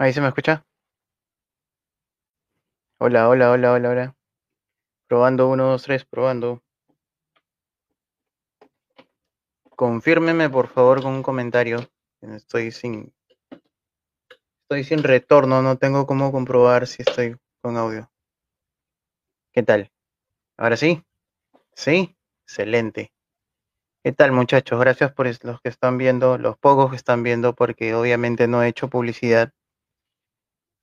Ahí 0.00 0.14
se 0.14 0.22
me 0.22 0.28
escucha. 0.28 0.64
Hola, 2.98 3.28
hola, 3.28 3.50
hola, 3.50 3.72
hola, 3.72 3.90
hola. 3.90 4.16
Probando, 5.06 5.50
uno, 5.50 5.66
dos, 5.66 5.82
tres, 5.82 6.06
probando. 6.06 6.62
Confírmeme, 9.76 10.48
por 10.48 10.68
favor, 10.68 11.02
con 11.02 11.12
un 11.12 11.22
comentario. 11.22 11.86
Estoy 12.22 12.70
sin. 12.70 13.12
Estoy 14.62 14.84
sin 14.84 15.02
retorno, 15.02 15.60
no 15.60 15.76
tengo 15.76 16.06
cómo 16.06 16.32
comprobar 16.32 16.86
si 16.86 17.02
estoy 17.02 17.36
con 17.60 17.76
audio. 17.76 18.10
¿Qué 19.52 19.62
tal? 19.62 19.92
¿Ahora 20.56 20.78
sí? 20.78 21.04
¿Sí? 21.74 22.16
Excelente. 22.46 23.12
¿Qué 24.02 24.12
tal, 24.12 24.32
muchachos? 24.32 24.80
Gracias 24.80 25.12
por 25.12 25.26
los 25.26 25.60
que 25.60 25.68
están 25.68 25.98
viendo, 25.98 26.38
los 26.38 26.56
pocos 26.56 26.88
que 26.88 26.96
están 26.96 27.22
viendo, 27.22 27.54
porque 27.54 27.94
obviamente 27.94 28.48
no 28.48 28.62
he 28.62 28.68
hecho 28.68 28.88
publicidad. 28.88 29.52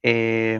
Eh, 0.03 0.59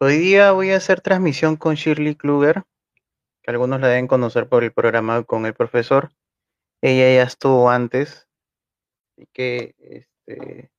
hoy 0.00 0.18
día 0.18 0.52
voy 0.52 0.70
a 0.70 0.76
hacer 0.76 1.00
transmisión 1.00 1.56
con 1.56 1.76
Shirley 1.76 2.14
Kluger, 2.14 2.64
que 3.42 3.50
algunos 3.50 3.80
la 3.80 3.88
deben 3.88 4.06
conocer 4.06 4.48
por 4.48 4.62
el 4.62 4.72
programa 4.72 5.22
con 5.24 5.46
el 5.46 5.54
profesor. 5.54 6.12
Ella 6.82 7.14
ya 7.14 7.22
estuvo 7.22 7.70
antes, 7.70 8.28
y 9.16 9.26
que 9.32 9.74
este, 9.78 10.70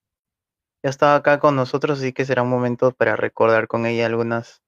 ya 0.83 0.89
estaba 0.89 1.15
acá 1.15 1.39
con 1.39 1.55
nosotros, 1.55 1.99
así 1.99 2.13
que 2.13 2.25
será 2.25 2.43
un 2.43 2.49
momento 2.49 2.91
para 2.91 3.15
recordar 3.15 3.67
con 3.67 3.85
ella 3.85 4.05
algunos 4.05 4.61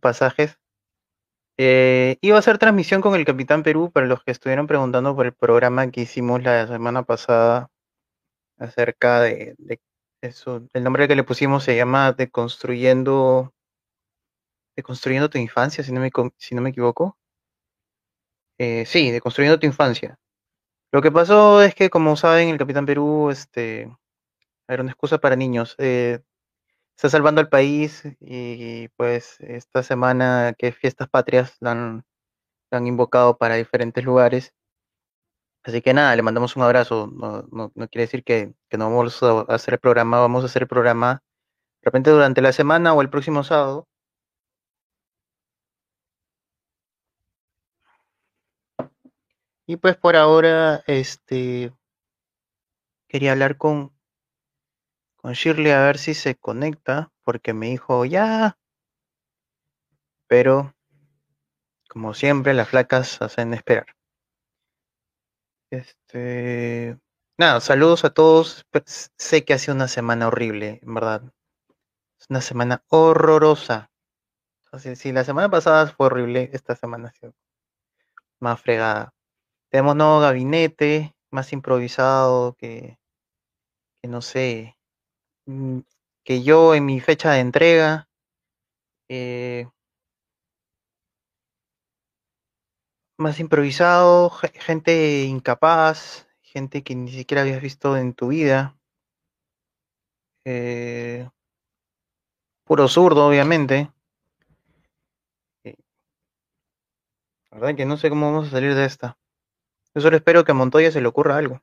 pasajes. 0.00 0.58
Eh, 1.58 2.16
iba 2.20 2.36
a 2.36 2.40
hacer 2.40 2.58
transmisión 2.58 3.00
con 3.00 3.14
el 3.14 3.24
Capitán 3.24 3.62
Perú 3.62 3.90
para 3.92 4.06
los 4.06 4.24
que 4.24 4.32
estuvieron 4.32 4.66
preguntando 4.66 5.14
por 5.14 5.26
el 5.26 5.34
programa 5.34 5.90
que 5.90 6.00
hicimos 6.00 6.42
la 6.42 6.66
semana 6.66 7.04
pasada 7.04 7.70
acerca 8.58 9.20
de, 9.20 9.54
eso. 10.20 10.66
El 10.72 10.84
nombre 10.84 11.08
que 11.08 11.16
le 11.16 11.24
pusimos 11.24 11.64
se 11.64 11.76
llama 11.76 12.12
Deconstruyendo, 12.12 13.52
Deconstruyendo 14.76 15.30
tu 15.30 15.38
infancia, 15.38 15.84
si 15.84 15.92
no 15.92 16.00
me, 16.00 16.10
si 16.38 16.54
no 16.54 16.62
me 16.62 16.70
equivoco. 16.70 17.16
Eh, 18.58 18.86
sí, 18.86 19.10
Deconstruyendo 19.10 19.58
tu 19.58 19.66
infancia. 19.66 20.18
Lo 20.92 21.02
que 21.02 21.10
pasó 21.12 21.62
es 21.62 21.74
que, 21.74 21.90
como 21.90 22.16
saben, 22.16 22.48
el 22.48 22.58
Capitán 22.58 22.86
Perú 22.86 23.30
este, 23.30 23.90
era 24.68 24.82
una 24.82 24.92
excusa 24.92 25.18
para 25.18 25.36
niños. 25.36 25.74
Eh, 25.78 26.20
está 26.96 27.08
salvando 27.10 27.40
al 27.40 27.48
país 27.48 28.04
y 28.20 28.88
pues 28.96 29.36
esta 29.40 29.82
semana 29.82 30.54
que 30.56 30.72
fiestas 30.72 31.08
patrias 31.08 31.56
la 31.60 31.72
han, 31.72 32.04
han 32.70 32.86
invocado 32.86 33.36
para 33.36 33.56
diferentes 33.56 34.04
lugares. 34.04 34.54
Así 35.64 35.80
que 35.82 35.94
nada, 35.94 36.14
le 36.14 36.22
mandamos 36.22 36.56
un 36.56 36.62
abrazo. 36.62 37.06
No, 37.50 37.72
quiere 37.90 38.02
decir 38.02 38.22
que, 38.22 38.54
que, 38.68 38.78
no 38.78 38.90
vamos 38.90 39.22
a 39.22 39.40
hacer 39.48 39.74
el 39.74 39.80
programa, 39.80 40.20
vamos 40.20 40.42
a 40.42 40.46
hacer 40.46 40.62
el 40.62 40.68
programa 40.68 41.22
de 41.82 41.86
repente 41.86 42.10
durante 42.10 42.42
la 42.42 42.52
semana 42.52 42.94
o 42.94 43.02
el 43.02 43.10
próximo 43.10 43.44
sábado. 43.44 43.88
Y 49.66 49.76
pues 49.76 49.96
por 49.96 50.16
ahora, 50.16 50.82
este 50.86 51.72
quería 53.08 53.32
hablar 53.32 53.56
con, 53.56 53.92
con 55.16 55.32
Shirley 55.32 55.72
a 55.72 55.80
ver 55.80 55.98
si 55.98 56.14
se 56.14 56.34
conecta, 56.36 57.10
porque 57.22 57.54
me 57.54 57.68
dijo 57.68 58.04
ya. 58.04 58.58
Pero, 60.26 60.74
como 61.88 62.12
siempre, 62.12 62.54
las 62.54 62.68
flacas 62.68 63.22
hacen 63.22 63.54
esperar. 63.54 63.86
Este. 65.78 66.98
Nada, 67.38 67.60
saludos 67.60 68.04
a 68.04 68.10
todos. 68.10 68.64
Sé 69.18 69.44
que 69.44 69.54
ha 69.54 69.58
sido 69.58 69.74
una 69.74 69.88
semana 69.88 70.28
horrible, 70.28 70.80
en 70.82 70.94
verdad. 70.94 71.22
Es 72.18 72.26
una 72.30 72.40
semana 72.40 72.82
horrorosa. 72.88 73.90
si 74.94 75.12
la 75.12 75.24
semana 75.24 75.50
pasada 75.50 75.86
fue 75.88 76.06
horrible, 76.06 76.50
esta 76.52 76.76
semana 76.76 77.08
ha 77.08 77.12
sido 77.12 77.34
más 78.40 78.60
fregada. 78.60 79.12
Tenemos 79.70 79.96
nuevo 79.96 80.20
gabinete, 80.20 81.14
más 81.30 81.52
improvisado 81.52 82.54
que, 82.54 82.98
que 84.00 84.08
no 84.08 84.22
sé, 84.22 84.76
Mm, 85.46 85.80
que 86.24 86.42
yo 86.42 86.74
en 86.74 86.86
mi 86.86 87.00
fecha 87.00 87.32
de 87.32 87.40
entrega 87.40 88.08
eh, 89.08 89.68
más 93.24 93.40
improvisado, 93.40 94.30
gente 94.30 95.24
incapaz, 95.24 96.28
gente 96.42 96.82
que 96.84 96.94
ni 96.94 97.10
siquiera 97.10 97.40
habías 97.40 97.62
visto 97.62 97.96
en 97.96 98.12
tu 98.12 98.28
vida. 98.28 98.76
Eh, 100.44 101.26
puro 102.64 102.86
zurdo, 102.86 103.26
obviamente. 103.26 103.90
Eh, 105.64 105.74
la 107.50 107.58
verdad 107.58 107.76
que 107.76 107.86
no 107.86 107.96
sé 107.96 108.10
cómo 108.10 108.30
vamos 108.30 108.48
a 108.48 108.50
salir 108.50 108.74
de 108.74 108.84
esta. 108.84 109.16
Yo 109.94 110.02
solo 110.02 110.18
espero 110.18 110.44
que 110.44 110.52
a 110.52 110.54
Montoya 110.54 110.92
se 110.92 111.00
le 111.00 111.08
ocurra 111.08 111.38
algo. 111.38 111.62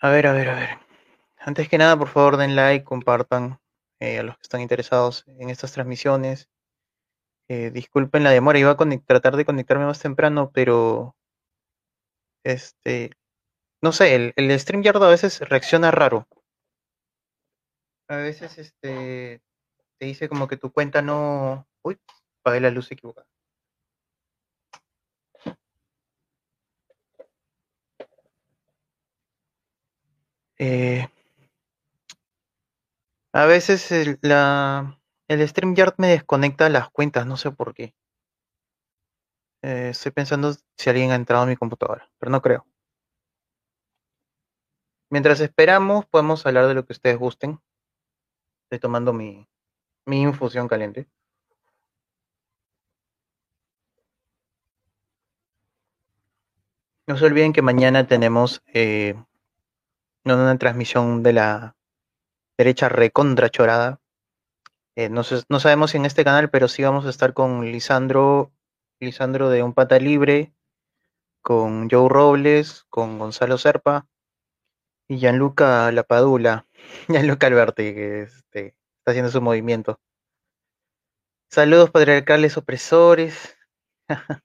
A 0.00 0.08
ver, 0.08 0.26
a 0.28 0.32
ver, 0.32 0.48
a 0.48 0.54
ver. 0.54 0.78
Antes 1.38 1.68
que 1.68 1.76
nada, 1.76 1.98
por 1.98 2.08
favor, 2.08 2.38
den 2.38 2.56
like, 2.56 2.86
compartan 2.86 3.60
eh, 4.00 4.20
a 4.20 4.22
los 4.22 4.36
que 4.36 4.42
están 4.42 4.62
interesados 4.62 5.24
en 5.26 5.50
estas 5.50 5.72
transmisiones. 5.72 6.48
Eh, 7.48 7.70
disculpen 7.70 8.24
la 8.24 8.30
demora, 8.30 8.58
iba 8.58 8.72
a 8.72 8.76
tratar 9.06 9.36
de 9.36 9.44
conectarme 9.44 9.86
más 9.86 10.00
temprano, 10.00 10.50
pero 10.52 11.14
este, 12.44 13.12
no 13.82 13.92
sé, 13.92 14.14
el, 14.14 14.32
el 14.36 14.58
StreamYard 14.58 15.02
a 15.02 15.08
veces 15.08 15.40
reacciona 15.40 15.90
raro. 15.90 16.26
A 18.08 18.16
veces 18.16 18.58
este 18.58 19.42
te 19.98 20.06
dice 20.06 20.28
como 20.28 20.48
que 20.48 20.56
tu 20.56 20.72
cuenta 20.72 21.02
no. 21.02 21.66
Uy, 21.82 21.98
apagué 22.40 22.60
la 22.60 22.70
luz 22.70 22.90
equivocada. 22.92 23.26
Eh, 30.58 31.06
a 33.32 33.46
veces 33.46 34.18
la, 34.22 34.98
el 35.28 35.46
StreamYard 35.46 35.94
me 35.98 36.08
desconecta 36.08 36.68
las 36.68 36.90
cuentas, 36.90 37.26
no 37.26 37.36
sé 37.36 37.50
por 37.50 37.74
qué. 37.74 37.94
Eh, 39.62 39.88
estoy 39.90 40.12
pensando 40.12 40.54
si 40.76 40.90
alguien 40.90 41.10
ha 41.10 41.16
entrado 41.16 41.42
a 41.42 41.46
mi 41.46 41.56
computadora, 41.56 42.08
pero 42.18 42.30
no 42.30 42.40
creo. 42.42 42.66
Mientras 45.10 45.40
esperamos, 45.40 46.04
podemos 46.06 46.44
hablar 46.46 46.66
de 46.66 46.74
lo 46.74 46.84
que 46.84 46.92
ustedes 46.92 47.16
gusten. 47.18 47.60
Estoy 48.64 48.80
tomando 48.80 49.12
mi, 49.12 49.48
infusión 50.06 50.68
caliente. 50.68 51.08
No 57.06 57.16
se 57.16 57.24
olviden 57.24 57.52
que 57.52 57.62
mañana 57.62 58.06
tenemos 58.06 58.62
eh, 58.66 59.14
una 60.24 60.58
transmisión 60.58 61.22
de 61.22 61.32
la 61.32 61.76
derecha 62.58 62.88
recontra 62.88 63.48
chorada. 63.48 64.00
Eh, 64.98 65.10
no, 65.10 65.22
sabemos 65.24 65.90
si 65.90 65.98
en 65.98 66.06
este 66.06 66.24
canal, 66.24 66.48
pero 66.48 66.68
sí 66.68 66.82
vamos 66.82 67.04
a 67.04 67.10
estar 67.10 67.34
con 67.34 67.70
Lisandro, 67.70 68.50
Lisandro 68.98 69.50
de 69.50 69.62
Un 69.62 69.74
Pata 69.74 69.98
Libre, 69.98 70.54
con 71.42 71.90
Joe 71.90 72.08
Robles, 72.08 72.86
con 72.88 73.18
Gonzalo 73.18 73.58
Serpa 73.58 74.08
y 75.06 75.18
Gianluca 75.18 75.92
Lapadula, 75.92 76.66
Gianluca 77.08 77.46
Alberti, 77.46 77.94
que 77.94 78.22
este, 78.22 78.74
está 78.98 79.10
haciendo 79.10 79.30
su 79.30 79.42
movimiento. 79.42 80.00
Saludos 81.50 81.90
patriarcales 81.90 82.56
opresores. 82.56 83.54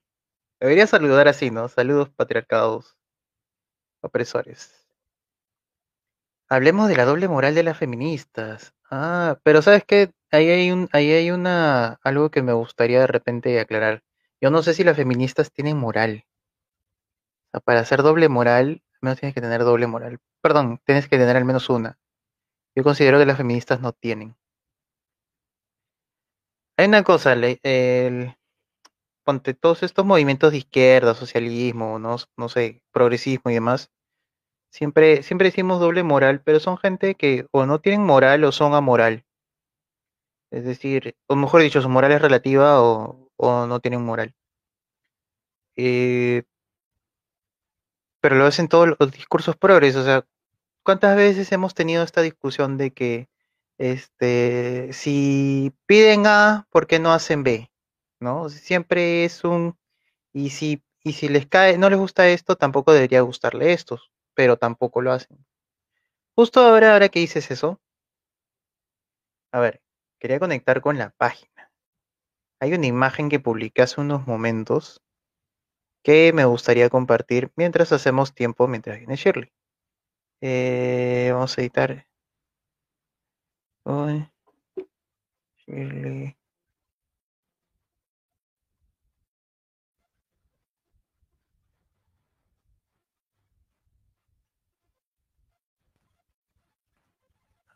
Debería 0.60 0.86
saludar 0.86 1.28
así, 1.28 1.50
¿no? 1.50 1.68
Saludos 1.68 2.10
patriarcados 2.10 2.98
opresores. 4.02 4.86
Hablemos 6.50 6.88
de 6.88 6.96
la 6.96 7.06
doble 7.06 7.26
moral 7.26 7.54
de 7.54 7.62
las 7.62 7.78
feministas. 7.78 8.74
Ah, 8.90 9.38
pero 9.42 9.62
¿sabes 9.62 9.84
qué? 9.86 10.12
Ahí 10.32 10.48
hay 10.50 10.70
un, 10.72 10.88
ahí 10.92 11.12
hay 11.12 11.30
una, 11.30 12.00
algo 12.02 12.30
que 12.30 12.42
me 12.42 12.52
gustaría 12.52 13.00
de 13.00 13.06
repente 13.06 13.60
aclarar. 13.60 14.02
Yo 14.40 14.50
no 14.50 14.62
sé 14.62 14.74
si 14.74 14.82
las 14.82 14.96
feministas 14.96 15.52
tienen 15.52 15.76
moral. 15.76 16.24
O 17.48 17.50
sea, 17.52 17.60
para 17.60 17.80
hacer 17.80 18.02
doble 18.02 18.28
moral, 18.28 18.82
al 18.94 18.98
menos 19.02 19.20
tienes 19.20 19.34
que 19.34 19.40
tener 19.40 19.62
doble 19.64 19.86
moral. 19.86 20.18
Perdón, 20.40 20.80
tienes 20.84 21.08
que 21.08 21.18
tener 21.18 21.36
al 21.36 21.44
menos 21.44 21.70
una. 21.70 21.98
Yo 22.74 22.82
considero 22.84 23.18
que 23.18 23.26
las 23.26 23.36
feministas 23.36 23.80
no 23.80 23.92
tienen. 23.92 24.36
Hay 26.76 26.86
una 26.86 27.02
cosa, 27.04 27.34
el, 27.34 28.34
ponte 29.24 29.54
todos 29.54 29.82
estos 29.82 30.04
movimientos 30.04 30.52
de 30.52 30.58
izquierda, 30.58 31.14
socialismo, 31.14 31.98
no, 31.98 32.16
no 32.36 32.48
sé, 32.48 32.82
progresismo 32.92 33.50
y 33.50 33.54
demás, 33.54 33.90
Siempre, 34.72 35.22
siempre 35.22 35.48
decimos 35.48 35.80
doble 35.80 36.02
moral, 36.02 36.40
pero 36.42 36.58
son 36.58 36.78
gente 36.78 37.14
que 37.14 37.46
o 37.52 37.66
no 37.66 37.80
tienen 37.82 38.06
moral 38.06 38.42
o 38.44 38.52
son 38.52 38.74
amoral. 38.74 39.22
Es 40.52 40.64
decir, 40.64 41.16
o 41.28 41.34
mejor 41.36 41.62
dicho, 41.62 41.82
su 41.82 41.88
moral 41.88 42.12
es 42.12 42.22
relativa 42.22 42.80
o, 42.82 43.30
no 43.38 43.80
tienen 43.80 44.02
moral. 44.04 44.34
Eh, 45.76 46.44
pero 48.20 48.36
lo 48.36 48.46
hacen 48.46 48.68
todos 48.68 48.94
los 48.98 49.12
discursos 49.12 49.56
progres, 49.56 49.96
o 49.96 50.04
sea, 50.04 50.26
¿cuántas 50.84 51.16
veces 51.16 51.50
hemos 51.52 51.74
tenido 51.74 52.02
esta 52.04 52.22
discusión 52.22 52.76
de 52.78 52.92
que 52.92 53.28
este 53.78 54.92
si 54.92 55.74
piden 55.86 56.26
A, 56.26 56.66
¿por 56.70 56.86
qué 56.86 56.98
no 57.00 57.12
hacen 57.12 57.42
B? 57.44 57.70
¿No? 58.20 58.48
Siempre 58.50 59.24
es 59.24 59.44
un 59.44 59.76
y 60.32 60.50
si 60.50 60.82
y 61.04 61.14
si 61.14 61.28
les 61.28 61.46
cae, 61.46 61.78
no 61.78 61.90
les 61.90 61.98
gusta 61.98 62.28
esto, 62.28 62.56
tampoco 62.56 62.92
debería 62.92 63.22
gustarle 63.22 63.72
esto, 63.72 64.00
pero 64.34 64.56
tampoco 64.58 65.02
lo 65.02 65.12
hacen. 65.12 65.44
Justo 66.36 66.60
ahora, 66.60 66.94
ahora 66.94 67.08
que 67.08 67.20
dices 67.20 67.50
eso, 67.50 67.80
a 69.52 69.60
ver, 69.60 69.80
quería 70.22 70.38
conectar 70.38 70.80
con 70.80 70.98
la 70.98 71.10
página. 71.10 71.72
Hay 72.60 72.72
una 72.74 72.86
imagen 72.86 73.28
que 73.28 73.40
publiqué 73.40 73.82
hace 73.82 74.00
unos 74.00 74.24
momentos 74.24 75.02
que 76.04 76.32
me 76.32 76.44
gustaría 76.44 76.88
compartir 76.90 77.50
mientras 77.56 77.90
hacemos 77.90 78.32
tiempo 78.32 78.68
mientras 78.68 78.98
viene 78.98 79.16
Shirley. 79.16 79.52
Eh, 80.40 81.30
vamos 81.32 81.58
a 81.58 81.60
editar. 81.60 82.06
Shirley. 85.66 86.36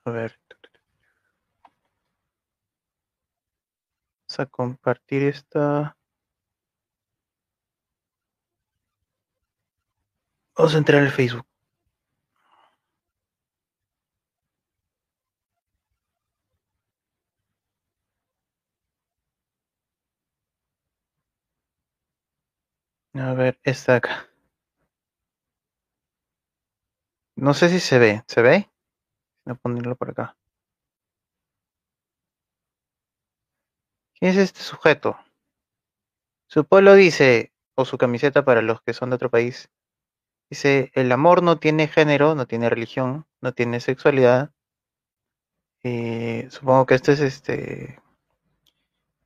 A 0.04 0.10
ver. 0.12 0.45
A 4.38 4.46
compartir 4.46 5.22
esta. 5.22 5.96
Vamos 10.56 10.74
a 10.74 10.78
entrar 10.78 11.02
al 11.02 11.10
Facebook. 11.10 11.46
A 23.14 23.32
ver, 23.34 23.58
esta 23.64 23.96
acá. 23.96 24.28
No 27.36 27.54
sé 27.54 27.68
si 27.70 27.80
se 27.80 27.98
ve. 27.98 28.24
¿Se 28.26 28.42
ve? 28.42 28.68
Voy 29.44 29.54
a 29.54 29.56
ponerlo 29.56 29.96
por 29.96 30.10
acá. 30.10 30.36
¿Quién 34.18 34.32
es 34.32 34.38
este 34.38 34.60
sujeto? 34.60 35.18
Su 36.48 36.64
pueblo 36.64 36.94
dice, 36.94 37.52
o 37.74 37.84
su 37.84 37.98
camiseta 37.98 38.44
para 38.44 38.62
los 38.62 38.80
que 38.80 38.94
son 38.94 39.10
de 39.10 39.16
otro 39.16 39.30
país, 39.30 39.68
dice, 40.48 40.90
el 40.94 41.12
amor 41.12 41.42
no 41.42 41.58
tiene 41.58 41.86
género, 41.86 42.34
no 42.34 42.46
tiene 42.46 42.70
religión, 42.70 43.26
no 43.42 43.52
tiene 43.52 43.80
sexualidad. 43.80 44.52
Eh, 45.82 46.48
supongo 46.50 46.86
que 46.86 46.94
este 46.94 47.12
es 47.12 47.20
este 47.20 48.00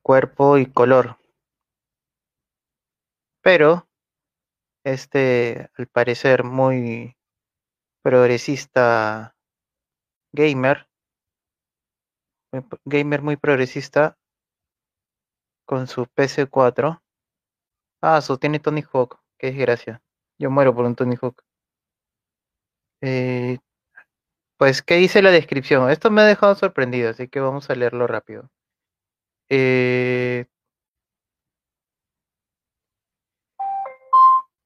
cuerpo 0.03 0.59
y 0.59 0.67
color. 0.67 1.19
Pero 3.43 3.89
este, 4.85 5.71
al 5.77 5.87
parecer 5.87 6.43
muy 6.43 7.17
progresista 8.03 9.37
gamer, 10.33 10.89
gamer 12.85 13.23
muy 13.23 13.37
progresista, 13.37 14.20
con 15.71 15.87
su 15.87 16.07
PC4. 16.07 17.01
Ah, 18.03 18.21
su 18.23 18.39
tiene 18.39 18.59
Tony 18.59 18.83
Hawk, 18.93 19.21
qué 19.39 19.53
desgracia. 19.53 20.03
Yo 20.37 20.51
muero 20.51 20.75
por 20.75 20.85
un 20.85 20.97
Tony 20.97 21.15
Hawk. 21.23 21.45
Eh, 23.01 23.59
pues, 24.59 24.83
¿qué 24.83 24.97
dice 24.97 25.23
la 25.23 25.31
descripción? 25.31 25.89
Esto 25.89 26.11
me 26.11 26.23
ha 26.23 26.25
dejado 26.25 26.57
sorprendido, 26.57 27.11
así 27.11 27.29
que 27.29 27.39
vamos 27.39 27.71
a 27.71 27.77
leerlo 27.77 28.09
rápido. 28.09 28.51
Eh, 29.49 30.47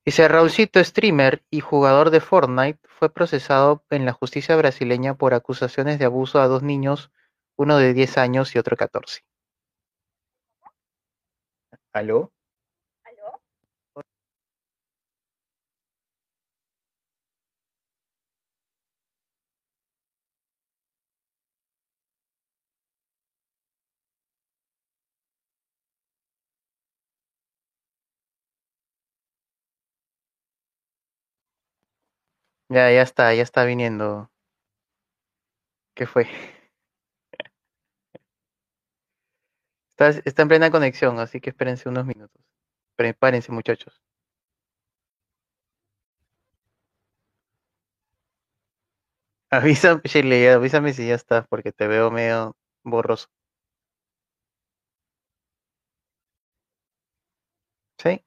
Dice 0.06 0.26
Raulcito, 0.28 0.82
streamer 0.82 1.44
y 1.50 1.60
jugador 1.60 2.10
de 2.10 2.20
Fortnite, 2.20 2.80
fue 2.88 3.10
procesado 3.12 3.84
en 3.90 4.06
la 4.06 4.12
justicia 4.14 4.56
brasileña 4.56 5.14
por 5.14 5.34
acusaciones 5.34 5.98
de 5.98 6.06
abuso 6.06 6.40
a 6.40 6.48
dos 6.48 6.62
niños, 6.62 7.10
uno 7.56 7.76
de 7.76 7.92
10 7.92 8.16
años 8.18 8.54
y 8.54 8.58
otro 8.58 8.76
14. 8.76 9.22
¿Aló? 11.94 12.32
¿Aló? 13.04 13.40
Ya, 32.68 32.90
ya 32.90 33.00
está, 33.02 33.32
ya 33.34 33.42
está 33.42 33.64
viniendo. 33.64 34.30
¿Qué 35.94 36.06
fue? 36.06 36.28
Está, 39.96 40.08
está 40.28 40.42
en 40.42 40.48
plena 40.48 40.70
conexión, 40.70 41.18
así 41.18 41.40
que 41.40 41.50
espérense 41.50 41.88
unos 41.88 42.06
minutos. 42.06 42.40
Prepárense, 42.96 43.52
muchachos. 43.52 44.02
Avisa, 49.50 50.00
Shirley, 50.04 50.48
avísame 50.48 50.92
si 50.92 51.06
ya 51.08 51.14
está, 51.14 51.46
porque 51.46 51.72
te 51.72 51.86
veo 51.88 52.10
medio 52.10 52.56
borroso. 52.82 53.28
¿Sí? 57.98 58.22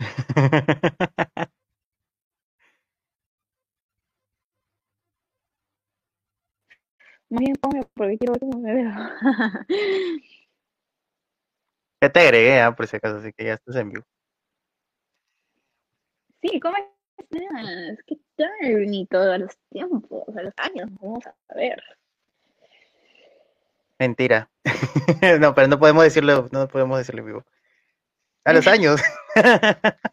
Más 7.30 7.40
bien 7.40 7.56
ponme 7.56 7.82
porque 7.94 8.16
quiero 8.18 8.32
ver 8.32 8.40
cómo 8.40 8.58
me 8.60 8.74
veo. 8.74 8.90
ya 12.00 12.10
te 12.10 12.20
agregué, 12.20 12.60
ah, 12.60 12.74
por 12.74 12.86
si 12.86 12.96
acaso, 12.96 13.16
así 13.18 13.32
que 13.32 13.44
ya 13.44 13.54
estás 13.54 13.76
en 13.76 13.90
vivo. 13.90 14.04
Sí, 16.40 16.58
¿cómo 16.60 16.74
estás? 17.18 17.98
¿Qué 18.06 18.16
tal? 18.36 18.86
Ni 18.86 19.06
todos 19.06 19.38
los 19.40 19.58
tiempos, 19.70 20.24
a 20.36 20.42
los 20.42 20.54
años, 20.56 20.88
vamos 21.00 21.26
a 21.26 21.54
ver. 21.54 21.82
Mentira. 23.98 24.48
no, 25.40 25.54
pero 25.54 25.68
no 25.68 25.78
podemos 25.78 26.04
decirlo, 26.04 26.48
no 26.52 26.68
podemos 26.68 26.98
decirlo 26.98 27.20
en 27.20 27.26
vivo. 27.26 27.44
A 28.44 28.52
los 28.52 28.66
años. 28.68 29.02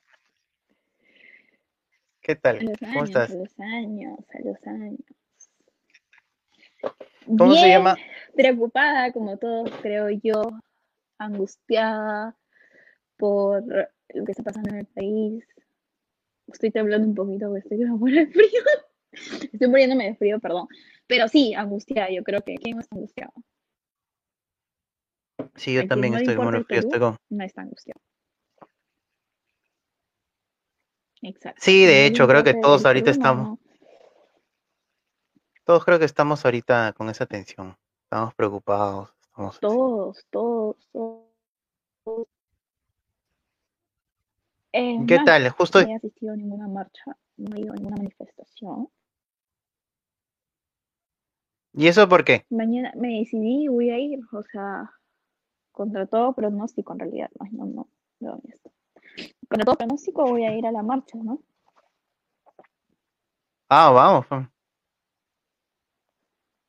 ¿Qué 2.21 2.35
tal? 2.35 2.57
A 2.57 2.63
los 2.63 2.77
¿Cómo 2.79 2.91
años, 2.91 3.09
estás? 3.09 3.29
a 3.29 3.33
los 3.35 3.59
años, 3.59 4.19
a 4.33 4.39
los 4.43 4.67
años. 4.67 4.99
¿Cómo 7.25 7.53
se 7.55 7.65
Bien 7.65 7.77
llama? 7.77 7.95
preocupada, 8.35 9.11
como 9.11 9.37
todos, 9.37 9.71
creo 9.81 10.09
yo, 10.09 10.43
angustiada 11.17 12.35
por 13.17 13.63
lo 13.65 14.25
que 14.25 14.31
está 14.31 14.43
pasando 14.43 14.69
en 14.69 14.79
el 14.79 14.85
país. 14.85 15.45
Estoy 16.47 16.71
temblando 16.71 17.07
un 17.07 17.15
poquito 17.15 17.47
porque 17.47 17.59
estoy 17.59 17.77
que 17.79 17.85
me 17.85 17.91
muero 17.91 18.19
de 18.19 18.27
frío. 18.27 18.61
Estoy 19.53 19.67
muriéndome 19.69 20.05
de 20.05 20.15
frío, 20.15 20.39
perdón. 20.39 20.67
Pero 21.07 21.27
sí, 21.27 21.53
angustiada, 21.53 22.09
yo 22.11 22.23
creo 22.23 22.41
que 22.41 22.55
¿quién 22.55 22.75
no 22.75 22.81
está 22.81 22.95
angustiado? 22.95 23.31
Sí, 25.55 25.73
yo 25.73 25.87
también 25.87 26.13
no 26.13 26.19
estoy 26.19 26.35
bueno 26.35 26.57
el 26.57 26.65
frío, 26.65 26.79
estoy 26.79 26.99
con... 26.99 27.17
no 27.29 27.43
está 27.43 27.61
angustiado. 27.61 28.01
Exacto. 31.21 31.61
Sí, 31.61 31.85
de 31.85 32.05
hecho, 32.05 32.27
creo 32.27 32.43
que 32.43 32.53
todos 32.53 32.85
ahorita 32.85 33.09
estamos. 33.09 33.57
Todos 35.65 35.83
creo 35.83 35.99
que 35.99 36.05
estamos 36.05 36.45
ahorita 36.45 36.93
con 36.93 37.09
esa 37.09 37.25
tensión. 37.25 37.75
Estamos 38.03 38.33
preocupados, 38.35 39.13
estamos. 39.21 39.59
Todos, 39.59 40.25
todos, 40.29 40.77
todos. 40.91 41.25
¿Qué 44.71 45.15
más, 45.15 45.25
tal? 45.25 45.49
Justo, 45.49 45.81
no 45.81 45.87
he 45.87 45.95
asistido 45.95 46.33
a 46.33 46.35
ninguna 46.35 46.67
marcha, 46.67 47.17
no 47.37 47.55
he 47.55 47.61
ido 47.61 47.73
a 47.73 47.75
ninguna 47.75 47.97
manifestación. 47.97 48.89
¿y 51.73 51.87
eso 51.87 52.07
por 52.07 52.23
qué? 52.23 52.45
Mañana 52.49 52.93
me 52.95 53.19
decidí 53.19 53.63
y 53.63 53.67
voy 53.67 53.89
a 53.89 53.97
ir, 53.97 54.19
o 54.31 54.43
sea, 54.43 54.91
contra 55.71 56.05
todo 56.05 56.33
pronóstico 56.33 56.93
en 56.93 56.99
realidad, 56.99 57.29
no, 57.51 57.65
no, 57.65 57.87
no. 58.19 58.41
Contra 59.49 59.65
todo 59.65 59.75
pronóstico 59.75 60.23
voy 60.23 60.45
a 60.45 60.55
ir 60.55 60.65
a 60.67 60.71
la 60.71 60.83
marcha, 60.83 61.17
¿no? 61.17 61.41
Ah, 63.69 63.89
vamos, 63.91 64.25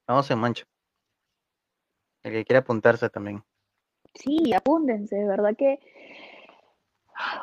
vamos 0.07 0.31
en 0.31 0.39
mancha. 0.39 0.65
El 2.23 2.33
que 2.33 2.45
quiera 2.45 2.61
apuntarse 2.61 3.09
también. 3.09 3.43
Sí, 4.15 4.53
apúntense, 4.55 5.17
de 5.17 5.27
verdad 5.27 5.55
que 5.57 5.79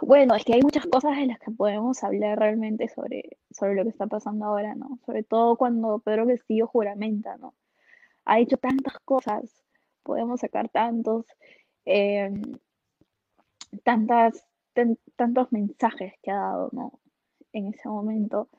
Bueno, 0.01 0.35
es 0.35 0.43
que 0.45 0.53
hay 0.53 0.61
muchas 0.61 0.85
cosas 0.85 1.17
en 1.17 1.29
las 1.29 1.39
que 1.39 1.51
podemos 1.51 2.03
hablar 2.03 2.39
realmente 2.39 2.87
sobre, 2.89 3.37
sobre 3.51 3.75
lo 3.75 3.83
que 3.83 3.89
está 3.89 4.07
pasando 4.07 4.45
ahora, 4.45 4.75
¿no? 4.75 4.99
Sobre 5.05 5.23
todo 5.23 5.55
cuando 5.57 5.99
Pedro 5.99 6.27
Castillo 6.27 6.67
juramenta, 6.67 7.37
¿no? 7.37 7.55
Ha 8.25 8.39
hecho 8.39 8.57
tantas 8.57 8.99
cosas, 9.05 9.63
podemos 10.03 10.41
sacar 10.41 10.69
tantos, 10.69 11.25
eh, 11.85 12.31
tantas, 13.83 14.47
tantos 15.15 15.51
mensajes 15.51 16.13
que 16.21 16.31
ha 16.31 16.35
dado, 16.35 16.69
¿no? 16.71 16.99
En 17.51 17.67
ese 17.67 17.89
momento. 17.89 18.49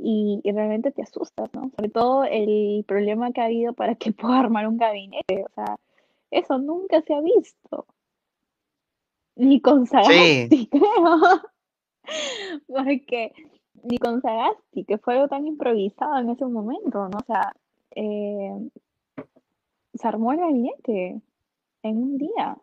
Y, 0.00 0.40
y, 0.44 0.52
realmente 0.52 0.92
te 0.92 1.02
asustas, 1.02 1.52
¿no? 1.54 1.70
Sobre 1.76 1.90
todo 1.90 2.24
el 2.24 2.84
problema 2.86 3.32
que 3.32 3.40
ha 3.40 3.46
habido 3.46 3.72
para 3.72 3.96
que 3.96 4.12
pueda 4.12 4.38
armar 4.38 4.68
un 4.68 4.76
gabinete, 4.76 5.44
o 5.44 5.48
sea, 5.54 5.76
eso 6.30 6.58
nunca 6.58 7.02
se 7.02 7.14
ha 7.14 7.20
visto. 7.20 7.86
Ni 9.36 9.60
con 9.60 9.86
Sagasti, 9.86 10.66
creo. 10.70 11.42
Porque 12.66 13.32
ni 13.82 13.98
con 13.98 14.20
Sagasti, 14.20 14.84
que 14.84 14.98
fue 14.98 15.14
algo 15.14 15.28
tan 15.28 15.46
improvisado 15.46 16.18
en 16.18 16.30
ese 16.30 16.44
momento, 16.46 17.08
¿no? 17.08 17.18
O 17.18 17.24
sea, 17.24 17.52
eh, 17.94 18.70
se 19.94 20.08
armó 20.08 20.32
el 20.32 20.38
gabinete 20.38 21.20
en 21.82 21.96
un 21.96 22.18
día. 22.18 22.56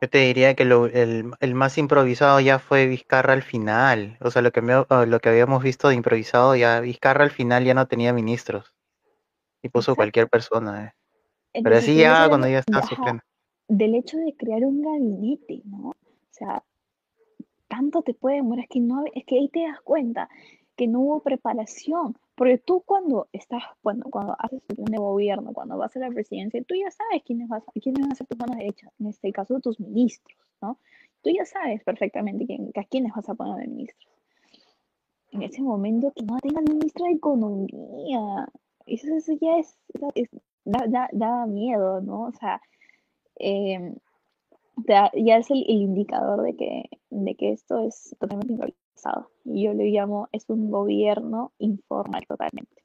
Yo 0.00 0.08
te 0.08 0.18
diría 0.18 0.54
que 0.54 0.64
lo, 0.64 0.86
el, 0.86 1.32
el, 1.40 1.54
más 1.54 1.76
improvisado 1.76 2.38
ya 2.40 2.58
fue 2.58 2.86
Vizcarra 2.86 3.32
al 3.32 3.42
final. 3.42 4.16
O 4.20 4.30
sea, 4.30 4.42
lo 4.42 4.52
que, 4.52 4.62
me, 4.62 4.74
lo 4.74 5.20
que 5.20 5.28
habíamos 5.28 5.62
visto 5.62 5.88
de 5.88 5.96
improvisado, 5.96 6.54
ya 6.54 6.80
Vizcarra 6.80 7.24
al 7.24 7.30
final 7.30 7.64
ya 7.64 7.74
no 7.74 7.86
tenía 7.86 8.12
ministros. 8.12 8.74
Y 9.62 9.68
puso 9.68 9.92
Exacto. 9.92 9.96
cualquier 9.96 10.28
persona. 10.28 10.94
Eh. 11.52 11.60
Pero 11.64 11.76
así 11.76 11.96
ya 11.96 12.28
cuando 12.28 12.48
ya 12.48 12.60
estaba 12.60 12.86
suplente 12.86 13.24
del 13.68 13.94
hecho 13.94 14.16
de 14.16 14.34
crear 14.34 14.64
un 14.64 14.82
gabinete, 14.82 15.60
¿no? 15.64 15.90
O 15.90 15.94
sea, 16.30 16.64
tanto 17.68 18.02
te 18.02 18.14
puede 18.14 18.36
demorar, 18.36 18.64
es 18.64 18.70
que, 18.70 18.80
no, 18.80 19.04
es 19.14 19.24
que 19.26 19.36
ahí 19.36 19.48
te 19.50 19.62
das 19.62 19.80
cuenta 19.82 20.28
que 20.74 20.88
no 20.88 21.00
hubo 21.00 21.22
preparación, 21.22 22.16
porque 22.38 22.58
tú 22.58 22.82
cuando 22.86 23.28
estás, 23.32 23.64
cuando, 23.82 24.08
cuando 24.10 24.36
haces 24.38 24.62
tu 24.62 24.76
plan 24.76 24.86
de 24.86 24.98
gobierno, 24.98 25.52
cuando 25.52 25.76
vas 25.76 25.94
a 25.96 25.98
la 25.98 26.08
presidencia, 26.08 26.62
tú 26.62 26.76
ya 26.76 26.88
sabes 26.88 27.24
quiénes, 27.24 27.48
vas, 27.48 27.64
quiénes 27.82 28.00
van 28.00 28.12
a 28.12 28.14
ser 28.14 28.28
tus 28.28 28.38
manos 28.38 28.56
derechas, 28.56 28.92
en 29.00 29.06
este 29.08 29.32
caso 29.32 29.58
tus 29.58 29.80
ministros, 29.80 30.38
¿no? 30.62 30.78
Tú 31.22 31.30
ya 31.30 31.44
sabes 31.44 31.82
perfectamente 31.82 32.46
quién, 32.46 32.70
a 32.76 32.84
quiénes 32.84 33.12
vas 33.12 33.28
a 33.28 33.34
poner 33.34 33.56
de 33.56 33.66
ministros. 33.66 34.08
En 35.32 35.42
ese 35.42 35.62
momento 35.62 36.12
que 36.14 36.22
no 36.22 36.38
tengan 36.38 36.64
ministro 36.64 37.06
de 37.06 37.12
economía, 37.12 38.48
eso, 38.86 39.14
eso 39.16 39.32
ya 39.40 39.58
es, 39.58 39.76
da, 40.64 40.86
da, 40.86 41.08
da 41.12 41.44
miedo, 41.46 42.00
¿no? 42.00 42.26
O 42.26 42.32
sea, 42.32 42.62
eh, 43.40 43.94
ya 44.86 45.38
es 45.38 45.50
el, 45.50 45.64
el, 45.68 45.82
indicador 45.82 46.42
de 46.42 46.54
que, 46.54 46.84
de 47.10 47.34
que 47.34 47.50
esto 47.50 47.80
es 47.80 48.14
totalmente 48.20 48.54
Y 49.44 49.64
yo 49.64 49.74
lo 49.74 49.84
llamo, 49.84 50.28
es 50.32 50.44
un 50.48 50.70
gobierno 50.70 51.52
informal 51.58 52.24
totalmente. 52.26 52.82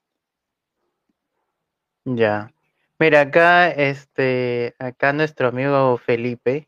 Ya. 2.06 2.52
Mira, 3.00 3.22
acá, 3.22 3.70
este, 3.70 4.76
acá 4.80 5.14
nuestro 5.14 5.48
amigo 5.48 5.98
Felipe, 5.98 6.68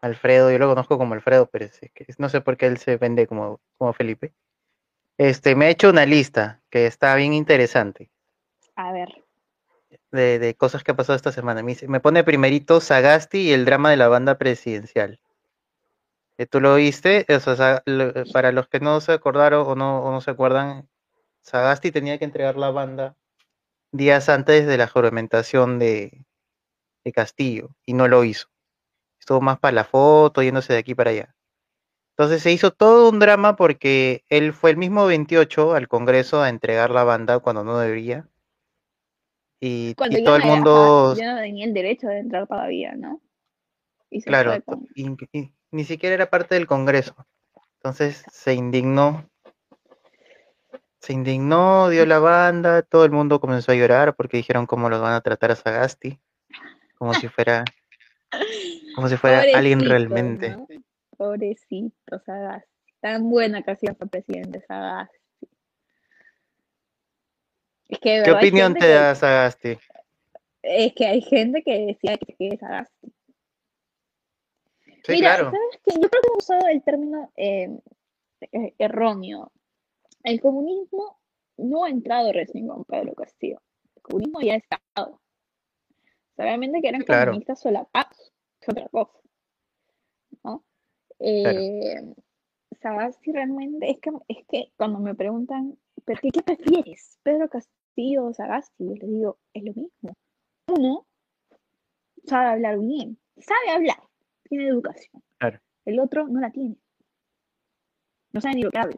Alfredo, 0.00 0.50
yo 0.50 0.58
lo 0.58 0.68
conozco 0.68 0.98
como 0.98 1.14
Alfredo, 1.14 1.46
pero 1.46 1.64
es 1.66 1.78
que 1.78 2.06
no 2.18 2.28
sé 2.28 2.40
por 2.40 2.56
qué 2.56 2.66
él 2.66 2.78
se 2.78 2.96
vende 2.96 3.26
como, 3.26 3.60
como 3.78 3.92
Felipe. 3.92 4.32
Este, 5.16 5.54
me 5.54 5.66
ha 5.66 5.70
hecho 5.70 5.90
una 5.90 6.06
lista 6.06 6.60
que 6.70 6.86
está 6.86 7.14
bien 7.14 7.32
interesante. 7.32 8.10
A 8.76 8.92
ver 8.92 9.24
de, 10.14 10.38
de, 10.38 10.54
cosas 10.54 10.82
que 10.84 10.92
ha 10.92 10.96
pasado 10.96 11.16
esta 11.16 11.32
semana. 11.32 11.62
Me, 11.62 11.76
me 11.88 12.00
pone 12.00 12.24
primerito 12.24 12.80
Sagasti 12.80 13.38
y 13.38 13.52
el 13.52 13.64
drama 13.64 13.90
de 13.90 13.96
la 13.96 14.08
banda 14.08 14.38
presidencial. 14.38 15.20
¿Tú 16.50 16.60
lo 16.60 16.74
viste? 16.76 17.26
O 17.28 17.40
sea, 17.40 17.82
para 18.32 18.52
los 18.52 18.68
que 18.68 18.80
no 18.80 19.00
se 19.00 19.12
acordaron 19.12 19.66
o 19.66 19.74
no, 19.74 20.02
o 20.02 20.10
no 20.10 20.20
se 20.20 20.32
acuerdan, 20.32 20.88
Sagasti 21.42 21.92
tenía 21.92 22.18
que 22.18 22.24
entregar 22.24 22.56
la 22.56 22.70
banda 22.70 23.16
días 23.92 24.28
antes 24.28 24.66
de 24.66 24.76
la 24.76 24.88
juramentación 24.88 25.78
de, 25.78 26.26
de 27.04 27.12
Castillo 27.12 27.70
y 27.86 27.94
no 27.94 28.08
lo 28.08 28.24
hizo. 28.24 28.48
Estuvo 29.20 29.40
más 29.40 29.58
para 29.58 29.74
la 29.74 29.84
foto, 29.84 30.42
yéndose 30.42 30.72
de 30.72 30.80
aquí 30.80 30.94
para 30.94 31.10
allá. 31.10 31.34
Entonces 32.16 32.42
se 32.42 32.52
hizo 32.52 32.72
todo 32.72 33.10
un 33.10 33.18
drama 33.18 33.56
porque 33.56 34.24
él 34.28 34.52
fue 34.52 34.70
el 34.70 34.76
mismo 34.76 35.06
28 35.06 35.74
al 35.74 35.88
Congreso 35.88 36.42
a 36.42 36.48
entregar 36.48 36.90
la 36.90 37.04
banda 37.04 37.38
cuando 37.40 37.64
no 37.64 37.78
debería 37.78 38.28
y, 39.60 39.94
Cuando 39.94 40.18
y 40.18 40.24
todo 40.24 40.36
el 40.36 40.44
mundo... 40.44 41.14
yo 41.16 41.24
no 41.24 41.40
tenía 41.40 41.64
el 41.64 41.74
derecho 41.74 42.08
de 42.08 42.18
entrar 42.18 42.46
todavía, 42.46 42.94
¿no? 42.94 43.20
Y 44.10 44.22
Claro, 44.22 44.62
con- 44.64 44.86
y, 44.94 45.08
y 45.32 45.52
ni 45.74 45.82
siquiera 45.84 46.14
era 46.14 46.30
parte 46.30 46.54
del 46.54 46.68
Congreso. 46.68 47.14
Entonces 47.78 48.24
se 48.30 48.54
indignó, 48.54 49.28
se 51.00 51.12
indignó, 51.12 51.88
dio 51.88 52.06
la 52.06 52.20
banda, 52.20 52.82
todo 52.82 53.04
el 53.04 53.10
mundo 53.10 53.40
comenzó 53.40 53.72
a 53.72 53.74
llorar 53.74 54.14
porque 54.14 54.36
dijeron 54.36 54.66
cómo 54.66 54.88
los 54.88 55.00
van 55.00 55.14
a 55.14 55.20
tratar 55.20 55.50
a 55.50 55.56
Sagasti, 55.56 56.20
como 56.96 57.12
si 57.14 57.26
fuera, 57.26 57.64
como 58.94 59.08
si 59.08 59.16
fuera 59.16 59.40
alguien 59.52 59.80
realmente. 59.80 60.50
¿no? 60.50 60.68
Pobrecito, 61.16 62.20
Sagasti. 62.24 62.68
Tan 63.00 63.28
buena 63.28 63.62
que 63.62 63.72
ha 63.72 63.76
sido 63.76 63.94
para 63.94 64.10
presidente 64.10 64.64
Sagasti. 64.66 65.18
Es 67.88 67.98
que 67.98 68.22
¿Qué 68.24 68.30
opinión 68.32 68.74
te 68.74 68.80
que- 68.80 68.88
da 68.88 69.14
Sagasti? 69.16 69.78
Es 70.62 70.94
que 70.94 71.06
hay 71.06 71.20
gente 71.20 71.62
que 71.62 71.86
decía 71.86 72.16
que 72.16 72.34
quede 72.34 72.56
Sagasti. 72.58 73.12
Sí, 75.04 75.12
Mira, 75.12 75.34
claro, 75.36 75.50
¿sabes 75.50 75.80
qué? 75.84 75.94
Yo 76.00 76.08
creo 76.08 76.22
que 76.22 76.28
he 76.32 76.38
usado 76.38 76.66
el 76.68 76.82
término 76.82 77.30
eh, 77.36 77.78
eh, 78.52 78.74
erróneo. 78.78 79.52
El 80.22 80.40
comunismo 80.40 81.20
no 81.58 81.84
ha 81.84 81.90
entrado 81.90 82.32
recién 82.32 82.68
con 82.68 82.84
Pedro 82.84 83.14
Castillo. 83.14 83.60
El 83.96 84.02
comunismo 84.02 84.40
ya 84.40 84.54
ha 84.54 84.56
estado. 84.56 85.20
Obviamente 86.36 86.80
que 86.80 86.88
eran 86.88 87.02
claro. 87.02 87.32
comunistas 87.32 87.60
solapados, 87.60 88.32
es 88.60 88.68
otra 88.68 88.88
cosa. 88.88 89.18
¿no? 90.42 90.64
Eh, 91.20 92.14
Sagasti 92.80 93.32
realmente, 93.32 93.90
es 93.90 93.98
que, 94.00 94.10
es 94.28 94.46
que 94.48 94.72
cuando 94.76 94.98
me 94.98 95.14
preguntan, 95.14 95.78
¿pero 96.06 96.20
qué, 96.22 96.30
qué 96.30 96.42
prefieres? 96.42 97.18
¿Pedro 97.22 97.48
Castillo 97.48 98.24
o 98.24 98.32
Sagasti? 98.32 98.84
Yo 98.86 98.94
les 98.94 99.10
digo, 99.10 99.38
es 99.52 99.64
lo 99.64 99.74
mismo. 99.74 100.16
Uno 100.68 101.06
sabe 102.24 102.48
hablar 102.48 102.78
bien, 102.78 103.18
sabe 103.36 103.70
hablar, 103.70 104.02
tiene 104.44 104.68
educación. 104.68 105.22
Claro. 105.38 105.60
El 105.84 106.00
otro 106.00 106.28
no 106.28 106.40
la 106.40 106.50
tiene. 106.50 106.76
No 108.32 108.40
sabe 108.40 108.56
ni 108.56 108.62
lo 108.62 108.70
que 108.70 108.78
habla. 108.78 108.96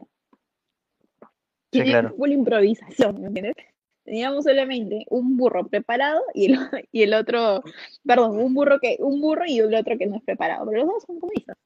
Sí, 1.71 1.83
Tiene 1.83 1.91
claro. 1.91 2.15
improvisación, 2.27 3.21
¿me 3.21 3.27
entiendes? 3.27 3.55
Teníamos 4.03 4.45
solamente 4.45 5.05
un 5.09 5.35
burro 5.35 5.67
preparado 5.67 6.21
y 6.33 6.53
el, 6.53 6.59
y 6.91 7.03
el 7.03 7.13
otro, 7.13 7.61
perdón, 8.05 8.39
un 8.39 8.53
burro 8.53 8.79
que, 8.79 8.97
un 8.99 9.19
burro 9.19 9.45
y 9.45 9.59
el 9.59 9.75
otro 9.75 9.97
que 9.97 10.05
no 10.05 10.15
es 10.15 10.23
preparado, 10.23 10.65
pero 10.65 10.85
los 10.85 10.93
dos 10.93 11.03
son 11.03 11.19
comunistas. 11.19 11.57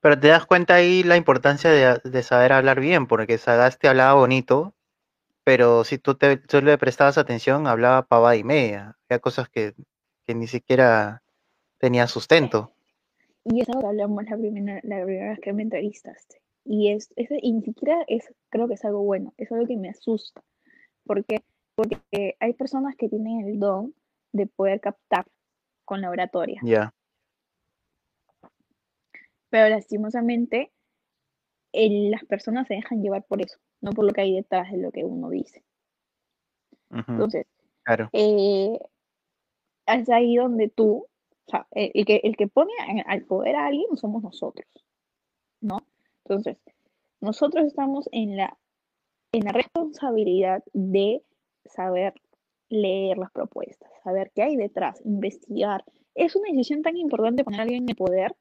Pero 0.00 0.20
te 0.20 0.28
das 0.28 0.46
cuenta 0.46 0.74
ahí 0.74 1.02
la 1.02 1.16
importancia 1.16 1.70
de, 1.70 2.00
de 2.08 2.22
saber 2.22 2.52
hablar 2.52 2.78
bien, 2.78 3.08
porque 3.08 3.38
Sagasti 3.38 3.88
hablaba 3.88 4.14
bonito, 4.14 4.76
pero 5.46 5.84
si 5.84 5.98
tú, 5.98 6.14
te, 6.14 6.36
tú 6.36 6.60
le 6.60 6.78
prestabas 6.78 7.18
atención, 7.18 7.66
hablaba 7.66 8.06
pavada 8.06 8.36
y 8.36 8.44
media. 8.44 8.96
Había 9.08 9.20
cosas 9.20 9.48
que, 9.48 9.74
que 10.24 10.34
ni 10.34 10.46
siquiera 10.46 11.22
tenían 11.78 12.08
sustento. 12.08 12.72
Y 13.44 13.60
es 13.60 13.68
algo 13.68 13.82
que 13.82 13.86
hablamos 13.86 14.24
la 14.24 14.36
primera, 14.36 14.80
la 14.82 15.04
primera 15.04 15.30
vez 15.30 15.40
que 15.40 15.52
me 15.52 15.62
entrevistaste. 15.62 16.40
Y, 16.64 16.90
es, 16.90 17.12
es, 17.16 17.28
y 17.30 17.52
ni 17.52 17.62
siquiera 17.62 18.04
es, 18.08 18.32
creo 18.48 18.66
que 18.66 18.74
es 18.74 18.84
algo 18.84 19.02
bueno, 19.02 19.32
es 19.36 19.52
algo 19.52 19.66
que 19.66 19.76
me 19.76 19.88
asusta. 19.88 20.42
porque 21.04 21.42
Porque 21.76 22.00
hay 22.40 22.54
personas 22.54 22.96
que 22.96 23.08
tienen 23.08 23.46
el 23.46 23.60
don 23.60 23.94
de 24.32 24.46
poder 24.46 24.80
captar 24.80 25.26
con 25.84 26.00
la 26.00 26.10
oratoria. 26.10 26.60
Ya, 26.64 26.92
Pero 29.50 29.68
lastimosamente 29.68 30.72
el- 31.72 32.10
las 32.10 32.24
personas 32.24 32.66
se 32.66 32.74
dejan 32.74 33.02
llevar 33.02 33.24
por 33.24 33.42
eso, 33.42 33.58
no 33.80 33.92
por 33.92 34.04
lo 34.04 34.12
que 34.12 34.22
hay 34.22 34.34
detrás 34.34 34.72
de 34.72 34.78
lo 34.78 34.90
que 34.90 35.04
uno 35.04 35.28
dice. 35.30 35.62
Entonces, 36.90 37.46
claro, 37.84 38.08
eh, 38.12 38.78
es 39.86 40.08
ahí 40.08 40.36
donde 40.36 40.68
tú, 40.68 41.06
o 41.46 41.50
sea, 41.50 41.66
el, 41.70 42.04
que, 42.04 42.20
el 42.24 42.36
que 42.36 42.48
pone 42.48 42.72
al 43.06 43.22
poder 43.24 43.56
a 43.56 43.66
alguien 43.66 43.96
somos 43.96 44.22
nosotros, 44.22 44.66
¿no? 45.60 45.78
Entonces, 46.24 46.58
nosotros 47.20 47.66
estamos 47.66 48.08
en 48.12 48.36
la, 48.36 48.58
en 49.32 49.44
la 49.44 49.52
responsabilidad 49.52 50.64
de 50.72 51.22
saber 51.64 52.14
leer 52.68 53.18
las 53.18 53.30
propuestas, 53.30 53.90
saber 54.02 54.32
qué 54.34 54.42
hay 54.42 54.56
detrás, 54.56 55.00
investigar. 55.04 55.84
Es 56.14 56.34
una 56.34 56.50
decisión 56.50 56.82
tan 56.82 56.96
importante 56.96 57.44
poner 57.44 57.60
a 57.60 57.62
alguien 57.62 57.84
en 57.84 57.90
el 57.90 57.96
poder 57.96 58.34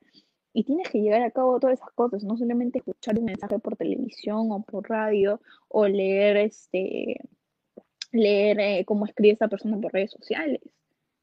y 0.52 0.64
tienes 0.64 0.90
que 0.90 1.02
llevar 1.02 1.22
a 1.22 1.32
cabo 1.32 1.60
todas 1.60 1.80
esas 1.80 1.92
cosas, 1.92 2.24
no 2.24 2.38
solamente 2.38 2.80
escuchar 2.80 3.20
un 3.20 3.26
mensaje 3.26 3.60
por 3.60 3.76
televisión 3.76 4.52
o 4.52 4.64
por 4.64 4.90
radio 4.90 5.42
o 5.68 5.88
leer 5.88 6.38
este 6.38 7.18
leer 8.12 8.60
eh, 8.60 8.86
cómo 8.86 9.06
escribe 9.06 9.34
esa 9.34 9.48
persona 9.48 9.78
por 9.80 9.94
redes 9.94 10.12
sociales. 10.12 10.62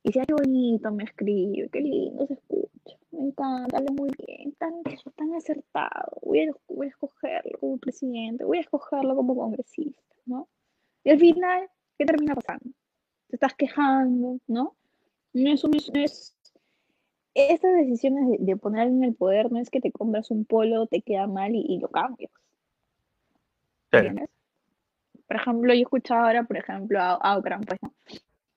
Y 0.02 0.08
decía, 0.08 0.24
qué 0.26 0.34
bonito 0.34 0.90
me 0.90 1.04
escribe, 1.04 1.68
qué 1.70 1.80
lindo 1.80 2.26
se 2.26 2.34
escucha, 2.34 2.98
me 3.12 3.26
encanta, 3.28 3.76
habla 3.76 3.92
muy 3.92 4.10
bien, 4.26 4.52
tan, 4.54 4.82
tan 4.82 5.34
acertado, 5.34 6.18
voy 6.22 6.40
a, 6.40 6.52
voy 6.68 6.86
a 6.86 6.90
escogerlo 6.90 7.58
como 7.60 7.78
presidente, 7.78 8.44
voy 8.44 8.58
a 8.58 8.62
escogerlo 8.62 9.14
como 9.14 9.36
congresista, 9.36 10.02
¿no? 10.26 10.48
Y 11.04 11.10
al 11.10 11.20
final, 11.20 11.68
¿qué 11.98 12.04
termina 12.04 12.34
pasando? 12.34 12.70
Te 13.28 13.36
estás 13.36 13.54
quejando, 13.54 14.38
¿no? 14.48 14.74
No 15.34 15.52
es, 15.52 15.62
un, 15.62 15.70
no 15.70 16.00
es 16.00 16.36
estas 17.34 17.74
decisiones 17.74 18.38
de, 18.40 18.56
poner 18.56 18.88
en 18.88 19.04
el 19.04 19.14
poder 19.14 19.50
no 19.50 19.58
es 19.58 19.70
que 19.70 19.80
te 19.80 19.90
compras 19.90 20.30
un 20.30 20.44
polo, 20.44 20.86
te 20.86 21.00
queda 21.00 21.26
mal 21.26 21.54
y, 21.54 21.78
lo 21.78 21.88
cambias. 21.88 22.30
¿Entiendes? 23.90 24.28
Por 25.26 25.36
ejemplo, 25.36 25.72
yo 25.72 25.78
he 25.78 25.82
escuchado 25.82 26.26
ahora, 26.26 26.44
por 26.44 26.56
ejemplo, 26.56 27.00
a, 27.00 27.14
a 27.14 27.40
pues 27.40 27.78
no. 27.82 27.92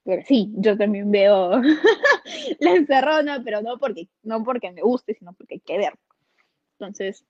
Pero 0.06 0.22
sí, 0.24 0.54
yo 0.56 0.78
también 0.78 1.12
veo 1.12 1.60
la 2.60 2.72
encerrona, 2.72 3.42
pero 3.44 3.62
no 3.64 3.80
porque, 3.80 4.08
no 4.22 4.44
porque 4.44 4.72
me 4.72 4.82
guste, 4.82 5.16
sino 5.16 5.34
porque 5.34 5.56
hay 5.56 5.60
que 5.62 5.78
ver. 5.80 5.94
Entonces, 6.74 7.26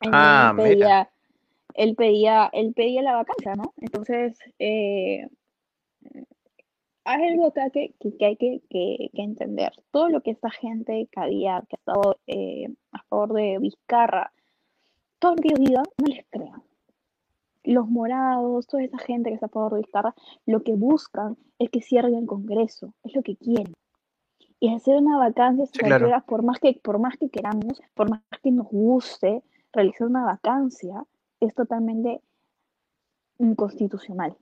él, 0.00 0.10
ah, 0.12 0.52
pedía, 0.56 1.08
él 1.74 1.94
pedía, 1.94 2.50
él 2.52 2.72
pedía 2.74 3.02
la 3.02 3.14
vacancia, 3.14 3.54
¿no? 3.54 3.72
Entonces, 3.76 4.36
eh, 4.58 5.28
hay 7.04 7.28
algo 7.28 7.52
que, 7.52 7.94
hay 8.20 8.36
que, 8.36 9.10
entender. 9.14 9.72
Todo 9.92 10.08
lo 10.08 10.20
que 10.20 10.32
esta 10.32 10.50
gente 10.50 11.08
que 11.12 11.20
había, 11.20 11.62
que 11.68 11.76
ha 11.76 11.78
estado 11.78 12.18
eh, 12.26 12.68
a 12.90 13.02
favor 13.04 13.34
de 13.34 13.58
Vizcarra, 13.60 14.32
todo 15.20 15.36
lo 15.36 15.42
que 15.42 15.48
ellos 15.48 15.60
digan, 15.60 15.84
no 15.98 16.06
les 16.08 16.26
crean. 16.28 16.62
Los 17.66 17.88
morados, 17.88 18.68
toda 18.68 18.84
esa 18.84 18.98
gente 18.98 19.28
que 19.28 19.34
está 19.34 19.48
de 19.48 19.76
Vizcarra, 19.76 20.14
lo 20.46 20.62
que 20.62 20.74
buscan 20.74 21.36
es 21.58 21.68
que 21.68 21.82
cierren 21.82 22.14
el 22.14 22.26
Congreso, 22.26 22.94
es 23.02 23.14
lo 23.14 23.22
que 23.22 23.36
quieren. 23.36 23.74
Y 24.60 24.72
hacer 24.72 24.96
una 24.96 25.18
vacancia 25.18 25.66
por 26.26 26.44
más 26.44 26.60
que 26.60 26.80
por 26.82 27.00
más 27.00 27.16
que 27.18 27.28
queramos, 27.28 27.82
por 27.94 28.08
más 28.08 28.22
que 28.40 28.52
nos 28.52 28.68
guste 28.68 29.42
realizar 29.72 30.06
una 30.06 30.24
vacancia, 30.24 31.04
es 31.40 31.54
totalmente 31.54 32.22
inconstitucional. 33.38 34.36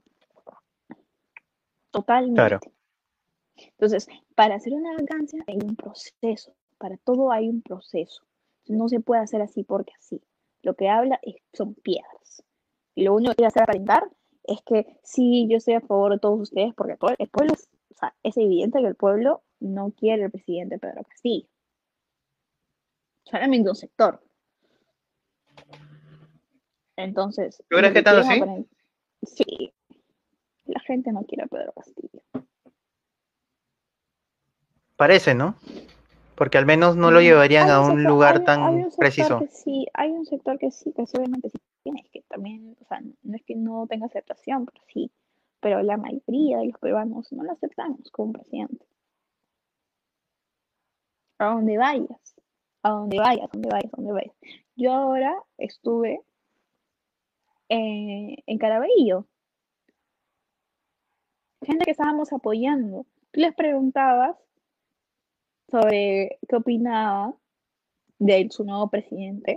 Totalmente. 1.91 2.73
Entonces, 3.57 4.07
para 4.35 4.57
hacer 4.57 4.75
una 4.75 4.93
vacancia 4.93 5.43
hay 5.47 5.59
un 5.65 5.77
proceso, 5.77 6.55
para 6.77 6.99
todo 6.99 7.33
hay 7.33 7.49
un 7.49 7.63
proceso. 7.63 8.23
No 8.67 8.89
se 8.89 9.01
puede 9.01 9.23
hacer 9.23 9.41
así 9.41 9.65
porque 9.65 9.93
así. 9.99 10.21
Lo 10.63 10.75
que 10.75 10.91
habla 10.91 11.19
es, 11.23 11.37
son 11.55 11.75
piedras. 11.75 12.43
Y 12.95 13.05
lo 13.05 13.15
único 13.15 13.33
que 13.33 13.37
quiere 13.37 13.49
hacer 13.49 13.63
aparentar 13.63 14.09
es 14.45 14.61
que 14.63 14.99
sí, 15.03 15.47
yo 15.51 15.57
estoy 15.57 15.75
a 15.75 15.81
favor 15.81 16.13
de 16.13 16.19
todos 16.19 16.41
ustedes 16.41 16.75
porque 16.75 16.93
el 16.93 17.29
pueblo, 17.29 17.55
es, 17.55 17.69
o 17.91 17.95
sea, 17.95 18.15
es 18.23 18.37
evidente 18.37 18.81
que 18.81 18.87
el 18.87 18.95
pueblo 18.95 19.43
no 19.61 19.93
quiere 19.93 20.25
el 20.25 20.31
presidente 20.31 20.79
Pedro 20.79 21.03
Castillo. 21.05 21.49
Solamente 23.25 23.71
un 23.71 23.77
sector. 23.77 24.23
Entonces. 26.97 27.63
¿Tú 27.69 27.77
crees 27.77 27.93
que 27.93 28.03
tal 28.03 28.19
así? 28.21 28.43
Sí, 29.23 29.73
la 30.67 30.81
gente 30.81 31.11
no 31.13 31.25
quiere 31.25 31.45
a 31.45 31.47
Pedro 31.47 31.73
Castillo. 31.73 32.21
Parece, 34.97 35.35
¿no? 35.35 35.57
Porque 36.37 36.59
al 36.59 36.67
menos 36.67 36.97
no 36.97 37.11
lo 37.11 37.21
llevarían 37.21 37.71
a 37.71 37.81
un 37.81 38.03
lugar 38.03 38.45
tan 38.45 38.91
preciso. 38.97 39.41
sí, 39.51 39.87
hay 39.95 40.11
un 40.11 40.27
sector 40.27 40.59
que 40.59 40.71
sí, 40.71 40.93
que 40.93 41.03
obviamente 41.03 41.51
sí 41.51 41.59
tiene, 41.83 42.05
que 42.13 42.23
también, 42.23 42.77
o 42.81 42.85
sea, 42.87 43.01
no 43.23 43.37
es 43.37 43.43
que 43.45 43.55
no 43.55 43.87
tenga 43.87 44.07
aceptación, 44.07 44.67
pero 44.67 44.85
sí, 44.93 45.11
pero 45.61 45.83
la 45.83 45.97
mayoría 45.97 46.59
de 46.59 46.67
los 46.67 46.79
peruanos 46.79 47.33
no 47.33 47.45
lo 47.45 47.53
aceptamos 47.53 48.11
como 48.11 48.33
presidente. 48.33 48.85
A 51.39 51.47
donde 51.47 51.79
vayas, 51.79 52.35
a 52.83 52.91
donde 52.91 53.19
vayas, 53.19 53.45
a 53.45 53.51
donde 53.53 53.69
vayas, 53.69 53.93
a 53.93 53.97
donde 53.97 54.13
vayas. 54.13 54.35
Yo 54.77 54.93
ahora 54.93 55.35
estuve 55.59 56.21
eh, 57.69 58.37
en 58.47 58.59
Caraballo, 58.59 59.27
gente 61.65 61.85
que 61.85 61.91
estábamos 61.91 62.33
apoyando. 62.33 63.07
Tú 63.31 63.41
les 63.41 63.55
preguntabas 63.55 64.37
sobre 65.71 66.39
qué 66.49 66.57
opinaba 66.57 67.35
de 68.19 68.49
su 68.51 68.65
nuevo 68.65 68.89
presidente. 68.89 69.57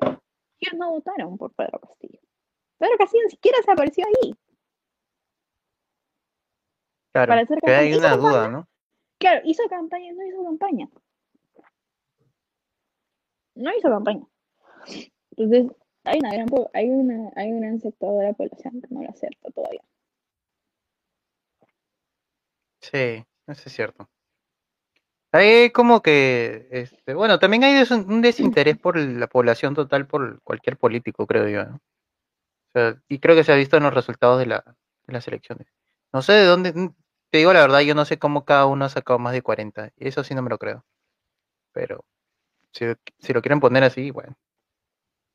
Ellos 0.59 0.73
no 0.77 0.91
votaron 0.91 1.37
por 1.37 1.53
Pedro 1.53 1.79
Castillo. 1.79 2.19
Pedro 2.77 2.97
Castillo 2.97 3.23
ni 3.25 3.31
siquiera 3.31 3.57
se 3.63 3.71
apareció 3.71 4.05
ahí. 4.05 4.33
Claro, 7.13 7.33
que 7.65 7.71
hay 7.71 7.93
una 7.93 8.15
duda, 8.15 8.47
¿no? 8.47 8.67
Claro, 9.19 9.41
hizo 9.43 9.67
campaña, 9.67 10.13
no 10.13 10.25
hizo 10.27 10.43
campaña. 10.43 10.89
No 13.55 13.75
hizo 13.75 13.89
campaña. 13.89 14.27
Entonces, 15.31 15.75
hay, 16.03 16.19
una 16.19 16.29
hay, 16.73 16.89
una, 16.89 17.31
hay 17.35 17.51
un 17.51 17.61
gran 17.61 17.79
sector 17.79 18.19
de 18.19 18.25
la 18.25 18.33
población 18.33 18.81
que 18.81 18.93
no 18.93 19.01
lo 19.01 19.09
acepta 19.09 19.49
todavía. 19.49 19.83
Sí, 22.81 23.25
eso 23.47 23.63
es 23.65 23.73
cierto. 23.73 24.07
Hay 25.31 25.71
como 25.71 26.01
que, 26.01 26.67
este, 26.71 27.13
bueno, 27.13 27.37
también 27.39 27.63
hay 27.63 27.83
un 27.91 28.21
desinterés 28.21 28.77
por 28.77 28.97
la 28.97 29.27
población 29.27 29.75
total 29.75 30.07
por 30.07 30.41
cualquier 30.41 30.77
político, 30.77 31.27
creo 31.27 31.47
yo, 31.49 31.75
O 31.75 31.79
sea, 32.73 33.01
y 33.09 33.19
creo 33.19 33.35
que 33.35 33.43
se 33.43 33.51
ha 33.51 33.55
visto 33.55 33.77
en 33.77 33.83
los 33.83 33.93
resultados 33.93 34.39
de, 34.39 34.45
la, 34.45 34.63
de 35.05 35.13
las 35.13 35.27
elecciones. 35.27 35.67
No 36.13 36.21
sé 36.21 36.33
de 36.33 36.45
dónde, 36.45 36.73
te 37.29 37.37
digo 37.39 37.51
la 37.53 37.61
verdad, 37.61 37.81
yo 37.81 37.93
no 37.93 38.05
sé 38.05 38.17
cómo 38.17 38.45
cada 38.45 38.65
uno 38.65 38.85
ha 38.85 38.89
sacado 38.89 39.19
más 39.19 39.33
de 39.33 39.41
40, 39.41 39.91
y 39.97 40.07
eso 40.07 40.23
sí 40.23 40.33
no 40.33 40.41
me 40.41 40.49
lo 40.49 40.57
creo. 40.57 40.85
Pero 41.73 42.05
si, 42.71 43.33
lo 43.33 43.41
quieren 43.41 43.59
poner 43.59 43.83
así, 43.83 44.11
bueno. 44.11 44.35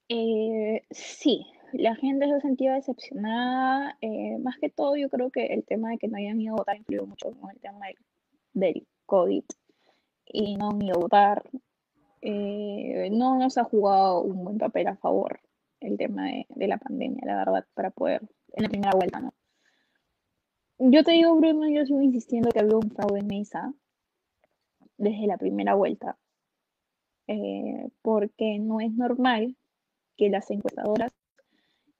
Eh, 0.09 0.83
sí, 0.91 1.47
la 1.73 1.95
gente 1.97 2.29
se 2.29 2.41
sentido 2.41 2.75
decepcionada. 2.75 3.97
Eh, 4.01 4.39
más 4.39 4.57
que 4.59 4.71
todo, 4.71 4.97
yo 4.97 5.09
creo 5.09 5.31
que 5.31 5.47
el 5.47 5.65
tema 5.65 5.91
de 5.91 5.99
que 5.99 6.09
no 6.09 6.17
hayan 6.19 6.41
ido 6.41 6.55
a 6.55 6.59
votar 6.59 6.77
influyó 6.77 7.07
mucho 7.07 7.31
con 7.33 7.51
el 7.51 7.61
tema 7.61 7.87
del, 8.55 8.87
COVID 9.07 9.45
y 10.27 10.57
no 10.57 10.71
a 10.71 10.99
votar. 10.99 11.43
Eh, 12.21 13.09
no 13.11 13.39
nos 13.39 13.59
ha 13.59 13.65
jugado 13.65 14.23
un 14.23 14.45
buen 14.45 14.59
papel 14.59 14.87
a 14.87 14.97
favor 14.97 15.41
el 15.81 15.99
tema 15.99 16.27
de, 16.49 16.69
la 16.69 16.79
pandemia, 16.79 17.25
la 17.25 17.37
verdad, 17.37 17.67
para 17.75 17.91
poder 17.91 18.23
en 18.53 18.63
la 18.63 18.69
primera 18.69 18.93
vuelta, 18.95 19.21
¿no? 19.21 19.33
Yo 20.79 21.05
te 21.05 21.13
digo, 21.13 21.35
Bruno, 21.37 21.69
yo 21.69 21.85
sigo 21.85 22.01
insistiendo 22.01 22.51
que 22.51 22.61
había 22.61 22.77
un 22.77 22.91
fraude 22.91 23.21
en 23.21 23.27
mesa 23.27 23.73
desde 24.97 25.27
la 25.27 25.39
primera 25.39 25.75
vuelta, 25.75 26.19
eh, 27.27 27.89
porque 28.03 28.59
no 28.59 28.81
es 28.81 28.93
normal 28.93 29.57
que 30.17 30.29
las 30.29 30.51
encuestadoras 30.51 31.13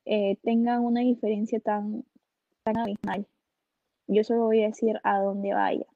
eh, 0.05 0.37
tengan 0.43 0.85
una 0.85 1.01
diferencia 1.01 1.61
tan, 1.61 2.05
tan 2.65 2.79
abismal. 2.79 3.27
Yo 4.09 4.25
solo 4.25 4.45
voy 4.45 4.63
a 4.63 4.67
decir 4.67 5.01
a 5.05 5.21
dónde 5.21 5.55
vaya. 5.55 5.87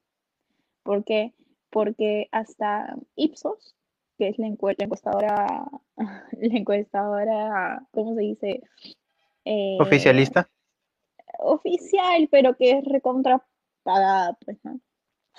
¿Por 0.83 1.05
qué? 1.05 1.35
Porque 1.71 2.29
hasta 2.33 2.97
Ipsos, 3.17 3.75
que 4.19 4.29
es 4.29 4.39
la, 4.39 4.47
encuestadora, 4.47 5.47
la 5.97 6.57
encuestadora, 6.57 7.87
¿cómo 7.93 8.15
se 8.15 8.21
dice? 8.21 8.63
Eh, 9.45 9.77
¿Oficialista? 9.81 10.49
Oficial, 11.39 12.29
pero 12.31 12.57
que 12.57 12.79
es 12.79 12.85
recontra 12.85 13.45
pues, 14.45 14.59
¿no? 14.65 14.81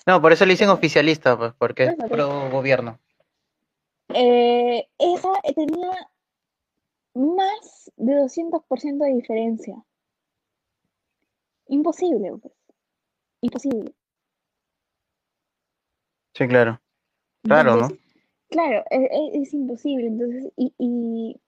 No, 0.06 0.22
por 0.22 0.32
eso 0.32 0.46
le 0.46 0.54
dicen 0.54 0.70
oficialista, 0.70 1.38
pues, 1.38 1.54
porque 1.58 1.86
es 1.86 1.96
pro 2.10 2.50
gobierno. 2.50 3.00
Eh, 4.14 4.88
esa 4.98 5.30
tenía 5.56 5.92
más 7.14 7.92
de 7.98 8.14
200% 8.14 9.06
de 9.06 9.14
diferencia. 9.14 9.76
Imposible, 11.68 12.32
pues. 12.42 12.54
Imposible. 13.42 13.94
Sí, 16.38 16.48
claro. 16.48 16.80
Claro, 17.42 17.78
¿no? 17.78 17.88
Claro, 18.50 18.84
e, 18.92 18.98
e, 18.98 19.42
es, 19.42 19.54
imposible. 19.56 20.06
Entonces, 20.06 20.54
y, 20.56 20.72
y, 20.78 21.42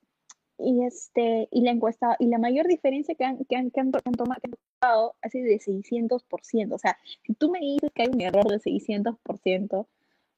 y, 0.57 0.83
este, 0.83 1.47
y 1.51 1.61
la 1.61 1.69
encuesta, 1.69 2.15
y 2.17 2.25
la 2.25 2.39
mayor 2.39 2.67
diferencia 2.67 3.13
que 3.13 3.23
han, 3.23 3.45
que 3.45 3.55
han, 3.55 3.69
que 3.69 3.81
han, 3.81 3.91
tomado 3.91 5.15
ha 5.21 5.29
sido 5.29 5.45
de 5.45 5.59
600%. 5.59 6.73
O 6.73 6.77
sea, 6.79 6.97
si 7.23 7.33
tú 7.35 7.51
me 7.51 7.59
dices 7.59 7.91
que 7.93 8.01
hay 8.01 8.07
un 8.07 8.21
error 8.21 8.47
de 8.47 8.59
600%, 8.59 9.87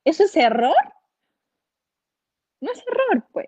¿eso 0.03 0.23
es 0.25 0.35
error? 0.35 0.75
No 2.59 2.71
es 2.73 2.83
error, 2.85 3.25
pues. 3.31 3.47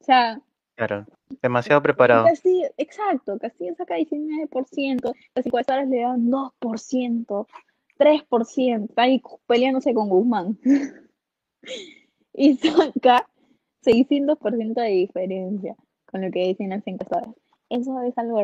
O 0.00 0.04
sea, 0.04 0.40
Claro, 0.76 1.06
demasiado 1.40 1.82
preparado. 1.82 2.26
Castillo, 2.26 2.68
exacto, 2.76 3.38
Castillo 3.38 3.74
saca 3.76 3.96
19%, 3.96 5.14
las 5.34 5.46
encuestadoras 5.46 5.88
le 5.88 6.02
dan 6.02 6.30
2%, 6.30 7.46
3%, 7.98 8.84
está 8.88 9.02
ahí 9.02 9.22
peleándose 9.46 9.94
con 9.94 10.08
Guzmán. 10.08 10.58
y 12.32 12.56
saca 12.56 13.28
600% 13.84 14.74
de 14.74 14.88
diferencia 14.88 15.76
con 16.06 16.22
lo 16.22 16.30
que 16.30 16.48
dicen 16.48 16.70
las 16.70 16.86
encuestadoras. 16.86 17.34
Eso 17.68 18.00
es 18.02 18.16
algo 18.18 18.38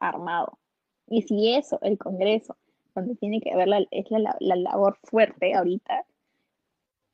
armado. 0.00 0.58
Y 1.06 1.22
si 1.22 1.54
eso, 1.54 1.78
el 1.82 1.98
Congreso, 1.98 2.56
cuando 2.92 3.14
tiene 3.14 3.40
que 3.40 3.54
ver 3.56 3.68
la, 3.68 3.84
es 3.90 4.06
la 4.10 4.56
labor 4.56 4.98
fuerte 5.02 5.54
ahorita, 5.54 6.04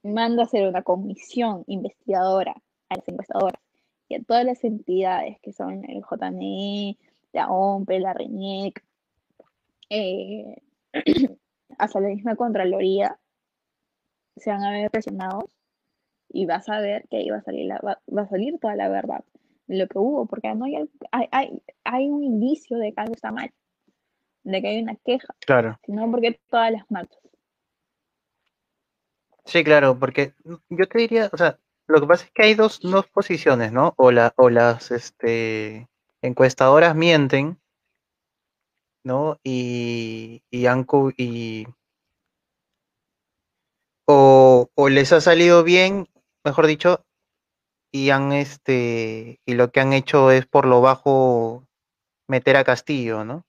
manda 0.02 0.42
a 0.42 0.46
hacer 0.46 0.68
una 0.68 0.82
comisión 0.82 1.64
investigadora 1.66 2.54
a 2.88 2.96
las 2.96 3.08
encuestadoras 3.08 3.60
y 4.08 4.14
a 4.14 4.22
todas 4.22 4.44
las 4.44 4.62
entidades 4.64 5.38
que 5.40 5.52
son 5.52 5.84
el 5.88 6.02
JNE, 6.02 6.96
la 7.32 7.48
OMPE, 7.48 8.00
la 8.00 8.12
RENIEC, 8.12 8.84
eh, 9.90 10.62
hasta 11.78 12.00
la 12.00 12.08
misma 12.08 12.36
Contraloría, 12.36 13.18
se 14.36 14.50
van 14.50 14.62
a 14.64 14.70
ver 14.70 14.90
presionados 14.90 15.44
y 16.28 16.46
vas 16.46 16.68
a 16.68 16.80
ver 16.80 17.06
que 17.08 17.18
ahí 17.18 17.30
va 17.30 17.38
a 17.38 17.42
salir, 17.42 17.70
va, 17.70 18.22
a 18.22 18.28
salir 18.28 18.58
toda 18.60 18.76
la 18.76 18.88
verdad 18.88 19.24
de 19.66 19.78
lo 19.78 19.88
que 19.88 19.98
hubo, 19.98 20.26
porque 20.26 20.54
no 20.54 20.64
hay, 20.64 20.88
hay, 21.10 21.62
hay, 21.84 22.08
un 22.08 22.22
indicio 22.22 22.78
de 22.78 22.92
que 22.92 23.00
algo 23.00 23.14
está 23.14 23.32
mal, 23.32 23.50
de 24.44 24.62
que 24.62 24.68
hay 24.68 24.82
una 24.82 24.96
queja, 24.96 25.34
claro. 25.40 25.78
sino 25.84 26.08
porque 26.10 26.38
todas 26.48 26.70
las 26.70 26.88
marchas. 26.90 27.20
Sí, 29.44 29.64
claro, 29.64 29.98
porque 29.98 30.34
yo 30.68 30.86
te 30.88 30.98
diría, 30.98 31.30
o 31.32 31.36
sea, 31.36 31.58
lo 31.86 32.00
que 32.00 32.06
pasa 32.06 32.24
es 32.24 32.30
que 32.32 32.42
hay 32.42 32.54
dos, 32.54 32.80
dos 32.80 33.06
posiciones, 33.08 33.72
¿no? 33.72 33.94
O, 33.96 34.10
la, 34.10 34.32
o 34.36 34.50
las 34.50 34.90
este, 34.90 35.88
encuestadoras 36.20 36.94
mienten, 36.96 37.58
¿no? 39.06 39.38
Y, 39.44 40.42
y, 40.50 40.66
han, 40.66 40.84
y 41.16 41.68
o, 44.04 44.68
o 44.74 44.88
les 44.88 45.12
ha 45.12 45.20
salido 45.20 45.62
bien, 45.62 46.08
mejor 46.44 46.66
dicho, 46.66 47.04
y 47.92 48.10
han 48.10 48.32
este 48.32 49.38
y 49.46 49.54
lo 49.54 49.70
que 49.70 49.78
han 49.78 49.92
hecho 49.92 50.32
es 50.32 50.46
por 50.46 50.66
lo 50.66 50.80
bajo 50.80 51.62
meter 52.26 52.56
a 52.56 52.64
Castillo, 52.64 53.24
¿no? 53.24 53.44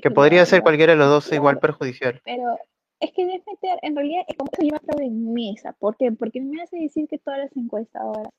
que 0.00 0.10
podría 0.10 0.46
ser 0.46 0.62
cualquiera 0.62 0.94
de 0.94 0.98
los 0.98 1.08
dos 1.08 1.30
igual 1.30 1.58
perjudicial. 1.58 2.22
Pero 2.24 2.56
es 3.00 3.12
que 3.12 3.26
meter, 3.26 3.78
en 3.82 3.94
realidad 3.94 4.22
es 4.26 4.38
como 4.38 4.50
que 4.50 4.64
lleva 4.64 4.80
en 4.96 5.34
mesa. 5.34 5.74
¿Por 5.78 5.98
qué? 5.98 6.10
Porque 6.12 6.40
me 6.40 6.62
hace 6.62 6.78
decir 6.78 7.06
que 7.08 7.18
todas 7.18 7.40
las 7.40 7.54
encuestadoras, 7.54 8.32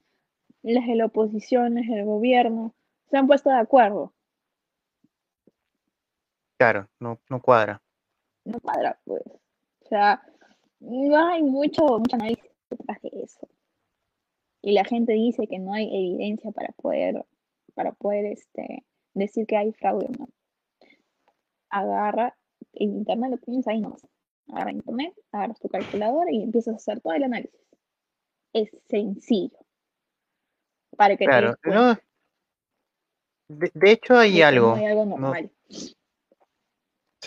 las 0.64 0.88
de 0.88 0.96
la 0.96 1.06
oposición, 1.06 1.76
las 1.76 1.86
del 1.86 2.06
gobierno, 2.06 2.74
se 3.12 3.18
han 3.18 3.28
puesto 3.28 3.52
de 3.52 3.60
acuerdo. 3.60 4.15
Claro, 6.58 6.90
no, 7.00 7.20
no 7.30 7.42
cuadra. 7.42 7.82
No 8.46 8.60
cuadra, 8.60 9.00
pues. 9.04 9.24
O 9.26 9.88
sea, 9.88 10.22
no 10.80 11.28
hay 11.28 11.44
mucho, 11.44 11.84
mucho 12.00 12.16
análisis 12.16 12.52
detrás 12.70 13.02
de 13.02 13.10
eso. 13.24 13.48
Y 14.62 14.74
la 14.74 14.84
gente 14.84 15.14
dice 15.14 15.48
que 15.48 15.60
no 15.60 15.74
hay 15.74 15.88
evidencia 15.88 16.52
para 16.52 16.70
poder, 16.74 17.26
para 17.74 17.92
poder 17.92 18.26
este, 18.26 18.84
decir 19.14 19.46
que 19.46 19.58
hay 19.58 19.74
fraude 19.74 20.08
o 20.08 20.12
no. 20.18 20.28
Agarra, 21.70 22.36
en 22.74 22.98
internet 22.98 23.32
lo 23.32 23.38
tienes 23.38 23.68
ahí 23.68 23.80
nomás 23.80 24.02
agarra 24.54 24.72
internet, 24.72 25.14
agarras 25.32 25.60
tu 25.60 25.70
calculadora 25.70 26.32
y 26.32 26.44
empiezas 26.44 26.74
a 26.74 26.78
hacer 26.78 27.02
todo 27.02 27.14
el 27.14 27.24
análisis. 27.24 27.60
Es 28.54 28.70
sencillo. 28.88 29.58
Para 30.96 31.18
que 31.18 31.26
claro, 31.26 31.56
de, 33.48 33.92
hecho 33.92 34.18
hay 34.18 34.42
algo. 34.42 34.76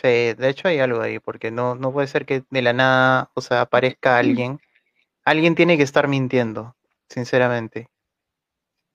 Sí, 0.02 0.34
de 0.34 0.48
hecho 0.48 0.68
hay 0.68 0.78
algo 0.80 1.00
ahí, 1.00 1.18
porque 1.18 1.50
no, 1.50 1.74
no 1.74 1.92
puede 1.92 2.06
ser 2.06 2.26
que 2.26 2.44
de 2.50 2.62
la 2.62 2.72
nada, 2.72 3.30
o 3.34 3.40
sea, 3.40 3.62
aparezca 3.62 4.18
alguien. 4.18 4.60
Alguien 5.24 5.54
tiene 5.54 5.76
que 5.76 5.82
estar 5.82 6.08
mintiendo, 6.08 6.76
sinceramente. 7.08 7.88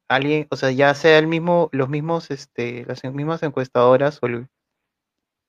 Alguien, 0.09 0.47
o 0.51 0.55
sea, 0.55 0.71
ya 0.71 0.93
sea 0.95 1.19
el 1.19 1.27
mismo, 1.27 1.69
los 1.71 1.89
mismos, 1.89 2.31
este, 2.31 2.85
las 2.85 3.03
mismas 3.03 3.43
encuestadoras 3.43 4.19
o, 4.21 4.27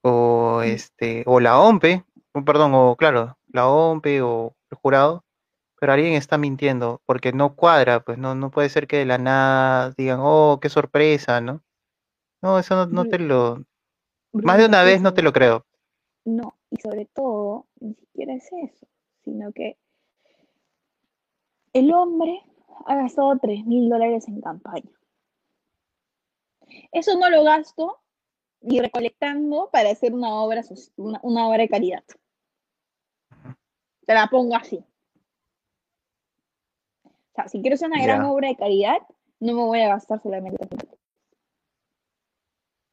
o 0.03 0.63
este, 0.63 1.25
o 1.27 1.41
la 1.41 1.59
OMPE, 1.61 2.05
perdón, 2.45 2.73
o 2.75 2.97
claro, 2.97 3.39
la 3.49 3.69
OMPE 3.69 4.23
o 4.23 4.55
el 4.71 4.79
jurado, 4.79 5.25
pero 5.81 5.93
alguien 5.93 6.15
está 6.15 6.39
mintiendo 6.39 7.03
porque 7.07 7.33
no 7.33 7.55
cuadra, 7.55 8.01
pues 8.01 8.19
no, 8.19 8.35
no 8.35 8.51
puede 8.51 8.69
ser 8.69 8.87
que 8.87 8.99
de 8.99 9.07
la 9.07 9.19
nada 9.19 9.93
digan, 9.97 10.19
oh, 10.23 10.59
qué 10.61 10.69
sorpresa, 10.69 11.41
¿no? 11.41 11.63
No, 12.43 12.59
eso 12.59 12.87
no, 12.87 13.07
te 13.07 13.19
lo... 13.19 13.65
Más 14.43 14.59
de 14.59 14.67
una 14.67 14.83
vez 14.83 15.01
no 15.01 15.15
te 15.15 15.23
lo 15.23 15.33
creo. 15.33 15.65
No, 16.25 16.57
y 16.71 16.81
sobre 16.81 17.07
todo, 17.07 17.67
ni 17.81 17.95
siquiera 17.95 18.35
es 18.35 18.51
eso, 18.53 18.87
sino 19.23 19.53
que 19.53 19.79
el 21.73 21.93
hombre 21.95 22.43
ha 22.87 22.97
gastado 22.97 23.39
3 23.39 23.65
mil 23.65 23.89
dólares 23.89 24.27
en 24.27 24.41
campaña. 24.41 24.91
Eso 26.91 27.17
no 27.19 27.31
lo 27.31 27.45
gasto 27.45 28.01
ni 28.61 28.81
recolectando 28.81 29.71
para 29.71 29.91
hacer 29.91 30.13
una 30.13 30.35
obra, 30.35 30.63
una 30.97 31.49
obra 31.49 31.59
de 31.59 31.69
caridad. 31.69 32.05
Te 34.07 34.15
la 34.15 34.27
pongo 34.27 34.57
así. 34.57 34.85
O 37.05 37.35
sea, 37.35 37.49
si 37.49 37.61
quiero 37.61 37.75
hacer 37.75 37.89
una 37.89 38.03
gran 38.03 38.23
obra 38.25 38.49
de 38.49 38.57
caridad, 38.57 38.99
no 39.39 39.55
me 39.55 39.63
voy 39.63 39.81
a 39.81 39.89
gastar 39.89 40.21
solamente 40.23 40.67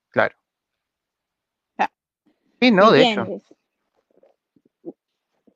Claro. 0.09 0.35
Sí, 2.61 2.71
no, 2.71 2.91
de 2.91 3.11
hecho. 3.11 3.27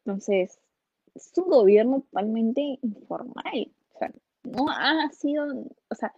Entonces, 0.05 0.59
es 1.15 1.31
un 1.37 1.49
gobierno 1.49 2.01
totalmente 2.01 2.79
informal. 2.81 3.71
O 3.93 3.97
sea, 3.97 4.11
no 4.43 4.69
ha 4.69 5.09
sido, 5.11 5.45
o 5.89 5.95
sea, 5.95 6.13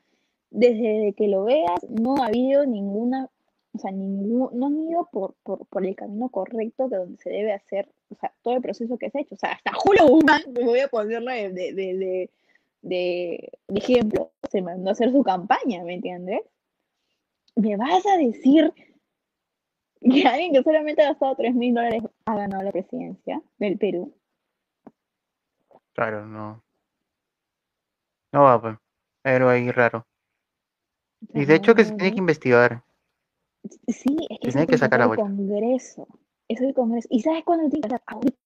desde 0.49 1.13
que 1.15 1.27
lo 1.27 1.45
veas, 1.45 1.83
no 1.89 2.23
ha 2.23 2.27
habido 2.27 2.65
ninguna 2.65 3.29
o 3.77 3.79
sea, 3.79 3.91
ningún, 3.91 4.49
no 4.53 4.67
han 4.67 4.89
ido 4.89 5.07
por, 5.11 5.35
por, 5.43 5.85
el 5.85 5.95
camino 5.95 6.29
correcto 6.29 6.89
de 6.89 6.97
donde 6.97 7.17
se 7.17 7.29
debe 7.29 7.53
hacer, 7.53 7.87
o 8.09 8.15
sea, 8.15 8.33
todo 8.41 8.55
el 8.55 8.61
proceso 8.61 8.97
que 8.97 9.11
se 9.11 9.19
ha 9.19 9.21
hecho. 9.21 9.35
O 9.35 9.37
sea, 9.37 9.51
hasta 9.51 9.71
Julio 9.73 10.07
Guzmán, 10.07 10.41
me 10.51 10.65
voy 10.65 10.79
a 10.79 10.87
ponerle 10.87 11.51
de, 11.51 11.73
de, 11.73 12.29
de, 12.81 13.51
ejemplo, 13.67 14.31
se 14.49 14.63
mandó 14.63 14.89
a 14.89 14.93
hacer 14.93 15.11
su 15.11 15.21
campaña, 15.21 15.83
¿me 15.83 15.93
entiendes? 15.93 16.41
¿Me 17.55 17.77
vas 17.77 18.03
a 18.07 18.17
decir 18.17 18.73
que 19.99 20.27
alguien 20.27 20.53
que 20.53 20.63
solamente 20.63 21.01
ha 21.01 21.09
gastado 21.09 21.35
3 21.35 21.55
mil 21.55 21.73
dólares 21.73 22.03
ha 22.25 22.35
ganado 22.35 22.63
la 22.63 22.71
presidencia 22.71 23.41
del 23.57 23.77
Perú? 23.77 24.13
Claro, 25.93 26.25
no. 26.25 26.61
No 28.31 28.43
va, 28.43 28.61
pues. 28.61 28.77
Pero 29.23 29.49
ahí 29.49 29.71
raro. 29.71 30.05
Y 31.33 31.45
de 31.45 31.55
hecho 31.55 31.73
que 31.73 31.85
se 31.85 31.95
tiene 31.95 32.13
que 32.13 32.19
investigar. 32.19 32.83
Sí, 33.87 34.15
es 34.41 34.55
que, 34.55 34.75
es 34.75 34.81
el 34.81 34.89
Congreso. 35.15 36.07
Es 36.47 36.61
el 36.61 36.73
Congreso. 36.73 37.07
¿Y 37.11 37.21
sabes 37.21 37.43
cuándo 37.43 37.69
tiene 37.69 37.87
que 37.87 37.95
Ahorita. 38.05 38.37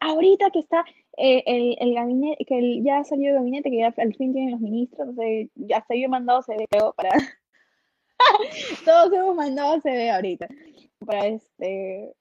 Ahorita 0.00 0.50
que 0.50 0.60
está 0.60 0.84
eh, 1.16 1.42
el, 1.46 1.76
el, 1.80 1.94
gabinete, 1.94 2.44
que 2.44 2.82
ya 2.82 3.02
salió 3.02 3.30
el 3.30 3.36
gabinete, 3.36 3.70
que 3.70 3.78
ya 3.78 3.94
al 3.96 4.14
fin 4.14 4.32
tienen 4.32 4.52
los 4.52 4.60
ministros, 4.60 5.08
ya 5.56 5.78
hasta 5.78 5.94
yo 5.94 6.04
he 6.04 6.08
mandado 6.08 6.42
CV, 6.42 6.66
para... 6.94 7.10
Todos 8.84 9.12
hemos 9.12 9.36
mandado 9.36 9.80
CV 9.80 10.10
ahorita. 10.10 10.48
Para 11.04 11.26
este 11.26 12.14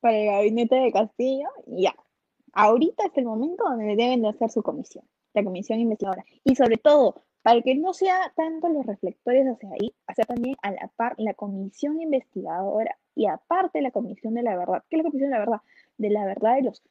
para 0.00 0.18
el 0.18 0.26
gabinete 0.26 0.74
de 0.76 0.92
Castillo, 0.92 1.48
ya. 1.66 1.94
Ahorita 2.52 3.06
es 3.06 3.16
el 3.16 3.24
momento 3.24 3.64
donde 3.64 3.96
deben 3.96 4.20
de 4.20 4.28
hacer 4.28 4.50
su 4.50 4.62
comisión, 4.62 5.04
la 5.32 5.42
comisión 5.42 5.80
investigadora. 5.80 6.24
Y 6.44 6.56
sobre 6.56 6.76
todo, 6.76 7.22
para 7.42 7.62
que 7.62 7.74
no 7.74 7.94
sea 7.94 8.32
tanto 8.36 8.68
los 8.68 8.84
reflectores 8.84 9.46
hacia 9.46 9.70
ahí, 9.70 9.94
hacer 10.06 10.26
también 10.26 10.56
a 10.62 10.72
la 10.72 10.90
par 10.96 11.14
la 11.16 11.32
comisión 11.32 12.02
investigadora 12.02 12.98
y 13.14 13.26
aparte 13.26 13.80
la 13.80 13.92
comisión 13.92 14.34
de 14.34 14.42
la 14.42 14.56
verdad. 14.56 14.84
¿Qué 14.90 14.96
es 14.96 15.02
la 15.02 15.10
comisión 15.10 15.30
de 15.30 15.38
la 15.38 15.44
verdad? 15.44 15.60
De 15.96 16.10
la 16.10 16.24
verdad 16.26 16.56
de 16.56 16.62
los 16.62 16.82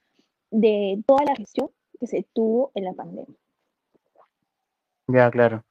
de 0.49 1.03
toda 1.05 1.25
la 1.25 1.35
gestión 1.35 1.69
que 1.99 2.07
se 2.07 2.25
tuvo 2.33 2.71
en 2.73 2.85
la 2.85 2.93
pandemia. 2.93 3.35
Ya, 5.07 5.29
claro. 5.29 5.63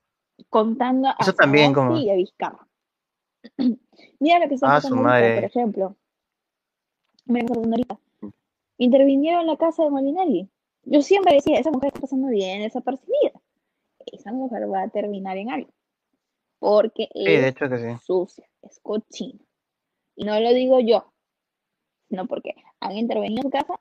Contando 0.49 1.09
a 1.09 1.17
Eso 1.19 1.33
también 1.33 1.73
como... 1.73 1.97
y 1.97 2.11
a 2.11 2.15
Vizcarra. 2.15 2.67
Mira 4.21 4.39
lo 4.39 4.49
que 4.49 4.55
está 4.55 4.69
ah, 4.69 4.75
pasando 4.77 5.03
por 5.03 5.45
ejemplo. 5.45 5.97
Me 7.27 7.41
ahorita. 7.41 7.99
Intervinieron 8.79 9.43
en 9.43 9.47
la 9.47 9.57
casa 9.57 9.85
de 9.85 9.91
Molinelli. 9.91 10.49
Yo 10.85 11.03
siempre 11.03 11.35
decía, 11.35 11.59
esa 11.59 11.71
mujer 11.71 11.89
está 11.89 12.01
pasando 12.01 12.29
bien 12.29 12.63
desapercibida 12.63 13.41
esa 14.07 14.33
mujer 14.33 14.71
va 14.71 14.83
a 14.83 14.89
terminar 14.89 15.37
en 15.37 15.51
algo. 15.51 15.73
Porque 16.59 17.09
es 17.15 18.03
sucia, 18.05 18.49
es 18.63 18.79
cochina. 18.81 19.41
Y 20.15 20.25
no 20.25 20.39
lo 20.39 20.53
digo 20.53 20.79
yo, 20.81 21.13
sino 22.09 22.27
porque 22.27 22.55
han 22.81 22.97
intervenido 22.97 23.41
en 23.41 23.43
su 23.43 23.51
casa 23.51 23.81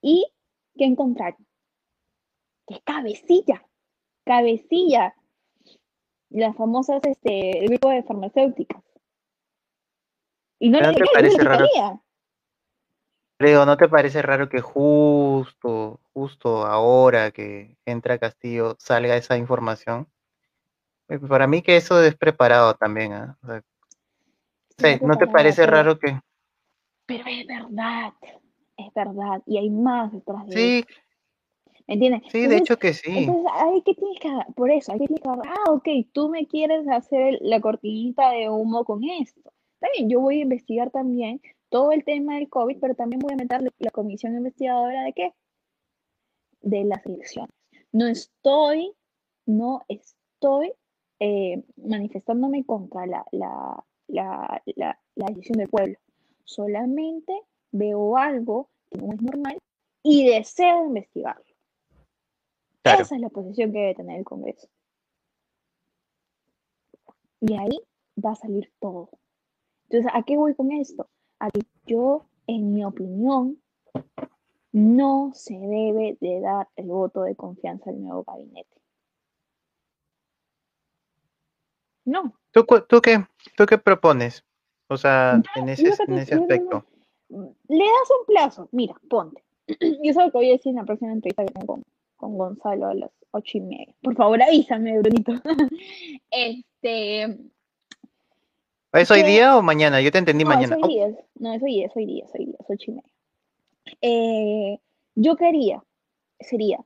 y 0.00 0.26
¿qué 0.76 0.84
encontraron? 0.84 1.46
Que 2.66 2.80
cabecilla, 2.80 3.66
cabecilla. 4.24 5.14
Las 6.30 6.56
famosas, 6.56 7.00
este, 7.04 7.58
el 7.58 7.68
grupo 7.68 7.90
de 7.90 8.02
farmacéuticas. 8.02 8.82
Y 10.58 10.70
no, 10.70 10.80
le 10.80 10.94
te 10.94 11.04
parece 11.12 11.42
raro? 11.42 11.66
Creo, 13.38 13.66
¿no 13.66 13.76
te 13.76 13.88
parece 13.88 14.22
raro 14.22 14.48
que 14.48 14.62
justo, 14.62 16.00
justo 16.14 16.66
ahora 16.66 17.30
que 17.30 17.76
entra 17.84 18.18
Castillo 18.18 18.76
salga 18.78 19.16
esa 19.16 19.36
información? 19.36 20.08
Eh, 21.08 21.18
para 21.18 21.46
mí 21.46 21.60
que 21.60 21.76
eso 21.76 22.02
es 22.02 22.16
preparado 22.16 22.74
también. 22.74 23.12
¿ah? 23.12 23.36
¿No 25.02 25.18
te 25.18 25.26
parece 25.26 25.66
raro 25.66 25.98
que... 25.98 26.18
Pero 27.04 27.24
es 27.26 27.46
verdad, 27.46 28.12
es 28.76 28.92
verdad, 28.94 29.42
y 29.46 29.58
hay 29.58 29.70
más 29.70 30.12
detrás 30.12 30.46
de 30.46 30.52
Sí, 30.52 30.84
eso. 30.88 31.00
¿Me 31.86 31.94
entiendes? 31.94 32.22
sí, 32.32 32.46
de 32.48 32.56
hecho 32.56 32.78
que 32.78 32.94
sí. 32.94 33.12
entonces, 33.14 33.52
ahí 33.54 33.80
que 33.82 33.94
tienes 33.94 34.18
que, 34.18 34.28
por 34.54 34.70
eso, 34.72 34.92
hay 34.92 34.98
que 34.98 35.06
tienes 35.06 35.22
que 35.22 35.48
ah, 35.48 35.70
ok, 35.70 35.88
tú 36.12 36.28
me 36.28 36.46
quieres 36.48 36.88
hacer 36.88 37.38
la 37.42 37.60
cortinita 37.60 38.30
de 38.30 38.50
humo 38.50 38.84
con 38.84 39.04
esto. 39.04 39.52
Está 39.80 39.88
bien, 39.96 40.08
yo 40.08 40.20
voy 40.20 40.38
a 40.38 40.42
investigar 40.42 40.90
también 40.90 41.40
todo 41.68 41.92
el 41.92 42.04
tema 42.04 42.36
del 42.36 42.48
COVID, 42.48 42.78
pero 42.80 42.94
también 42.94 43.20
voy 43.20 43.34
a 43.34 43.36
meter 43.36 43.60
la 43.78 43.90
comisión 43.90 44.34
investigadora 44.36 45.02
de 45.04 45.12
qué? 45.12 45.34
De 46.62 46.84
las 46.84 47.04
elecciones. 47.04 47.52
No 47.92 48.06
estoy, 48.06 48.94
no 49.44 49.84
estoy 49.88 50.72
eh, 51.20 51.62
manifestándome 51.76 52.64
contra 52.64 53.06
la, 53.06 53.26
la, 53.32 53.84
la, 54.06 54.62
la, 54.76 54.98
la 55.14 55.26
decisión 55.26 55.58
del 55.58 55.68
pueblo. 55.68 55.98
Solamente 56.44 57.38
veo 57.72 58.16
algo 58.16 58.70
que 58.90 58.98
no 58.98 59.12
es 59.12 59.20
normal 59.20 59.58
y 60.02 60.26
deseo 60.26 60.86
investigarlo. 60.86 61.44
Claro. 62.82 63.02
Esa 63.02 63.16
es 63.16 63.20
la 63.20 63.28
posición 63.28 63.72
que 63.72 63.78
debe 63.78 63.94
tener 63.94 64.18
el 64.18 64.24
Congreso. 64.24 64.68
Y 67.40 67.54
ahí 67.54 67.80
va 68.24 68.30
a 68.30 68.36
salir 68.36 68.72
todo. 68.80 69.10
Entonces, 69.88 70.10
¿a 70.14 70.22
qué 70.22 70.36
voy 70.36 70.54
con 70.54 70.72
esto? 70.72 71.08
A 71.38 71.50
que 71.50 71.60
yo, 71.86 72.26
en 72.46 72.74
mi 72.74 72.84
opinión, 72.84 73.60
no 74.72 75.30
se 75.34 75.54
debe 75.54 76.18
de 76.20 76.40
dar 76.40 76.68
el 76.76 76.86
voto 76.86 77.22
de 77.22 77.36
confianza 77.36 77.90
al 77.90 78.02
nuevo 78.02 78.24
gabinete. 78.24 78.76
No. 82.04 82.34
¿Tú, 82.52 82.64
qué, 83.02 83.24
¿Tú 83.56 83.66
qué 83.66 83.78
propones? 83.78 84.44
O 84.88 84.96
sea, 84.96 85.42
en 85.56 85.68
ese, 85.68 85.92
en 86.06 86.18
aspecto. 86.18 86.84
Le 87.28 87.84
das 87.84 88.10
un 88.20 88.26
plazo. 88.26 88.68
Mira, 88.72 88.94
ponte. 89.08 89.42
Yo 90.02 90.12
sé 90.12 90.20
lo 90.20 90.30
que 90.30 90.38
voy 90.38 90.50
a 90.50 90.52
decir 90.52 90.70
en 90.70 90.76
la 90.76 90.84
próxima 90.84 91.12
entrevista 91.12 91.44
que 91.44 91.52
tengo 91.52 91.66
con, 91.66 91.82
con 92.16 92.38
Gonzalo 92.38 92.86
a 92.86 92.94
las 92.94 93.10
ocho 93.32 93.58
y 93.58 93.60
media. 93.62 93.94
Por 94.02 94.14
favor, 94.14 94.40
avísame, 94.40 94.98
Brunito. 95.00 95.32
este. 96.30 97.38
¿Es 98.96 99.10
hoy 99.10 99.22
día 99.22 99.56
o 99.56 99.62
mañana? 99.62 100.00
Yo 100.00 100.10
te 100.10 100.18
entendí 100.18 100.44
No, 100.44 100.50
mañana. 100.50 100.76
es 100.76 100.82
hoy 100.82 100.88
día. 100.88 101.18
No, 101.38 101.52
es 101.52 101.62
hoy 101.62 101.74
día, 101.74 101.86
es 101.86 101.96
hoy 101.96 102.06
día, 102.06 102.24
es 102.24 102.34
hoy 102.34 102.46
día, 102.46 102.56
es 102.58 102.66
ocho 102.68 102.90
y 102.90 102.94
media. 102.94 103.12
Eh, 104.00 104.80
yo 105.14 105.36
quería, 105.36 105.84
sería, 106.40 106.84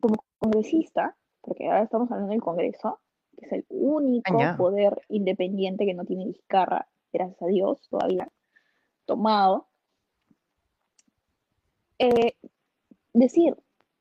como 0.00 0.24
congresista, 0.38 1.16
porque 1.40 1.66
ahora 1.66 1.82
estamos 1.82 2.10
hablando 2.10 2.32
del 2.32 2.42
Congreso, 2.42 3.00
que 3.36 3.46
es 3.46 3.52
el 3.52 3.66
único 3.68 4.38
ya. 4.38 4.56
poder 4.56 5.00
independiente 5.08 5.84
que 5.84 5.94
no 5.94 6.04
tiene 6.04 6.26
Vizcarra, 6.26 6.88
gracias 7.12 7.42
a 7.42 7.46
Dios, 7.46 7.80
todavía 7.88 8.28
tomado. 9.04 9.68
Eh, 11.98 12.34
decir, 13.12 13.56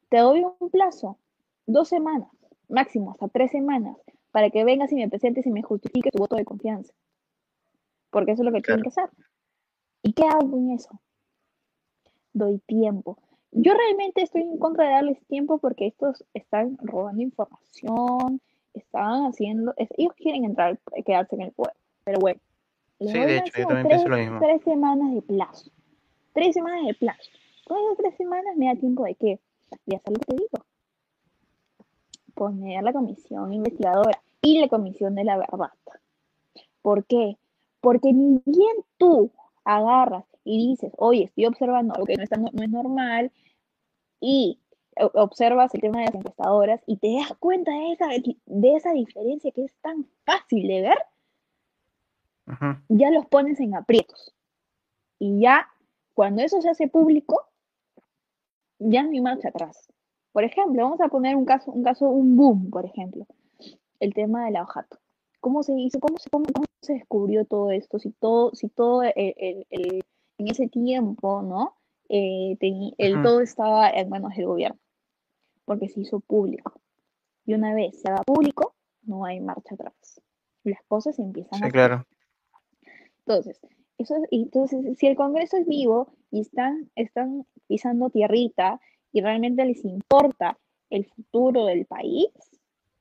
te 0.10 0.17
doy 0.17 0.43
un 0.43 0.69
plazo, 0.69 1.17
dos 1.65 1.88
semanas, 1.89 2.30
máximo 2.69 3.12
hasta 3.12 3.27
tres 3.27 3.51
semanas, 3.51 3.97
para 4.32 4.49
que 4.49 4.63
vengas 4.63 4.91
y 4.91 4.95
me 4.95 5.10
presentes 5.10 5.45
y 5.45 5.51
me 5.51 5.62
justifiques 5.62 6.12
tu 6.12 6.19
voto 6.19 6.36
de 6.36 6.45
confianza. 6.45 6.93
Porque 8.12 8.32
eso 8.34 8.43
es 8.43 8.45
lo 8.45 8.52
que 8.52 8.62
tienen 8.62 8.84
que 8.84 8.89
hacer. 8.89 9.10
¿Y 10.04 10.13
qué 10.13 10.24
hago 10.26 10.58
en 10.58 10.71
eso? 10.71 10.89
Doy 12.34 12.60
tiempo. 12.60 13.17
Yo 13.52 13.74
realmente 13.74 14.21
estoy 14.21 14.43
en 14.43 14.58
contra 14.58 14.86
de 14.86 14.91
darles 14.91 15.26
tiempo 15.28 15.58
porque 15.58 15.88
estos 15.88 16.24
están 16.34 16.78
robando 16.82 17.21
información, 17.21 18.41
están 18.74 19.26
haciendo, 19.26 19.74
es- 19.78 19.89
ellos 19.97 20.13
quieren 20.15 20.45
entrar, 20.45 20.80
quedarse 21.06 21.36
en 21.36 21.41
el 21.41 21.52
poder. 21.52 21.76
Pero 22.06 22.19
bueno, 22.19 22.39
les 23.00 23.12
Sí, 23.12 23.19
de 23.19 23.38
hecho, 23.38 23.45
yo 23.58 23.63
máximo 23.65 23.67
también 23.67 23.88
tres, 23.88 23.97
pienso 24.02 24.10
lo 24.10 24.17
mismo. 24.17 24.39
tres 24.39 24.62
semanas 24.63 25.13
de 25.13 25.21
plazo. 25.21 25.71
Tres 26.34 26.54
semanas 26.54 26.86
de 26.86 26.93
plazo. 26.93 27.30
Con 27.67 27.78
esas 27.80 27.97
tres 27.97 28.15
semanas 28.15 28.56
me 28.56 28.67
da 28.67 28.76
tiempo 28.76 29.04
de 29.04 29.15
qué? 29.15 29.39
De 29.86 29.95
hacer 29.97 30.13
lo 30.13 30.19
que 30.19 30.26
te 30.26 30.36
digo. 30.36 30.65
Poner 32.34 32.84
la 32.84 32.93
comisión 32.93 33.54
investigadora 33.54 34.21
y 34.41 34.60
la 34.60 34.67
comisión 34.69 35.15
de 35.15 35.24
la 35.26 35.38
verdad. 35.38 35.71
¿Por 36.82 37.06
qué? 37.06 37.38
Porque 37.82 38.13
ni 38.13 38.41
bien 38.46 38.78
tú 38.98 39.32
agarras 39.63 40.26
y 40.44 40.70
dices, 40.70 40.94
oye, 40.98 41.26
estoy 41.26 41.46
observando 41.46 41.94
algo 41.94 42.06
que 42.06 42.15
no, 42.15 42.24
está, 42.24 42.38
no, 42.38 42.50
no 42.54 42.63
es 42.63 42.70
normal, 42.70 43.32
y 44.20 44.60
observas 45.13 45.74
el 45.74 45.82
tema 45.82 46.00
de 46.00 46.06
las 46.06 46.15
encuestadoras 46.15 46.82
y 46.86 46.98
te 46.98 47.15
das 47.15 47.34
cuenta 47.39 47.72
de 47.72 47.91
esa, 47.94 48.08
de 48.46 48.76
esa 48.76 48.91
diferencia 48.91 49.52
que 49.52 49.65
es 49.65 49.74
tan 49.82 50.06
fácil 50.26 50.67
de 50.67 50.82
ver, 50.82 50.98
ya 52.89 53.10
los 53.12 53.26
pones 53.28 53.60
en 53.60 53.76
aprietos. 53.76 54.36
Y 55.20 55.39
ya, 55.39 55.67
cuando 56.13 56.41
eso 56.41 56.62
se 56.62 56.70
hace 56.70 56.88
público, 56.88 57.48
ya 58.80 59.04
no 59.04 59.12
hay 59.12 59.22
marcha 59.22 59.50
atrás. 59.50 59.88
Por 60.34 60.44
ejemplo, 60.44 60.84
vamos 60.84 61.02
a 61.02 61.08
poner 61.08 61.36
un 61.36 61.46
caso, 61.46 61.72
un 61.72 61.84
caso, 61.84 62.10
un 62.10 62.36
boom, 62.36 62.70
por 62.70 62.86
ejemplo, 62.86 63.26
el 64.00 64.13
tema 64.13 64.46
del 64.46 64.58
abajato. 64.58 64.98
¿Cómo 65.41 65.63
se 65.63 65.73
hizo? 65.73 65.99
¿Cómo 65.99 66.17
se, 66.17 66.30
cómo, 66.30 66.45
cómo 66.54 66.65
se 66.82 66.93
descubrió 66.93 67.45
todo 67.45 67.71
esto? 67.71 67.99
Si 67.99 68.12
todo, 68.12 68.51
si 68.54 68.69
todo 68.69 69.04
el, 69.04 69.12
el- 69.15 69.67
el- 69.69 70.04
en 70.38 70.47
ese 70.47 70.67
tiempo, 70.69 71.41
¿no? 71.41 71.75
Eh, 72.10 72.58
el 72.97 73.21
todo 73.21 73.41
estaba 73.41 73.89
en 73.89 74.10
manos 74.10 74.36
del 74.36 74.45
gobierno, 74.45 74.80
porque 75.65 75.88
se 75.89 76.01
hizo 76.01 76.19
público. 76.19 76.73
Y 77.45 77.54
una 77.54 77.73
vez 77.73 77.99
se 78.01 78.10
haga 78.10 78.23
público, 78.23 78.75
no 79.04 79.25
hay 79.25 79.39
marcha 79.39 79.75
atrás. 79.75 80.21
Las 80.63 80.82
cosas 80.88 81.17
empiezan 81.19 81.60
Sí, 81.60 81.65
a 81.65 81.69
claro. 81.71 82.06
entonces, 83.19 83.60
eso 83.97 84.15
es- 84.15 84.27
entonces, 84.32 84.97
si 84.97 85.08
el 85.08 85.15
Congreso 85.15 85.58
es 85.58 85.67
vivo 85.67 86.13
y 86.32 86.41
están, 86.41 86.89
están 86.95 87.45
pisando 87.67 88.10
tierrita 88.10 88.80
y 89.12 89.21
realmente 89.21 89.63
les 89.65 89.84
importa 89.86 90.58
el 90.89 91.06
futuro 91.06 91.65
del 91.65 91.86
país, 91.86 92.27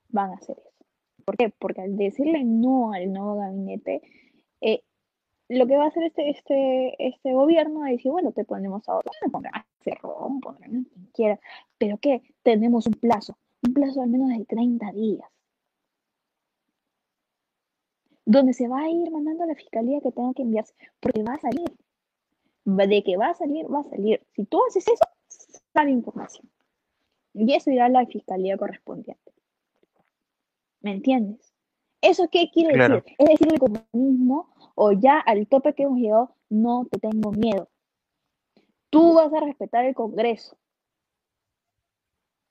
van 0.08 0.30
a 0.30 0.34
hacer 0.34 0.56
eso. 0.58 0.69
¿Por 1.20 1.36
qué? 1.36 1.50
Porque 1.58 1.82
al 1.82 1.96
decirle 1.96 2.44
no 2.44 2.92
al 2.92 3.12
nuevo 3.12 3.36
gabinete, 3.36 4.02
eh, 4.60 4.82
lo 5.48 5.66
que 5.66 5.76
va 5.76 5.84
a 5.84 5.88
hacer 5.88 6.04
este, 6.04 6.30
este, 6.30 7.06
este 7.06 7.32
gobierno 7.32 7.86
es 7.86 7.92
decir, 7.92 8.12
bueno, 8.12 8.32
te 8.32 8.44
ponemos 8.44 8.88
a 8.88 8.96
otro, 8.96 9.10
pondrán 9.32 9.56
a 9.56 9.66
Cerrón, 9.80 10.40
pondrán 10.40 10.84
quien 10.84 11.06
quiera, 11.14 11.40
pero 11.78 11.98
¿qué? 11.98 12.22
Tenemos 12.42 12.86
un 12.86 12.94
plazo, 12.94 13.36
un 13.66 13.74
plazo 13.74 14.02
al 14.02 14.10
menos 14.10 14.28
de 14.28 14.44
30 14.44 14.92
días 14.92 15.28
donde 18.30 18.52
se 18.52 18.68
va 18.68 18.82
a 18.82 18.88
ir 18.88 19.10
mandando 19.10 19.42
a 19.42 19.46
la 19.46 19.56
fiscalía 19.56 20.00
que 20.00 20.12
tenga 20.12 20.32
que 20.34 20.42
enviarse, 20.42 20.72
porque 21.00 21.22
va 21.24 21.34
a 21.34 21.40
salir. 21.40 21.68
De 22.64 23.02
que 23.02 23.16
va 23.16 23.30
a 23.30 23.34
salir, 23.34 23.66
va 23.72 23.80
a 23.80 23.84
salir. 23.84 24.24
Si 24.36 24.44
tú 24.44 24.60
haces 24.68 24.86
eso, 24.86 25.04
sale 25.72 25.90
información. 25.90 26.48
Y 27.34 27.52
eso 27.54 27.72
irá 27.72 27.86
a 27.86 27.88
la 27.88 28.06
fiscalía 28.06 28.56
correspondiente. 28.56 29.29
¿Me 30.80 30.92
entiendes? 30.92 31.52
¿Eso 32.00 32.28
qué 32.30 32.50
quiere 32.50 32.74
Claro. 32.74 32.96
decir? 32.96 33.14
Es 33.18 33.28
decir, 33.28 33.52
el 33.52 33.58
comunismo 33.58 34.50
o 34.74 34.92
ya 34.92 35.18
al 35.18 35.46
tope 35.46 35.74
que 35.74 35.82
hemos 35.82 35.98
llegado, 35.98 36.34
no 36.48 36.86
te 36.90 36.98
tengo 36.98 37.32
miedo. 37.32 37.68
Tú 38.88 39.14
vas 39.14 39.32
a 39.32 39.40
respetar 39.40 39.84
el 39.84 39.94
Congreso. 39.94 40.56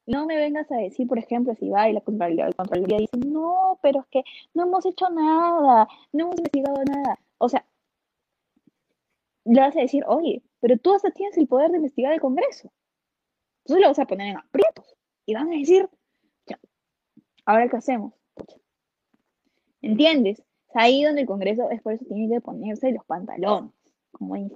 No 0.05 0.25
me 0.25 0.37
vengas 0.37 0.71
a 0.71 0.77
decir, 0.77 1.07
por 1.07 1.19
ejemplo, 1.19 1.53
si 1.55 1.69
va 1.69 1.89
y 1.89 1.93
la 1.93 2.01
Contraloría, 2.01 2.47
la 2.47 2.53
Contraloría 2.53 2.97
dice, 2.97 3.17
no, 3.17 3.79
pero 3.81 4.01
es 4.01 4.07
que 4.07 4.23
no 4.53 4.63
hemos 4.63 4.85
hecho 4.85 5.09
nada, 5.09 5.87
no 6.11 6.23
hemos 6.23 6.37
investigado 6.37 6.83
nada. 6.83 7.19
O 7.37 7.49
sea, 7.49 7.65
le 9.45 9.59
vas 9.59 9.75
a 9.75 9.81
decir, 9.81 10.03
oye, 10.07 10.43
pero 10.59 10.77
tú 10.77 10.93
hasta 10.93 11.11
tienes 11.11 11.37
el 11.37 11.47
poder 11.47 11.69
de 11.71 11.77
investigar 11.77 12.13
el 12.13 12.21
Congreso. 12.21 12.71
Entonces 13.65 13.81
lo 13.81 13.87
vas 13.89 13.99
a 13.99 14.05
poner 14.05 14.29
en 14.29 14.37
aprietos. 14.37 14.95
Y 15.25 15.33
van 15.35 15.47
a 15.51 15.57
decir, 15.57 15.89
ya, 16.47 16.59
ahora 17.45 17.69
qué 17.69 17.77
hacemos. 17.77 18.18
Pucha. 18.39 18.57
¿Entiendes? 19.81 20.39
Es 20.39 20.75
ahí 20.75 21.03
donde 21.03 21.21
el 21.21 21.27
Congreso, 21.27 21.69
es 21.69 21.81
por 21.81 21.93
eso 21.93 22.05
tiene 22.05 22.29
que 22.33 22.41
ponerse 22.41 22.91
los 22.91 23.05
pantalones, 23.05 23.71
como 24.11 24.35
dice, 24.35 24.55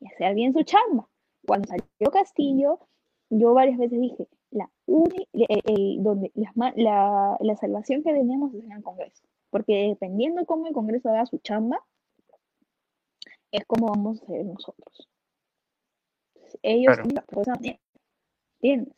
y 0.00 0.06
hacer 0.08 0.34
bien 0.34 0.52
su 0.52 0.62
chamba. 0.62 1.08
Cuando 1.46 1.68
salió 1.68 2.10
Castillo, 2.12 2.80
yo 3.30 3.54
varias 3.54 3.78
veces 3.78 4.00
dije, 4.00 4.28
la, 4.50 4.68
uni- 4.86 5.28
el- 5.32 5.62
el- 5.66 6.02
donde 6.02 6.32
ma- 6.54 6.72
la, 6.76 7.36
la 7.40 7.56
salvación 7.56 8.02
que 8.02 8.12
tenemos 8.12 8.52
es 8.54 8.64
en 8.64 8.72
el 8.72 8.82
Congreso. 8.82 9.22
Porque 9.50 9.88
dependiendo 9.88 10.44
cómo 10.46 10.66
el 10.66 10.72
Congreso 10.74 11.08
haga 11.10 11.26
su 11.26 11.38
chamba, 11.38 11.84
es 13.52 13.64
como 13.66 13.86
vamos 13.88 14.22
a 14.22 14.26
ser 14.26 14.44
nosotros. 14.46 15.08
Ellos 16.62 16.94
Claro. 16.96 17.10
la 17.14 17.22
cosa. 17.22 17.52
¿Entiendes? 18.60 18.94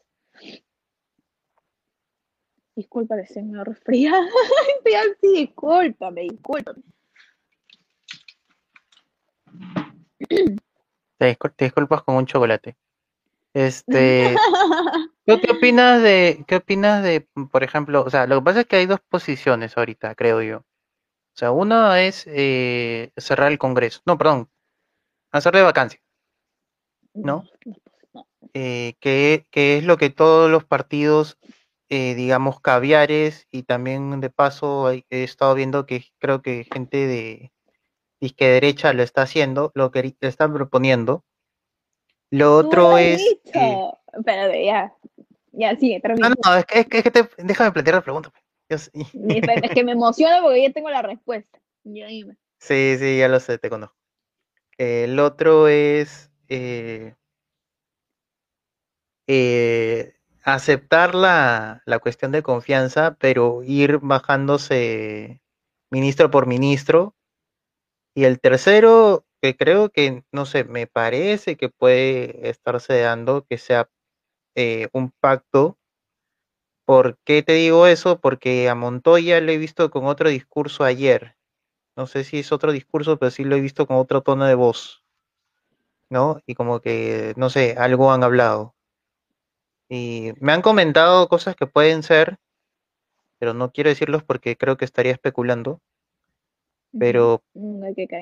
Disculpa 2.75 3.17
que 3.17 3.27
se 3.27 3.43
me 3.43 3.63
resfriada. 3.65 4.27
Estoy 4.79 4.95
así, 4.95 5.41
discúlpame, 5.47 6.23
discúlpame. 6.23 6.83
Te, 11.19 11.29
discul- 11.39 11.55
te 11.55 11.67
disculpas 11.67 12.03
con 12.03 12.17
un 12.17 12.27
chocolate. 12.27 12.77
Este, 13.55 14.35
¿tú 15.27 15.41
qué 15.41 15.53
opinas 15.53 16.03
de, 16.03 16.45
qué 16.49 16.57
opinas 16.57 17.05
de, 17.05 17.29
por 17.51 17.63
ejemplo, 17.63 18.03
o 18.03 18.11
sea, 18.11 18.27
lo 18.27 18.41
que 18.41 18.45
pasa 18.45 18.61
es 18.63 18.67
que 18.67 18.77
hay 18.77 18.87
dos 18.87 18.99
posiciones 19.09 19.77
ahorita, 19.77 20.17
creo 20.17 20.43
yo. 20.43 20.59
O 20.59 21.37
sea, 21.37 21.51
una 21.53 22.03
es 22.03 22.25
eh, 22.27 23.13
cerrar 23.17 23.53
el 23.53 23.59
Congreso. 23.59 24.01
No, 24.05 24.19
perdón. 24.19 24.51
hacerle 25.31 25.63
vacancia, 25.63 26.01
¿no? 27.15 27.45
Eh, 28.55 28.95
que, 29.01 29.47
es 29.53 29.85
lo 29.85 29.97
que 29.97 30.11
todos 30.11 30.51
los 30.51 30.65
partidos, 30.65 31.39
eh, 31.95 32.15
digamos, 32.15 32.59
caviares 32.59 33.47
y 33.51 33.65
también 33.65 34.19
de 34.23 34.31
paso 34.31 34.91
he 34.91 35.05
estado 35.11 35.55
viendo 35.55 35.85
que 35.85 36.07
creo 36.19 36.41
que 36.41 36.67
gente 36.73 37.07
de 37.07 37.53
izquierda 38.19 38.55
derecha 38.55 38.95
lo 38.95 39.03
está 39.03 39.21
haciendo, 39.21 39.73
lo 39.75 39.91
que 39.91 40.03
le 40.03 40.29
están 40.29 40.55
proponiendo. 40.55 41.23
Lo 42.31 42.57
otro 42.57 42.97
es... 42.97 43.23
Espérate, 43.45 44.65
ya. 44.65 44.95
Ya, 45.53 45.77
sigue, 45.77 46.01
termina. 46.01 46.31
No, 46.31 46.35
no, 46.43 46.57
es 46.57 46.65
que, 46.65 46.79
es 46.79 46.87
que, 46.87 47.11
te, 47.11 47.29
déjame 47.37 47.73
plantear 47.73 47.97
la 47.97 48.01
pregunta. 48.01 48.33
Pues. 48.69 48.91
Es 48.95 49.71
que 49.75 49.85
me 49.85 49.93
emociona 49.93 50.41
porque 50.41 50.63
ya 50.63 50.73
tengo 50.73 50.89
la 50.89 51.03
respuesta. 51.03 51.61
Sí, 51.85 52.97
sí, 52.99 53.19
ya 53.19 53.29
lo 53.29 53.39
sé, 53.39 53.59
te 53.59 53.69
conozco. 53.69 53.99
El 54.79 55.19
otro 55.19 55.69
es 55.69 56.31
eh, 56.49 57.17
eh, 59.27 60.12
aceptar 60.45 61.15
la, 61.15 61.83
la, 61.87 61.99
cuestión 61.99 62.33
de 62.33 62.43
confianza, 62.43 63.17
pero 63.19 63.63
ir 63.63 63.99
bajándose 63.99 65.41
ministro 65.91 66.31
por 66.31 66.47
ministro. 66.47 67.15
Y 68.15 68.25
el 68.25 68.41
tercero, 68.41 69.25
que 69.41 69.57
creo 69.57 69.91
que, 69.91 70.25
no 70.33 70.47
sé, 70.47 70.65
me 70.65 70.87
parece 70.87 71.57
que 71.57 71.69
puede 71.69 72.49
estarse 72.49 73.01
dando 73.01 73.45
que 73.45 73.59
sea 73.59 73.91
eh, 74.55 74.89
un 74.93 75.11
pacto. 75.11 75.79
¿Por 76.85 77.19
qué 77.25 77.43
te 77.43 77.55
digo 77.55 77.87
eso? 77.87 78.21
Porque 78.21 78.69
a 78.69 78.75
Montoya 78.75 79.41
lo 79.41 79.53
he 79.53 79.59
visto 79.59 79.91
con 79.91 80.07
otro 80.07 80.29
discurso 80.29 80.85
ayer. 80.85 81.37
No 81.97 82.07
sé 82.07 82.25
si 82.25 82.39
es 82.41 82.53
otro 82.53 82.73
discurso, 82.73 83.19
pero 83.19 83.31
sí 83.31 83.45
lo 83.45 83.57
he 83.57 83.61
visto 83.61 83.87
con 83.87 83.97
otro 83.97 84.23
tono 84.23 84.47
de 84.47 84.55
voz. 84.55 85.05
¿No? 86.11 86.41
Y 86.47 86.55
como 86.55 86.81
que, 86.81 87.33
no 87.37 87.51
sé, 87.51 87.75
algo 87.79 88.13
han 88.13 88.23
hablado. 88.23 88.75
Y 89.95 90.33
me 90.41 90.53
han 90.53 90.63
comentado 90.63 91.29
cosas 91.29 91.55
que 91.55 91.67
pueden 91.67 92.03
ser, 92.03 92.39
pero 93.39 93.53
no 93.53 93.73
quiero 93.73 93.91
decirlos 93.91 94.23
porque 94.23 94.57
creo 94.57 94.79
que 94.79 94.87
estaría 94.87 95.13
especulando. 95.13 95.83
Pero 96.99 97.43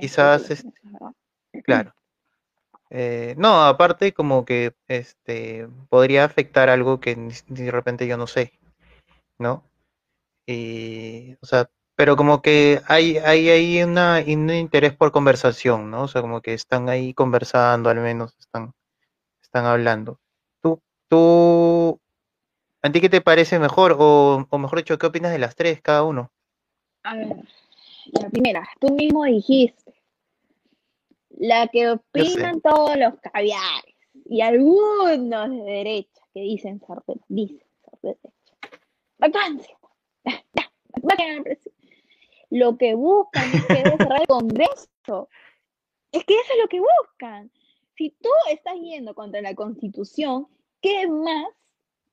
quizás, 0.01 0.51
es, 0.51 0.67
claro. 1.65 1.95
Eh, 2.91 3.37
no, 3.39 3.63
aparte 3.63 4.13
como 4.13 4.45
que 4.45 4.75
este 4.89 5.69
podría 5.89 6.25
afectar 6.25 6.71
algo 6.71 6.99
que 6.99 7.15
de 7.47 7.71
repente 7.71 8.09
yo 8.09 8.17
no 8.17 8.27
sé, 8.27 8.53
¿no? 9.39 9.63
Y, 10.47 11.37
o 11.41 11.47
sea, 11.47 11.71
pero 11.95 12.17
como 12.17 12.43
que 12.43 12.81
hay, 12.89 13.19
hay, 13.19 13.49
hay 13.49 13.83
una, 13.85 14.25
un 14.27 14.51
interés 14.51 14.97
por 14.97 15.13
conversación, 15.13 15.89
¿no? 15.89 16.03
O 16.03 16.09
sea, 16.09 16.21
como 16.21 16.41
que 16.41 16.53
están 16.53 16.89
ahí 16.89 17.15
conversando, 17.15 17.91
al 17.91 18.01
menos 18.01 18.35
están, 18.41 18.73
están 19.41 19.67
hablando. 19.67 20.19
¿Tú, 21.11 22.01
a 22.83 22.93
ti 22.93 23.01
qué 23.01 23.09
te 23.09 23.21
parece 23.21 23.59
mejor? 23.59 23.97
O, 23.99 24.47
o 24.49 24.59
mejor 24.59 24.79
dicho, 24.79 24.97
¿qué 24.97 25.07
opinas 25.07 25.33
de 25.33 25.41
las 25.41 25.57
tres, 25.57 25.83
cada 25.83 26.05
uno? 26.05 26.31
A 27.03 27.17
ver, 27.17 27.37
la 28.13 28.31
primera, 28.31 28.69
tú 28.81 28.95
mismo 28.95 29.25
dijiste 29.25 29.93
la 31.31 31.67
que 31.67 31.91
opinan 31.91 32.61
todos 32.61 32.97
los 32.97 33.15
caviares 33.21 33.97
y 34.27 34.41
algunos 34.41 35.51
de 35.51 35.63
derecha 35.65 36.23
que 36.33 36.43
dicen 36.43 36.81
de, 37.07 37.21
dicen. 37.29 37.67
Vacancia. 39.19 39.77
Lo 42.51 42.77
que 42.77 42.95
buscan 42.95 43.45
es 43.53 43.67
que 43.67 43.83
cerrar 43.83 44.21
el 44.21 44.27
Congreso. 44.29 45.29
Es 46.13 46.25
que 46.25 46.35
eso 46.35 46.53
es 46.53 46.59
lo 46.63 46.69
que 46.69 46.81
buscan. 46.81 47.51
Si 47.97 48.11
tú 48.21 48.29
estás 48.51 48.75
yendo 48.81 49.15
contra 49.15 49.41
la 49.41 49.55
Constitución, 49.55 50.49
¿qué 50.81 51.09
más 51.09 51.49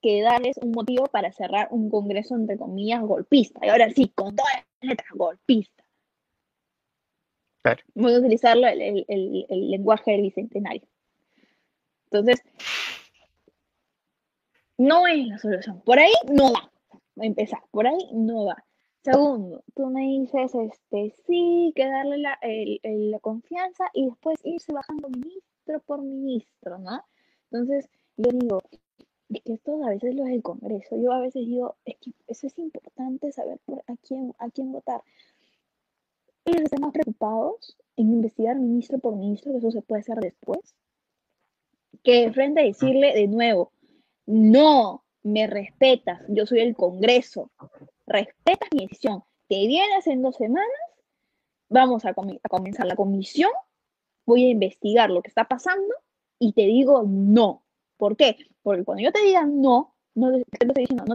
que 0.02 0.22
darles 0.22 0.58
un 0.58 0.72
motivo 0.72 1.06
para 1.08 1.32
cerrar 1.32 1.68
un 1.72 1.90
Congreso, 1.90 2.36
entre 2.36 2.58
comillas, 2.58 3.02
golpista? 3.02 3.66
Y 3.66 3.70
ahora 3.70 3.90
sí, 3.90 4.12
con 4.14 4.36
todas 4.36 4.54
las 4.82 4.90
letras, 4.90 5.10
golpista. 5.14 5.84
Voy 7.96 8.14
a 8.14 8.20
utilizarlo 8.20 8.68
el, 8.68 9.06
el, 9.08 9.72
lenguaje 9.72 10.12
del 10.12 10.22
bicentenario. 10.22 10.88
Entonces, 12.06 12.42
no 14.78 15.08
es 15.08 15.28
la 15.28 15.38
solución. 15.38 15.82
Por 15.82 16.00
ahí 16.00 16.14
no 16.32 16.54
va. 16.54 16.72
a 17.20 17.26
empezar. 17.26 17.62
Por 17.72 17.88
ahí 17.88 18.10
no 18.14 18.46
va. 18.46 18.64
Segundo, 19.02 19.64
tú 19.74 19.88
me 19.88 20.02
dices, 20.02 20.54
este, 20.54 21.16
sí, 21.26 21.72
que 21.76 21.86
darle 21.86 22.18
la, 22.18 22.38
la 22.84 23.20
confianza 23.20 23.86
y 23.94 24.06
después 24.06 24.40
irse 24.44 24.74
bajando 24.74 25.10
ministro 25.10 25.80
por 25.86 26.02
ministro, 26.02 26.78
¿no? 26.78 27.02
Entonces, 27.50 27.90
yo 28.18 28.32
digo, 28.32 28.62
es 29.30 29.42
que 29.44 29.54
esto 29.54 29.84
a 29.84 29.90
veces 29.90 30.16
lo 30.16 30.26
es 30.26 30.34
el 30.34 30.44
Congreso. 30.44 30.96
Yo 30.98 31.12
a 31.12 31.20
veces 31.20 31.46
digo, 31.46 31.76
es 31.86 31.96
que 31.98 32.12
eso 32.28 32.48
es 32.48 32.58
importante 32.60 33.32
saber 33.32 33.60
por 33.66 33.84
a 33.88 33.96
quién, 33.98 34.34
a 34.40 34.50
quién 34.50 34.72
votar 34.72 35.02
ellos 36.48 36.64
están 36.64 36.82
más 36.82 36.94
preocupados 36.94 37.78
en 37.96 38.12
investigar 38.12 38.58
ministro 38.58 39.00
por 39.00 39.16
ministro, 39.16 39.52
que 39.52 39.58
eso 39.58 39.72
se 39.72 39.82
puede 39.82 40.02
hacer 40.02 40.20
después, 40.20 40.76
que 42.04 42.32
frente 42.32 42.62
a 42.62 42.66
decirle 42.66 43.14
de 43.14 43.28
nuevo, 43.28 43.72
no, 44.26 45.04
me 45.24 45.48
respetas, 45.48 46.22
yo 46.30 46.46
soy 46.46 46.60
el 46.60 46.76
Congreso, 46.76 47.52
respetas 48.06 48.70
mi 48.72 48.84
decisión, 48.84 49.24
te 49.48 49.68
vienes 49.68 50.08
en 50.08 50.22
dos 50.22 50.36
semanas, 50.36 50.68
vamos 51.70 52.06
a, 52.06 52.14
comenzar 52.14 52.86
la 52.86 52.96
comisión, 52.96 53.52
voy 54.26 54.46
a 54.46 54.50
investigar 54.50 55.10
lo 55.10 55.22
que 55.22 55.30
está 55.30 55.46
pasando 55.46 55.94
y 56.40 56.54
te 56.54 56.64
digo 56.64 57.04
no. 57.04 57.64
¿Por 57.98 58.16
qué? 58.16 58.38
Porque 58.62 58.84
cuando 58.84 59.04
yo 59.04 59.12
te 59.12 59.24
diga 59.24 59.46
no, 59.46 59.96
no 60.16 60.32
te, 60.32 60.44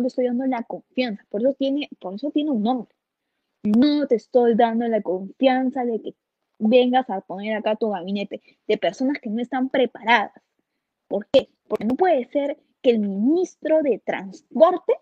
estoy 0.06 0.26
dando 0.26 0.46
la 0.46 0.62
confianza, 0.64 1.24
por 1.28 1.40
eso 1.40 1.54
tiene, 1.54 1.88
por 2.00 2.14
eso 2.14 2.30
tiene 2.30 2.50
un 2.50 2.62
nombre. 2.62 2.94
No 3.62 4.06
te 4.06 4.16
estoy 4.16 4.54
dando 4.54 4.86
la 4.88 5.02
confianza 5.02 5.84
de 5.84 6.00
que 6.02 6.14
vengas 6.58 7.08
a 7.10 7.20
poner 7.20 7.56
acá 7.56 7.76
tu 7.76 7.90
gabinete 7.90 8.40
de 8.66 8.78
personas 8.78 9.18
que 9.20 9.30
no 9.30 9.40
están 9.40 9.68
preparadas. 9.70 10.32
¿Por 11.08 11.26
qué? 11.26 11.48
Porque 11.68 11.84
no 11.84 11.94
puede 11.96 12.28
ser 12.30 12.58
que 12.80 12.90
el 12.90 13.00
ministro 13.00 13.82
de 13.82 13.98
Transporte 13.98 14.94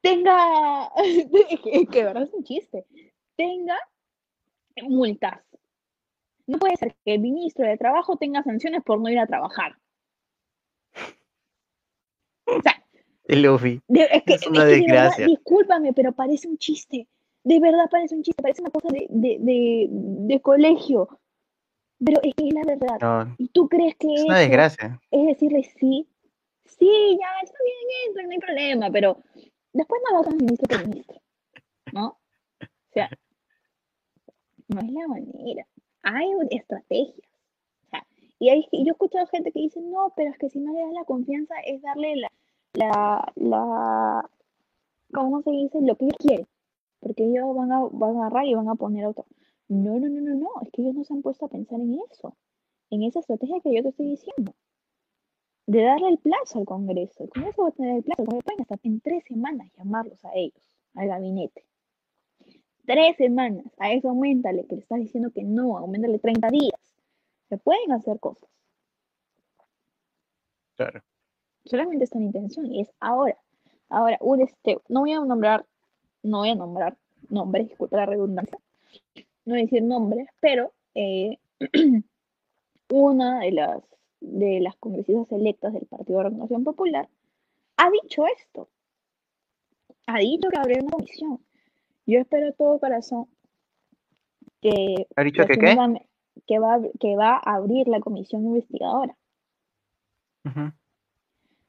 tenga, 0.00 0.92
que, 1.90 2.04
verdad 2.04 2.22
es 2.24 2.34
un 2.34 2.44
chiste, 2.44 2.86
tenga 3.36 3.76
multas. 4.82 5.40
No 6.46 6.58
puede 6.58 6.76
ser 6.76 6.94
que 7.04 7.14
el 7.14 7.20
ministro 7.20 7.66
de 7.66 7.76
Trabajo 7.76 8.16
tenga 8.16 8.42
sanciones 8.42 8.82
por 8.82 9.00
no 9.00 9.08
ir 9.08 9.18
a 9.18 9.26
trabajar. 9.26 9.76
O 12.46 12.62
sea, 12.62 12.84
Luffy. 13.28 13.80
es, 13.88 14.22
que, 14.22 14.34
es 14.34 14.46
una 14.46 14.64
desgracia. 14.64 15.26
discúlpame, 15.26 15.92
pero 15.92 16.12
parece 16.12 16.48
un 16.48 16.58
chiste. 16.58 17.08
De 17.42 17.60
verdad 17.60 17.88
parece 17.90 18.14
un 18.14 18.22
chiste, 18.22 18.42
parece 18.42 18.62
una 18.62 18.70
cosa 18.70 18.88
de, 18.88 19.06
de, 19.08 19.86
de, 19.90 20.40
colegio. 20.40 21.08
Pero 22.04 22.20
es 22.22 22.34
que 22.34 22.48
es 22.48 22.54
la 22.54 22.64
verdad. 22.64 23.28
¿Y 23.38 23.48
tú 23.48 23.68
crees 23.68 23.94
que 23.96 24.12
es 24.12 24.24
una 24.24 24.38
desgracia? 24.38 25.00
Es 25.10 25.26
decirle 25.26 25.62
sí, 25.62 26.08
sí, 26.64 27.18
ya 27.18 27.28
está 27.42 27.58
bien, 27.64 28.08
entra, 28.08 28.22
no 28.24 28.30
hay 28.30 28.38
problema, 28.38 28.90
pero 28.90 29.22
después 29.72 30.02
no 30.10 30.22
lo 30.22 30.30
ministro 30.30 30.68
por 30.68 30.88
ministro. 30.88 31.22
¿No? 31.92 32.18
O 32.60 32.92
sea, 32.92 33.10
no 34.68 34.80
es 34.80 34.90
la 34.90 35.08
manera. 35.08 35.66
Hay 36.08 36.30
estrategias. 36.50 37.28
Y 38.38 38.50
hay, 38.50 38.68
yo 38.70 38.84
he 38.86 38.90
escuchado 38.90 39.26
gente 39.26 39.50
que 39.50 39.58
dice, 39.58 39.80
no, 39.80 40.12
pero 40.14 40.30
es 40.30 40.38
que 40.38 40.48
si 40.48 40.60
no 40.60 40.72
le 40.72 40.82
das 40.82 40.92
la 40.92 41.04
confianza 41.04 41.54
es 41.64 41.82
darle 41.82 42.14
la, 42.16 42.30
la, 42.74 43.32
la, 43.34 44.30
¿cómo 45.12 45.42
se 45.42 45.50
dice? 45.50 45.80
Lo 45.80 45.96
que 45.96 46.04
ellos 46.04 46.16
quieren. 46.18 46.46
Porque 47.00 47.24
ellos 47.24 47.56
van 47.56 47.72
a, 47.72 47.80
van 47.90 48.16
a 48.16 48.26
agarrar 48.26 48.46
y 48.46 48.54
van 48.54 48.68
a 48.68 48.76
poner 48.76 49.06
otro. 49.06 49.24
No, 49.66 49.98
no, 49.98 50.08
no, 50.08 50.20
no, 50.20 50.34
no. 50.36 50.48
Es 50.62 50.70
que 50.70 50.82
ellos 50.82 50.94
no 50.94 51.02
se 51.02 51.12
han 51.12 51.22
puesto 51.22 51.46
a 51.46 51.48
pensar 51.48 51.80
en 51.80 51.98
eso. 52.12 52.36
En 52.90 53.02
esa 53.02 53.18
estrategia 53.18 53.60
que 53.60 53.74
yo 53.74 53.82
te 53.82 53.88
estoy 53.88 54.10
diciendo. 54.10 54.54
De 55.66 55.82
darle 55.82 56.10
el 56.10 56.18
plazo 56.18 56.60
al 56.60 56.66
Congreso. 56.66 57.24
El 57.24 57.30
Congreso 57.30 57.62
va 57.62 57.68
a 57.70 57.72
tener 57.72 57.96
el 57.96 58.04
plazo. 58.04 58.24
Pueden 58.24 58.60
hasta 58.60 58.78
en 58.84 59.00
tres 59.00 59.24
semanas 59.24 59.72
llamarlos 59.76 60.24
a 60.24 60.30
ellos, 60.36 60.62
al 60.94 61.08
gabinete. 61.08 61.64
Tres 62.86 63.16
semanas. 63.16 63.66
A 63.78 63.92
eso 63.92 64.08
aumentale, 64.08 64.66
que 64.66 64.76
le 64.76 64.82
estás 64.82 64.98
diciendo 64.98 65.30
que 65.30 65.42
no, 65.42 65.76
aumentale 65.76 66.18
30 66.18 66.48
días. 66.48 66.80
Se 67.48 67.58
pueden 67.58 67.92
hacer 67.92 68.18
cosas. 68.20 68.48
Claro. 70.76 71.02
Solamente 71.64 72.04
está 72.04 72.18
en 72.18 72.24
intención 72.24 72.66
y 72.72 72.80
es 72.80 72.92
ahora. 73.00 73.36
Ahora, 73.88 74.18
un 74.20 74.40
este, 74.40 74.78
no 74.88 75.00
voy 75.00 75.12
a 75.12 75.20
nombrar, 75.20 75.64
no 76.22 76.38
voy 76.38 76.50
a 76.50 76.54
nombrar 76.54 76.96
nombres, 77.28 77.68
disculpa 77.68 77.96
la 77.96 78.06
redundancia, 78.06 78.58
no 79.44 79.54
voy 79.54 79.60
a 79.60 79.62
decir 79.62 79.82
nombres, 79.82 80.28
pero 80.40 80.72
eh, 80.94 81.38
una 82.90 83.40
de 83.40 83.52
las 83.52 83.82
de 84.20 84.60
las 84.60 84.76
congresistas 84.76 85.30
electas 85.30 85.72
del 85.72 85.86
Partido 85.86 86.18
de 86.18 86.24
Renovación 86.24 86.64
Popular 86.64 87.08
ha 87.76 87.90
dicho 87.90 88.26
esto. 88.26 88.68
Ha 90.06 90.18
dicho 90.18 90.48
que 90.48 90.58
habría 90.58 90.82
una 90.82 90.92
comisión. 90.92 91.45
Yo 92.06 92.20
espero 92.20 92.46
de 92.46 92.52
todo 92.52 92.78
corazón 92.78 93.26
que... 94.60 95.06
¿Ha 95.16 95.22
dicho 95.24 95.44
que 95.46 95.58
qué? 95.58 95.76
que 96.46 96.58
va, 96.58 96.80
que 97.00 97.16
va 97.16 97.40
a 97.44 97.56
abrir 97.56 97.88
la 97.88 98.00
comisión 98.00 98.44
investigadora. 98.44 99.16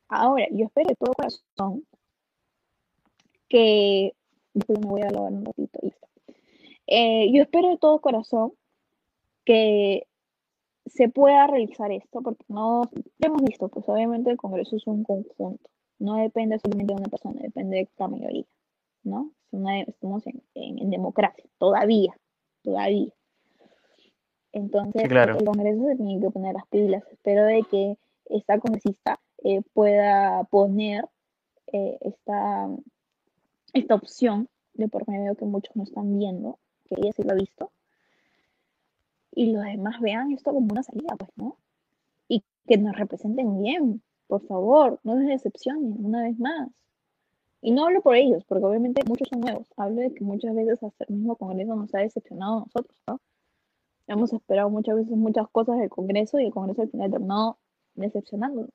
Ahora, 0.09 0.47
yo 0.51 0.65
espero 0.65 0.89
de 0.89 0.95
todo 0.95 1.13
corazón 1.13 1.83
que. 3.49 4.13
Después 4.53 4.79
me 4.79 4.87
voy 4.87 5.01
a 5.01 5.09
lavar 5.09 5.33
un 5.33 5.45
ratito. 5.45 5.79
Eh, 6.87 7.31
yo 7.31 7.43
espero 7.43 7.69
de 7.69 7.77
todo 7.77 7.99
corazón 7.99 8.53
que 9.45 10.07
se 10.85 11.09
pueda 11.09 11.47
realizar 11.47 11.91
esto, 11.91 12.21
porque 12.21 12.43
no 12.47 12.89
hemos 13.19 13.43
visto, 13.43 13.67
pues 13.67 13.87
obviamente 13.89 14.31
el 14.31 14.37
Congreso 14.37 14.77
es 14.77 14.87
un 14.87 15.03
conjunto, 15.03 15.69
no 15.99 16.15
depende 16.15 16.59
solamente 16.59 16.93
de 16.93 17.01
una 17.01 17.09
persona, 17.09 17.41
depende 17.41 17.77
de 17.77 17.89
la 17.97 18.07
mayoría, 18.07 18.45
¿no? 19.03 19.31
Estamos 19.51 20.23
en, 20.53 20.89
democracia, 20.89 21.43
todavía, 21.57 22.15
todavía. 22.63 23.11
Entonces, 24.51 25.03
el 25.03 25.45
Congreso 25.45 25.85
se 25.85 25.95
tiene 25.95 26.19
que 26.19 26.31
poner 26.31 26.53
las 26.53 26.67
pilas. 26.67 27.03
Espero 27.11 27.45
de 27.45 27.63
que 27.69 27.97
esta 28.25 28.59
congresista 28.59 29.19
eh, 29.43 29.61
pueda 29.73 30.43
poner 30.45 31.05
eh, 31.67 31.97
esta, 32.01 32.69
esta 33.73 33.95
opción 33.95 34.49
de 34.73 34.87
por 34.87 35.07
medio 35.07 35.35
que 35.35 35.45
muchos 35.45 35.75
no 35.75 35.83
están 35.83 36.17
viendo, 36.17 36.59
que 36.85 36.95
ella 36.97 37.11
sí 37.13 37.23
lo 37.23 37.31
ha 37.31 37.35
visto, 37.35 37.71
y 39.31 39.51
los 39.51 39.63
demás 39.63 39.99
vean 40.01 40.31
esto 40.31 40.51
como 40.51 40.67
una 40.71 40.83
salida, 40.83 41.15
pues, 41.15 41.29
¿no? 41.35 41.57
Y 42.27 42.43
que 42.67 42.77
nos 42.77 42.95
representen 42.95 43.61
bien, 43.61 44.01
por 44.27 44.41
favor, 44.47 44.99
no 45.03 45.15
nos 45.15 45.27
decepcionen 45.27 46.03
una 46.03 46.23
vez 46.23 46.39
más. 46.39 46.69
Y 47.61 47.71
no 47.71 47.85
hablo 47.85 48.01
por 48.01 48.15
ellos, 48.15 48.43
porque 48.45 48.65
obviamente 48.65 49.01
muchos 49.07 49.27
son 49.29 49.41
nuevos. 49.41 49.67
Hablo 49.77 50.01
de 50.01 50.13
que 50.13 50.23
muchas 50.23 50.55
veces 50.55 50.81
hasta 50.83 51.05
el 51.05 51.15
mismo 51.15 51.35
Congreso 51.35 51.75
nos 51.75 51.93
ha 51.95 51.99
decepcionado 51.99 52.57
a 52.57 52.59
nosotros, 52.61 52.97
¿no? 53.07 53.19
Hemos 54.07 54.31
esperado 54.31 54.69
muchas 54.69 54.95
veces 54.95 55.11
muchas 55.11 55.47
cosas 55.49 55.77
del 55.79 55.89
Congreso 55.89 56.39
y 56.39 56.45
el 56.45 56.53
Congreso 56.53 56.83
al 56.83 56.89
final 56.89 57.11
terminó 57.11 57.57
decepcionándonos. 57.95 58.71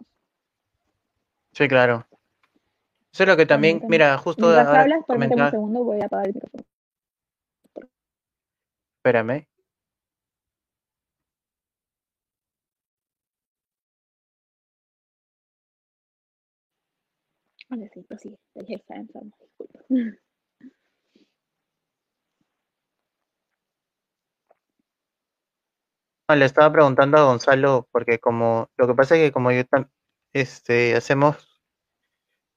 Sí, 1.52 1.68
claro. 1.68 2.06
Eso 3.12 3.22
es 3.24 3.28
lo 3.28 3.36
que 3.36 3.46
también, 3.46 3.82
mira, 3.88 4.16
justo 4.18 4.46
ahora 4.46 4.82
hablas, 4.82 5.04
un 5.08 5.50
segundo, 5.50 5.84
voy 5.84 6.00
a 6.00 6.06
apagar 6.06 6.28
el 6.28 6.34
micrófono. 6.34 6.64
Espérame. 8.96 9.46
Sí, 17.72 18.06
sí, 18.18 18.38
el 18.54 18.66
jefe 18.66 18.94
enfermo, 18.94 19.34
disculpa. 19.40 19.80
le 26.36 26.44
estaba 26.44 26.72
preguntando 26.72 27.18
a 27.18 27.24
Gonzalo, 27.24 27.88
porque 27.92 28.18
como, 28.18 28.70
lo 28.76 28.86
que 28.86 28.94
pasa 28.94 29.16
es 29.16 29.22
que 29.22 29.32
como 29.32 29.52
yo 29.52 29.62
este, 30.32 30.94
hacemos 30.94 31.60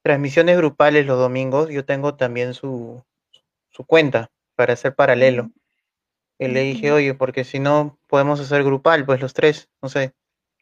transmisiones 0.02 0.58
grupales 0.58 1.06
los 1.06 1.18
domingos, 1.18 1.70
yo 1.70 1.86
tengo 1.86 2.16
también 2.16 2.54
su, 2.54 3.04
su 3.70 3.86
cuenta 3.86 4.32
para 4.56 4.74
hacer 4.74 4.96
paralelo. 4.96 5.52
Y 6.38 6.48
le 6.48 6.62
dije, 6.62 6.92
oye, 6.92 7.14
porque 7.14 7.44
si 7.44 7.60
no 7.60 7.98
podemos 8.08 8.40
hacer 8.40 8.64
grupal, 8.64 9.06
pues 9.06 9.22
los 9.22 9.34
tres, 9.34 9.70
no 9.82 9.90
sé, 9.90 10.14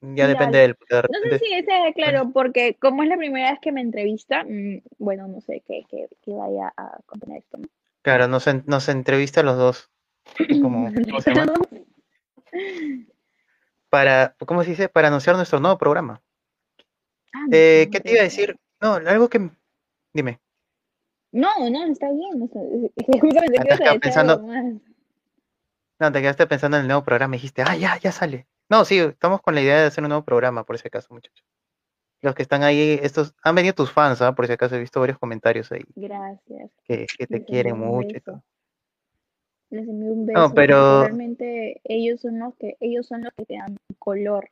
ya 0.04 0.28
depende 0.28 0.60
del... 0.60 0.76
no 0.90 1.02
sé 1.30 1.40
si 1.40 1.54
ese 1.54 1.94
claro, 1.96 2.30
porque 2.34 2.76
como 2.76 3.04
es 3.04 3.10
la 3.10 3.16
primera 3.16 3.52
vez 3.52 3.62
que 3.62 3.72
me 3.72 3.80
entrevista, 3.80 4.44
mm, 4.44 4.82
bueno, 4.98 5.30
no 5.30 5.40
sé 5.40 5.64
qué, 5.66 5.86
vaya 6.26 6.74
a 6.76 7.00
contener 7.06 7.38
esto. 7.40 7.60
Claro, 8.02 8.28
nos, 8.28 8.46
nos 8.66 8.90
entrevista 8.90 9.40
a 9.40 9.44
los 9.44 9.58
dos. 9.58 9.90
Para, 13.90 14.36
¿cómo 14.46 14.64
se 14.64 14.72
dice? 14.72 14.90
Para 14.90 15.08
anunciar 15.08 15.38
nuestro 15.38 15.60
nuevo 15.60 15.78
programa. 15.78 16.22
Ah, 17.34 17.46
eh, 17.52 17.90
¿Qué 17.92 18.00
te 18.00 18.12
iba 18.12 18.22
a 18.22 18.24
decir? 18.24 18.58
No, 18.82 18.96
algo 18.96 19.30
que... 19.30 19.52
Dime. 20.12 20.40
No, 21.32 21.70
no, 21.70 21.86
está 21.86 22.12
bien. 22.12 22.40
No, 22.40 22.50
ah, 23.72 23.78
te 23.94 24.00
pensando... 24.00 24.44
No, 26.00 26.12
te 26.12 26.22
quedaste 26.22 26.48
pensando 26.48 26.78
en 26.78 26.82
el 26.82 26.88
nuevo 26.88 27.04
programa 27.04 27.36
y 27.36 27.38
dijiste, 27.38 27.62
ah, 27.66 27.78
ya, 27.78 27.98
ya 27.98 28.12
sale. 28.12 28.48
No, 28.70 28.86
sí, 28.86 28.98
estamos 28.98 29.42
con 29.42 29.56
la 29.56 29.62
idea 29.62 29.82
de 29.82 29.88
hacer 29.88 30.04
un 30.04 30.10
nuevo 30.10 30.24
programa, 30.24 30.64
por 30.64 30.76
ese 30.76 30.90
caso, 30.90 31.14
muchachos. 31.14 31.46
Los 32.22 32.36
que 32.36 32.42
están 32.42 32.64
ahí, 32.64 33.00
estos, 33.02 33.34
han 33.44 33.56
venido 33.56 33.76
tus 33.76 33.92
fans, 33.92 34.22
¿ah? 34.22 34.34
Por 34.34 34.48
si 34.48 34.54
acaso 34.54 34.76
he 34.76 34.80
visto 34.80 35.00
varios 35.00 35.20
comentarios 35.20 35.72
ahí. 35.72 35.84
Gracias. 35.96 36.72
Que, 36.86 37.06
te 37.28 37.44
quieren 37.44 37.78
mucho 37.78 38.18
y 38.18 38.22
todo 38.22 38.44
les 39.74 39.88
envío 39.88 40.14
un 40.14 40.26
beso. 40.26 40.40
No, 40.40 40.54
pero 40.54 41.02
realmente 41.02 41.82
ellos 41.84 42.22
son 42.22 42.40
los 42.40 42.56
que 42.56 42.78
ellos 42.80 43.08
son 43.08 43.24
los 43.24 43.34
que 43.34 43.46
te 43.46 43.56
dan 43.56 43.78
color, 44.00 44.50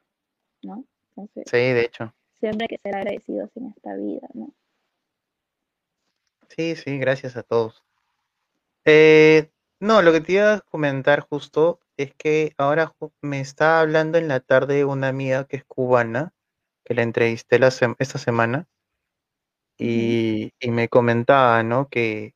¿no? 0.64 0.84
Entonces, 1.10 1.44
sí, 1.50 1.58
de 1.58 1.82
hecho. 1.82 2.14
Siempre 2.40 2.66
hay 2.66 2.68
que 2.70 2.78
ser 2.80 2.96
agradecidos 2.96 3.50
en 3.56 3.68
esta 3.68 3.96
vida, 3.96 4.28
¿no? 4.34 4.52
Sí, 6.50 6.76
sí, 6.76 6.98
gracias 6.98 7.38
a 7.38 7.44
todos. 7.44 7.84
Eh, 8.84 9.52
no, 9.80 10.02
lo 10.02 10.12
que 10.12 10.22
te 10.22 10.34
iba 10.34 10.54
a 10.56 10.62
comentar 10.62 11.20
justo 11.20 11.80
es 11.98 12.14
que 12.16 12.54
ahora 12.58 12.94
me 13.22 13.40
está 13.40 13.80
hablando 13.80 14.18
en 14.18 14.28
la 14.28 14.40
tarde 14.40 14.86
una 14.86 15.08
amiga 15.10 15.46
que 15.46 15.58
es 15.58 15.66
cubana, 15.66 16.34
que 16.84 16.94
la 16.94 17.04
entrevisté 17.04 17.60
la 17.60 17.68
esta 17.68 18.18
semana, 18.18 18.68
y, 19.78 20.54
y 20.60 20.72
me 20.72 20.90
comentaba, 20.90 21.64
¿no? 21.64 21.90
Que, 21.90 22.36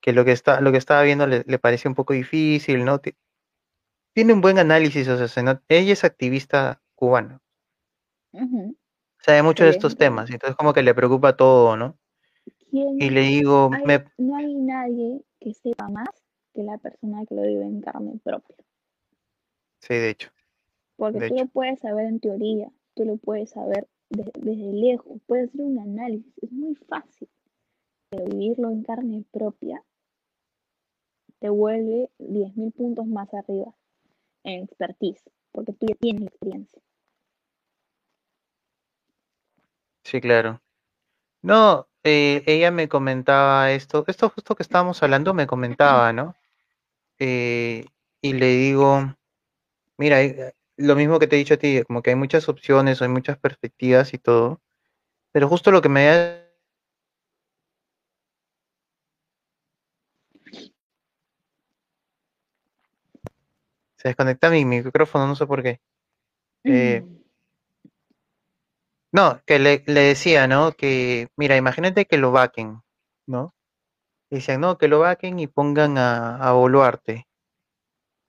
que 0.00 0.12
lo 0.12 0.24
que 0.24 0.32
está, 0.32 0.60
lo 0.60 0.72
que 0.72 0.78
estaba 0.78 1.02
viendo 1.02 1.26
le, 1.26 1.44
le 1.46 1.58
parecía 1.58 1.88
un 1.88 1.94
poco 1.94 2.12
difícil, 2.12 2.84
¿no? 2.84 3.00
Tiene 4.12 4.32
un 4.32 4.40
buen 4.40 4.58
análisis, 4.58 5.08
o 5.08 5.28
sea, 5.28 5.62
ella 5.68 5.92
es 5.92 6.04
activista 6.04 6.82
cubana. 6.94 7.40
Sabe 9.20 9.42
mucho 9.42 9.64
de 9.64 9.70
estos 9.70 9.96
temas, 9.96 10.30
entonces 10.30 10.56
como 10.56 10.72
que 10.72 10.82
le 10.82 10.94
preocupa 10.94 11.36
todo, 11.36 11.76
¿no? 11.76 11.98
Y 12.70 13.10
le 13.10 13.20
digo, 13.20 13.70
no 14.18 14.36
hay 14.36 14.54
nadie 14.54 15.24
que 15.40 15.54
sepa 15.54 15.88
más 15.88 16.08
que 16.52 16.62
la 16.62 16.76
persona 16.78 17.24
que 17.26 17.34
lo 17.34 17.42
vive 17.42 17.64
en 17.64 17.80
carne 17.80 18.20
propia. 18.22 18.56
Sí, 19.86 19.94
de 19.94 20.10
hecho. 20.10 20.30
Porque 20.96 21.28
tú 21.28 21.34
lo 21.36 21.46
puedes 21.46 21.78
saber 21.80 22.06
en 22.06 22.18
teoría, 22.18 22.70
tú 22.94 23.04
lo 23.04 23.18
puedes 23.18 23.50
saber 23.50 23.86
desde 24.08 24.72
lejos, 24.72 25.20
puedes 25.26 25.50
hacer 25.50 25.60
un 25.60 25.78
análisis, 25.78 26.32
es 26.40 26.50
muy 26.50 26.74
fácil. 26.74 27.28
Pero 28.08 28.24
vivirlo 28.24 28.70
en 28.70 28.82
carne 28.82 29.24
propia 29.30 29.84
te 31.38 31.50
vuelve 31.50 32.10
10.000 32.18 32.72
puntos 32.72 33.06
más 33.06 33.34
arriba 33.34 33.74
en 34.44 34.64
expertise, 34.64 35.22
porque 35.52 35.74
tú 35.74 35.86
ya 35.86 35.94
tienes 35.96 36.28
experiencia. 36.28 36.80
Sí, 40.04 40.20
claro. 40.22 40.62
No, 41.42 41.88
eh, 42.04 42.42
ella 42.46 42.70
me 42.70 42.88
comentaba 42.88 43.70
esto, 43.72 44.04
esto 44.06 44.30
justo 44.30 44.54
que 44.54 44.62
estábamos 44.62 45.02
hablando 45.02 45.34
me 45.34 45.46
comentaba, 45.46 46.14
¿no? 46.14 46.34
Eh, 47.18 47.84
y 48.22 48.32
le 48.32 48.46
digo, 48.46 49.14
mira, 49.98 50.22
eh, 50.22 50.54
lo 50.76 50.96
mismo 50.96 51.18
que 51.18 51.26
te 51.26 51.36
he 51.36 51.38
dicho 51.38 51.54
a 51.54 51.56
ti, 51.58 51.82
como 51.86 52.02
que 52.02 52.10
hay 52.10 52.16
muchas 52.16 52.48
opciones, 52.48 53.02
hay 53.02 53.08
muchas 53.08 53.38
perspectivas 53.38 54.14
y 54.14 54.18
todo, 54.18 54.60
pero 55.32 55.48
justo 55.48 55.70
lo 55.70 55.82
que 55.82 55.88
me 55.88 56.44
Se 64.04 64.08
desconecta 64.08 64.50
mi 64.50 64.66
micrófono, 64.66 65.26
no 65.26 65.34
sé 65.34 65.46
por 65.46 65.62
qué. 65.62 65.80
Eh, 66.64 67.00
mm. 67.02 67.16
no, 69.12 69.40
que 69.46 69.58
le, 69.58 69.78
decía, 69.78 70.46
¿no? 70.46 70.72
Que, 70.72 71.28
mira, 71.36 71.56
imagínate 71.56 72.04
que 72.04 72.18
lo 72.18 72.30
vaquen, 72.30 72.82
¿no? 73.26 73.54
Dicen, 74.30 74.60
no, 74.60 74.76
que 74.78 74.88
lo 74.88 75.00
vaquen 75.00 75.38
y 75.38 75.46
pongan 75.46 75.96
a, 75.96 76.36
a 76.36 76.52
Boluarte. 76.52 77.26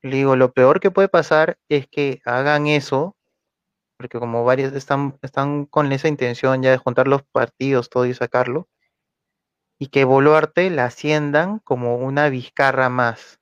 Le 0.05 0.17
digo, 0.17 0.35
lo 0.35 0.53
peor 0.53 0.79
que 0.79 0.91
puede 0.91 1.09
pasar 1.09 1.57
es 1.67 1.87
que 1.87 2.21
hagan 2.25 2.67
eso, 2.67 3.15
porque 3.97 4.19
como 4.19 4.43
varios 4.43 4.71
están, 4.73 5.17
están 5.23 5.65
con 5.65 5.91
esa 5.91 6.07
intención 6.07 6.61
ya 6.61 6.69
de 6.69 6.77
juntar 6.77 7.07
los 7.07 7.23
partidos, 7.23 7.89
todo 7.89 8.05
y 8.05 8.13
sacarlo, 8.13 8.69
y 9.79 9.87
que 9.87 10.03
Boluarte 10.03 10.69
la 10.69 10.85
asciendan 10.85 11.57
como 11.57 11.95
una 11.97 12.29
Vizcarra 12.29 12.87
más. 12.87 13.39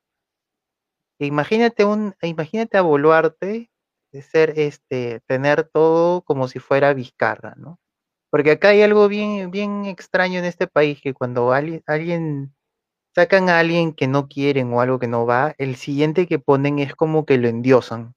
Imagínate 1.18 1.84
un, 1.84 2.14
imagínate 2.22 2.78
a 2.78 2.82
Boluarte 2.82 3.70
de 4.10 4.22
ser 4.22 4.58
este, 4.58 5.20
tener 5.26 5.64
todo 5.64 6.22
como 6.22 6.48
si 6.48 6.60
fuera 6.60 6.94
Vizcarra, 6.94 7.56
¿no? 7.58 7.78
Porque 8.30 8.52
acá 8.52 8.68
hay 8.68 8.80
algo 8.80 9.06
bien, 9.08 9.50
bien 9.50 9.84
extraño 9.84 10.38
en 10.38 10.46
este 10.46 10.66
país, 10.66 10.98
que 11.02 11.12
cuando 11.12 11.52
alguien, 11.52 11.82
alguien 11.86 12.54
sacan 13.14 13.48
a 13.48 13.60
alguien 13.60 13.92
que 13.92 14.08
no 14.08 14.28
quieren 14.28 14.72
o 14.72 14.80
algo 14.80 14.98
que 14.98 15.06
no 15.06 15.24
va, 15.24 15.54
el 15.58 15.76
siguiente 15.76 16.26
que 16.26 16.38
ponen 16.38 16.78
es 16.78 16.94
como 16.94 17.24
que 17.24 17.38
lo 17.38 17.48
endiosan, 17.48 18.14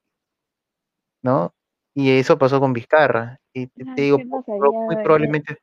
¿no? 1.22 1.54
Y 1.94 2.18
eso 2.18 2.38
pasó 2.38 2.60
con 2.60 2.74
Vizcarra. 2.74 3.40
Y 3.54 3.68
te, 3.68 4.02
digo, 4.02 4.20
muy 4.20 4.96
probablemente. 5.04 5.58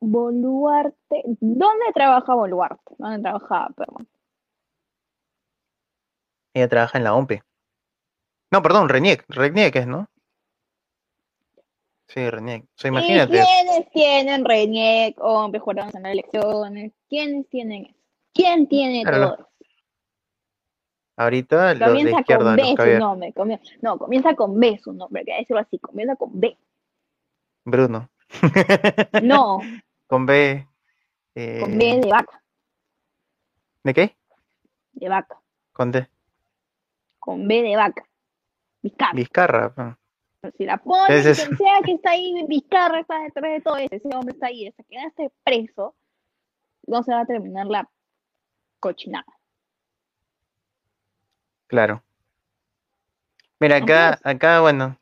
Boluarte, 0.00 1.22
¿dónde 1.40 1.86
trabaja 1.92 2.34
Boluarte? 2.34 2.94
¿Dónde 2.98 3.20
trabajaba, 3.20 3.68
perdón? 3.76 4.08
Ella 6.54 6.68
trabaja 6.68 6.98
en 6.98 7.04
la 7.04 7.14
OMPE. 7.14 7.42
No, 8.50 8.62
perdón, 8.62 8.88
Reniec, 8.88 9.24
Reniec 9.28 9.76
es, 9.76 9.86
¿no? 9.86 10.08
Sí, 12.08 12.28
Reniec. 12.28 12.64
O 12.64 12.68
sea, 12.74 12.88
imagínate. 12.88 13.36
¿Y 13.36 13.40
quiénes 13.40 13.90
tienen 13.92 14.44
Reniec, 14.44 15.16
hombres 15.20 15.62
jurados 15.62 15.94
en 15.94 16.02
las 16.02 16.12
elecciones? 16.12 16.92
¿Quiénes 17.08 17.48
tienen 17.48 17.86
eso? 17.86 17.99
¿Quién 18.32 18.66
tiene 18.68 19.02
Claro, 19.02 19.36
todo? 19.36 19.48
Ahorita 21.16 21.74
los 21.74 21.78
de 21.80 21.84
Comienza 21.86 22.20
izquierda, 22.20 22.44
con 22.44 22.56
B 22.56 22.62
su 22.92 22.98
nombre. 22.98 23.34
no, 23.82 23.98
comienza 23.98 24.34
con 24.34 24.58
B 24.60 24.78
su 24.82 24.92
nombre, 24.92 25.24
que 25.24 25.34
decirlo 25.34 25.60
así, 25.60 25.78
comienza 25.78 26.16
con 26.16 26.38
B. 26.40 26.56
Bruno. 27.64 28.08
No, 29.22 29.58
Con 30.06 30.24
B. 30.26 30.66
con 31.34 31.78
B 31.78 31.90
eh, 31.90 32.00
de 32.00 32.10
vaca, 32.10 32.42
¿De 33.84 33.94
qué? 33.94 34.16
de 34.92 35.08
vaca, 35.08 35.38
Con 35.72 35.90
D. 35.92 36.08
con 37.18 37.46
B 37.48 37.62
de 37.62 37.76
vaca. 37.76 38.04
Vizcarra. 38.82 39.12
Vizcarra. 39.14 39.74
pues. 40.40 40.54
Si 40.56 40.64
la 40.64 40.78
ponen, 40.78 41.18
Ese 41.18 41.32
es- 41.32 41.44
quien 41.44 41.56
sea 41.58 41.80
que 41.84 41.92
está 41.92 42.10
ahí, 42.12 42.34
Vizcarra 42.48 43.00
está 43.00 43.18
detrás 43.20 43.52
de 43.52 43.60
todo 43.60 43.76
eso, 43.76 43.88
ese 43.94 44.08
hombre 44.16 44.32
está 44.32 44.46
ahí, 44.46 44.68
hasta 44.68 44.82
que 44.84 44.96
no 44.96 45.06
esté 45.08 45.30
preso, 45.44 45.94
no 46.86 47.02
se 47.02 47.12
va 47.12 47.20
a 47.20 47.26
terminar 47.26 47.66
la 47.66 47.90
cochinada. 48.80 49.26
Claro. 51.66 52.02
Mira, 53.60 53.76
acá, 53.76 54.18
acá, 54.24 54.60
bueno. 54.60 54.98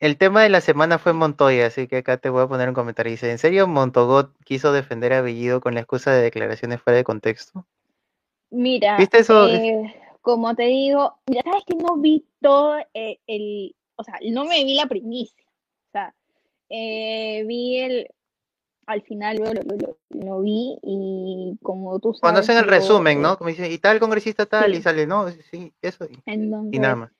El 0.00 0.18
tema 0.18 0.42
de 0.42 0.48
la 0.48 0.60
semana 0.60 0.98
fue 0.98 1.12
Montoya, 1.12 1.66
así 1.66 1.86
que 1.86 1.98
acá 1.98 2.16
te 2.16 2.28
voy 2.28 2.42
a 2.42 2.48
poner 2.48 2.68
un 2.68 2.74
comentario. 2.74 3.12
Dice, 3.12 3.30
¿en 3.30 3.38
serio 3.38 3.66
Montogot 3.66 4.32
quiso 4.44 4.72
defender 4.72 5.12
a 5.12 5.22
Bellido 5.22 5.60
con 5.60 5.74
la 5.74 5.80
excusa 5.80 6.12
de 6.12 6.22
declaraciones 6.22 6.82
fuera 6.82 6.96
de 6.96 7.04
contexto? 7.04 7.66
Mira, 8.50 8.98
¿Viste 8.98 9.18
eso? 9.18 9.48
eh, 9.48 9.94
como 10.20 10.54
te 10.54 10.64
digo, 10.64 11.14
mira, 11.26 11.42
sabes 11.44 11.64
que 11.66 11.76
no 11.76 11.96
vi 11.96 12.26
todo 12.40 12.78
eh, 12.94 13.18
el, 13.26 13.74
o 13.96 14.04
sea, 14.04 14.18
no 14.30 14.44
me 14.44 14.64
vi 14.64 14.74
la 14.74 14.86
primicia, 14.86 15.44
o 15.88 15.90
sea, 15.92 16.14
eh, 16.68 17.44
vi 17.46 17.78
el, 17.78 18.08
al 18.86 19.02
final 19.02 19.36
lo, 19.38 19.44
lo, 19.52 19.62
lo- 19.76 19.98
lo 20.10 20.40
vi 20.40 20.78
y 20.82 21.58
como 21.62 21.98
tú 22.00 22.08
sabes, 22.14 22.20
Cuando 22.20 22.40
hacen 22.40 22.58
el 22.58 22.64
yo, 22.64 22.70
resumen, 22.70 23.20
¿no? 23.22 23.36
Como 23.38 23.50
dice, 23.50 23.70
y 23.70 23.78
tal 23.78 24.00
congresista 24.00 24.46
tal, 24.46 24.72
Sí. 24.72 24.78
y 24.78 24.82
sale, 24.82 25.06
no, 25.06 25.28
sí, 25.30 25.72
eso, 25.82 26.04
y, 26.06 26.18
Entonces, 26.26 26.74
y 26.74 26.78
nada 26.78 26.96
más. 26.96 27.12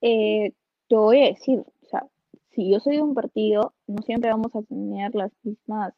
eh, 0.00 0.52
te 0.88 0.96
voy 0.96 1.22
a 1.22 1.26
decir, 1.28 1.60
o 1.60 1.88
sea, 1.88 2.06
si 2.52 2.70
yo 2.70 2.80
soy 2.80 2.96
de 2.96 3.02
un 3.02 3.14
partido, 3.14 3.74
no 3.86 4.02
siempre 4.02 4.30
vamos 4.30 4.54
a 4.54 4.62
tener 4.62 5.14
las 5.14 5.32
mismas, 5.42 5.94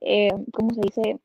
eh, 0.00 0.30
¿cómo 0.52 0.70
se 0.74 0.80
dice? 0.80 1.20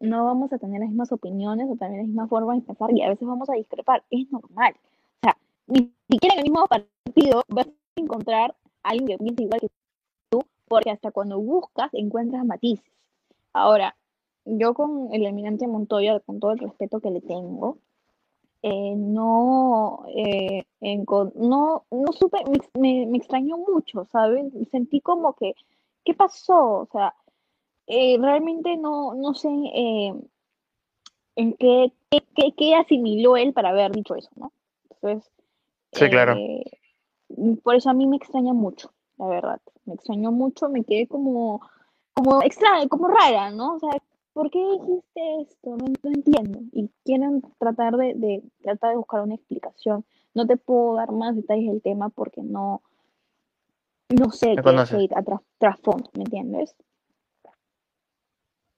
No 0.00 0.24
vamos 0.26 0.52
a 0.52 0.58
tener 0.58 0.80
las 0.80 0.88
mismas 0.90 1.10
opiniones 1.12 1.66
o 1.70 1.76
también 1.76 2.00
las 2.02 2.08
mismas 2.08 2.28
formas 2.28 2.56
de 2.58 2.62
pensar 2.66 2.90
y 2.92 3.02
a 3.02 3.08
veces 3.08 3.26
vamos 3.26 3.48
a 3.48 3.54
discrepar, 3.54 4.04
es 4.10 4.30
normal. 4.30 4.74
O 4.76 5.18
sea, 5.22 5.36
ni 5.68 5.92
siquiera 6.10 6.34
en 6.34 6.40
el 6.40 6.44
mismo 6.50 6.66
partido 6.66 7.42
vas 7.48 7.66
a 7.66 8.00
encontrar 8.00 8.54
a 8.82 8.90
alguien 8.90 9.06
que 9.18 9.24
piense 9.24 9.42
igual 9.44 9.60
que 9.60 9.68
porque 10.68 10.90
hasta 10.90 11.10
cuando 11.10 11.38
buscas 11.40 11.92
encuentras 11.94 12.44
matices. 12.44 12.84
Ahora, 13.52 13.96
yo 14.44 14.74
con 14.74 15.08
el 15.12 15.24
eminente 15.26 15.66
Montoya, 15.66 16.20
con 16.20 16.40
todo 16.40 16.52
el 16.52 16.58
respeto 16.58 17.00
que 17.00 17.10
le 17.10 17.20
tengo, 17.20 17.78
eh, 18.62 18.94
no, 18.96 20.04
eh, 20.14 20.64
no, 20.80 21.84
no 21.90 22.12
supe, 22.12 22.38
me, 22.48 22.58
me- 22.80 23.06
me 23.06 23.18
extrañó 23.18 23.58
mucho, 23.58 24.06
¿sabes? 24.12 24.52
Sentí 24.70 25.00
como 25.00 25.34
que, 25.34 25.54
¿qué 26.04 26.14
pasó? 26.14 26.80
O 26.80 26.88
sea, 26.92 27.14
eh, 27.86 28.18
realmente 28.20 28.76
no, 28.76 29.14
no 29.14 29.34
sé 29.34 29.48
eh, 29.74 30.14
en 31.36 31.52
qué, 31.54 31.92
qué, 32.10 32.22
qué- 32.34 32.54
qué 32.56 32.74
asimiló 32.74 33.36
él 33.36 33.52
para 33.52 33.70
haber 33.70 33.92
dicho 33.92 34.14
eso, 34.14 34.30
¿no? 34.36 34.52
Entonces, 34.90 35.30
Sí, 35.92 36.10
claro. 36.10 36.36
por 37.62 37.74
eso 37.74 37.90
a 37.90 37.94
mí 37.94 38.06
me 38.06 38.16
extraña 38.16 38.52
mucho, 38.52 38.90
la 39.18 39.26
verdad. 39.26 39.60
Me 39.86 39.94
extrañó 39.94 40.32
mucho, 40.32 40.68
me 40.68 40.84
quedé 40.84 41.06
como, 41.06 41.60
como 42.12 42.42
extraña, 42.42 42.88
como 42.88 43.08
rara, 43.08 43.50
¿no? 43.50 43.76
O 43.76 43.78
sea, 43.78 43.90
¿por 44.32 44.50
qué 44.50 44.58
dijiste 44.58 45.42
esto? 45.42 45.76
No, 45.76 45.86
no 46.02 46.10
entiendo. 46.10 46.60
Y 46.72 46.90
quieren 47.04 47.42
tratar 47.58 47.96
de, 47.96 48.14
de, 48.14 48.42
tratar 48.62 48.90
de 48.90 48.96
buscar 48.96 49.22
una 49.22 49.34
explicación. 49.34 50.04
No 50.34 50.46
te 50.46 50.56
puedo 50.56 50.96
dar 50.96 51.12
más 51.12 51.34
detalles 51.34 51.70
del 51.70 51.82
tema 51.82 52.10
porque 52.10 52.42
no, 52.42 52.82
no 54.08 54.30
sé 54.30 54.54
Me 54.54 54.62
qué 54.62 55.08
atrás, 55.16 55.40
trasfondo, 55.58 56.10
¿me 56.14 56.24
entiendes? 56.24 56.76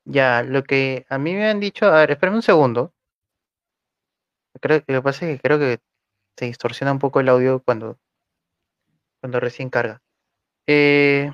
Ya, 0.04 0.42
lo 0.42 0.62
que 0.64 1.04
a 1.10 1.18
mí 1.18 1.34
me 1.34 1.46
han 1.46 1.60
dicho, 1.60 1.84
a 1.84 1.98
ver, 1.98 2.12
espérame 2.12 2.36
un 2.36 2.42
segundo. 2.42 2.94
Creo, 4.60 4.78
lo 4.78 4.84
que 4.86 5.02
pasa 5.02 5.26
es 5.26 5.36
que 5.36 5.42
creo 5.42 5.58
que 5.58 5.80
se 6.36 6.46
distorsiona 6.46 6.92
un 6.92 6.98
poco 6.98 7.20
el 7.20 7.28
audio 7.28 7.62
cuando, 7.62 7.98
cuando 9.20 9.38
recién 9.38 9.68
carga. 9.68 10.00
Eh, 10.70 11.32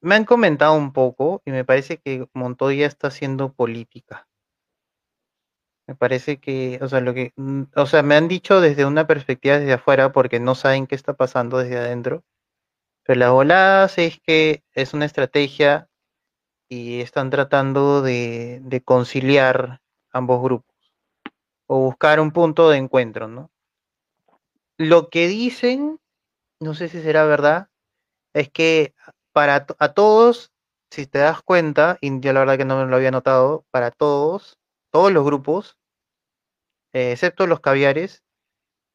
me 0.00 0.14
han 0.14 0.24
comentado 0.24 0.72
un 0.72 0.94
poco 0.94 1.42
y 1.44 1.50
me 1.50 1.62
parece 1.62 1.98
que 1.98 2.26
Montoya 2.32 2.86
está 2.86 3.08
haciendo 3.08 3.52
política. 3.52 4.26
Me 5.86 5.94
parece 5.94 6.38
que, 6.38 6.78
o 6.80 6.88
sea, 6.88 7.00
lo 7.00 7.12
que, 7.12 7.32
mm, 7.36 7.64
o 7.76 7.86
sea, 7.86 8.02
me 8.02 8.14
han 8.14 8.28
dicho 8.28 8.62
desde 8.62 8.86
una 8.86 9.06
perspectiva 9.06 9.58
desde 9.58 9.74
afuera 9.74 10.10
porque 10.10 10.40
no 10.40 10.54
saben 10.54 10.86
qué 10.86 10.94
está 10.94 11.14
pasando 11.14 11.58
desde 11.58 11.76
adentro. 11.76 12.24
Pero 13.04 13.20
la 13.20 13.30
volada 13.30 13.90
es 13.96 14.20
que 14.20 14.64
es 14.72 14.94
una 14.94 15.04
estrategia 15.04 15.88
y 16.68 17.00
están 17.02 17.30
tratando 17.30 18.02
de, 18.02 18.60
de 18.62 18.82
conciliar 18.82 19.82
ambos 20.12 20.42
grupos 20.42 20.76
o 21.66 21.80
buscar 21.80 22.20
un 22.20 22.32
punto 22.32 22.70
de 22.70 22.78
encuentro, 22.78 23.28
¿no? 23.28 23.50
Lo 24.78 25.10
que 25.10 25.28
dicen, 25.28 26.00
no 26.60 26.74
sé 26.74 26.88
si 26.88 27.00
será 27.02 27.24
verdad, 27.24 27.68
es 28.34 28.50
que 28.50 28.94
para 29.32 29.66
a 29.78 29.92
todos, 29.94 30.52
si 30.90 31.06
te 31.06 31.18
das 31.18 31.42
cuenta, 31.42 31.98
y 32.00 32.20
yo 32.20 32.32
la 32.32 32.40
verdad 32.40 32.58
que 32.58 32.64
no 32.64 32.84
lo 32.84 32.96
había 32.96 33.10
notado, 33.10 33.64
para 33.70 33.90
todos, 33.90 34.58
todos 34.92 35.12
los 35.12 35.24
grupos, 35.24 35.78
eh, 36.92 37.12
excepto 37.12 37.46
los 37.46 37.60
caviares, 37.60 38.22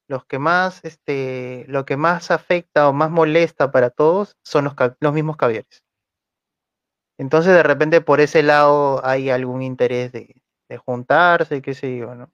los 0.08 0.26
que 0.26 0.40
más, 0.40 0.84
este, 0.84 1.66
lo 1.68 1.86
que 1.86 1.98
más 1.98 2.32
afecta 2.32 2.90
o 2.90 2.94
más 2.94 3.10
molesta 3.10 3.72
para 3.72 3.90
todos 3.90 4.36
son 4.44 4.66
los, 4.66 4.76
los 5.00 5.14
mismos 5.14 5.38
caviares. 5.38 5.84
Entonces, 7.18 7.54
de 7.54 7.64
repente, 7.64 8.02
por 8.02 8.20
ese 8.20 8.44
lado 8.44 9.06
hay 9.06 9.30
algún 9.30 9.62
interés 9.62 10.12
de, 10.12 10.42
de 10.68 10.78
juntarse, 10.78 11.62
qué 11.62 11.74
sé 11.74 11.98
yo, 11.98 12.16
¿no? 12.16 12.32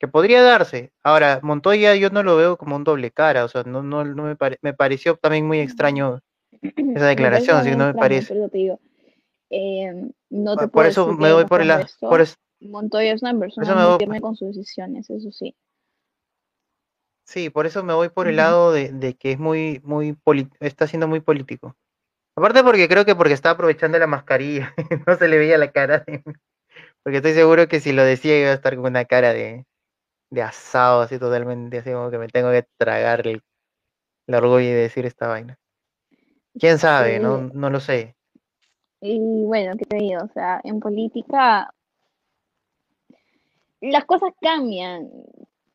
Que 0.00 0.08
podría 0.08 0.42
darse. 0.42 0.92
Ahora, 1.04 1.40
Montoya 1.42 1.94
yo 1.94 2.08
no 2.08 2.22
lo 2.22 2.34
veo 2.34 2.56
como 2.56 2.74
un 2.74 2.84
doble 2.84 3.10
cara, 3.10 3.44
o 3.44 3.48
sea, 3.48 3.64
no, 3.64 3.82
no, 3.82 4.02
no 4.02 4.22
me, 4.24 4.34
pare- 4.34 4.58
me 4.62 4.72
pareció 4.72 5.14
también 5.16 5.46
muy 5.46 5.60
extraño 5.60 6.20
esa 6.62 7.06
declaración, 7.06 7.58
así 7.58 7.68
que 7.70 7.76
no 7.76 7.86
me 7.86 7.94
parece. 7.94 8.28
Por 8.28 8.36
eso 8.38 8.48
te 8.48 8.58
digo, 8.58 8.80
eh, 9.50 10.10
no 10.30 10.56
te 10.56 10.68
Por 10.68 10.86
eso 10.86 11.06
me 11.12 11.32
voy 11.34 11.44
por 11.44 11.60
el 11.60 11.66
fue 11.68 11.76
lado. 11.76 11.84
esto. 11.84 12.08
Por 12.08 12.22
es- 12.22 12.38
Montoya 12.60 13.12
es 13.12 13.22
una 13.22 13.38
persona 13.38 13.74
me 13.74 13.88
muy 13.88 13.98
firme 13.98 14.20
con 14.22 14.36
sus 14.36 14.48
decisiones, 14.56 15.08
eso 15.10 15.30
sí. 15.30 15.54
sí, 17.24 17.50
por 17.50 17.66
eso 17.66 17.84
me 17.84 17.92
voy 17.94 18.08
por 18.08 18.26
el 18.26 18.36
lado 18.36 18.72
de, 18.72 18.92
de 18.92 19.14
que 19.14 19.32
es 19.32 19.38
muy, 19.38 19.80
muy 19.84 20.16
está 20.60 20.86
siendo 20.86 21.08
muy 21.08 21.20
político. 21.20 21.76
Aparte 22.36 22.62
porque 22.64 22.88
creo 22.88 23.04
que 23.04 23.14
porque 23.14 23.34
está 23.34 23.50
aprovechando 23.50 23.98
la 23.98 24.06
mascarilla, 24.06 24.74
no 25.06 25.16
se 25.16 25.28
le 25.28 25.36
veía 25.36 25.58
la 25.58 25.70
cara. 25.72 26.04
de- 26.06 26.22
Porque 27.02 27.18
estoy 27.18 27.34
seguro 27.34 27.68
que 27.68 27.80
si 27.80 27.92
lo 27.92 28.02
decía 28.02 28.38
iba 28.40 28.50
a 28.50 28.54
estar 28.54 28.76
con 28.76 28.86
una 28.86 29.04
cara 29.04 29.32
de, 29.32 29.66
de 30.30 30.42
asado, 30.42 31.02
así 31.02 31.18
totalmente, 31.18 31.78
así 31.78 31.90
como 31.90 32.10
que 32.10 32.18
me 32.18 32.28
tengo 32.28 32.50
que 32.50 32.66
tragar 32.76 33.26
el, 33.26 33.42
el 34.26 34.34
orgullo 34.34 34.60
y 34.60 34.72
decir 34.72 35.06
esta 35.06 35.28
vaina. 35.28 35.58
¿Quién 36.58 36.78
sabe? 36.78 37.16
Sí. 37.16 37.22
No, 37.22 37.38
no 37.38 37.70
lo 37.70 37.80
sé. 37.80 38.16
Y 39.00 39.18
bueno, 39.44 39.76
¿qué 39.76 39.84
te 39.84 39.96
digo? 39.96 40.22
O 40.22 40.28
sea, 40.28 40.60
en 40.62 40.78
política 40.80 41.72
las 43.80 44.04
cosas 44.04 44.32
cambian 44.40 45.10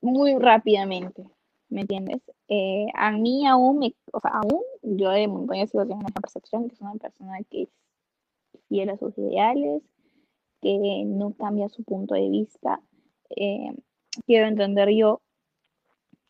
muy 0.02 0.38
rápidamente, 0.38 1.24
¿me 1.70 1.82
entiendes? 1.82 2.22
Eh, 2.48 2.86
a 2.94 3.12
mí 3.12 3.48
aún, 3.48 3.80
me, 3.80 3.96
o 4.14 4.20
sea, 4.20 4.32
aún 4.32 4.62
yo 4.84 5.10
de 5.10 5.28
Montoya 5.28 5.66
sigo 5.66 5.84
teniendo 5.84 6.06
una 6.06 6.22
percepción 6.22 6.68
que 6.68 6.76
es 6.76 6.82
una 6.82 6.94
persona 6.94 7.40
que 7.50 7.64
es 7.64 7.70
fiel 8.70 8.90
a 8.92 8.98
sus 8.98 9.18
ideales, 9.18 9.82
que 10.62 11.04
no 11.06 11.34
cambia 11.34 11.70
su 11.70 11.84
punto 11.84 12.14
de 12.14 12.30
vista. 12.30 12.80
Eh, 13.32 13.72
quiero 14.26 14.48
entender 14.48 14.90
yo 14.92 15.22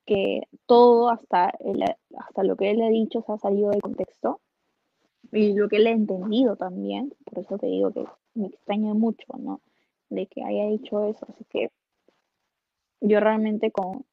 que 0.05 0.41
todo 0.67 1.09
hasta, 1.09 1.51
el- 1.59 1.83
hasta 2.17 2.43
lo 2.43 2.55
que 2.55 2.71
él 2.71 2.81
ha 2.81 2.89
dicho 2.89 3.21
se 3.21 3.31
ha 3.33 3.37
salido 3.37 3.71
del 3.71 3.81
contexto 3.81 4.39
y 5.31 5.53
lo 5.53 5.69
que 5.69 5.77
él 5.77 5.87
ha 5.87 5.91
entendido 5.91 6.55
también, 6.55 7.13
por 7.25 7.39
eso 7.39 7.57
te 7.57 7.67
digo 7.67 7.91
que 7.91 8.05
me 8.35 8.47
extraña 8.47 8.93
mucho, 8.93 9.25
¿no? 9.37 9.61
De 10.09 10.27
que 10.27 10.43
haya 10.43 10.67
dicho 10.67 11.05
eso, 11.05 11.25
así 11.29 11.45
que 11.49 11.69
yo 13.01 13.19
realmente 13.19 13.71
con, 13.71 14.05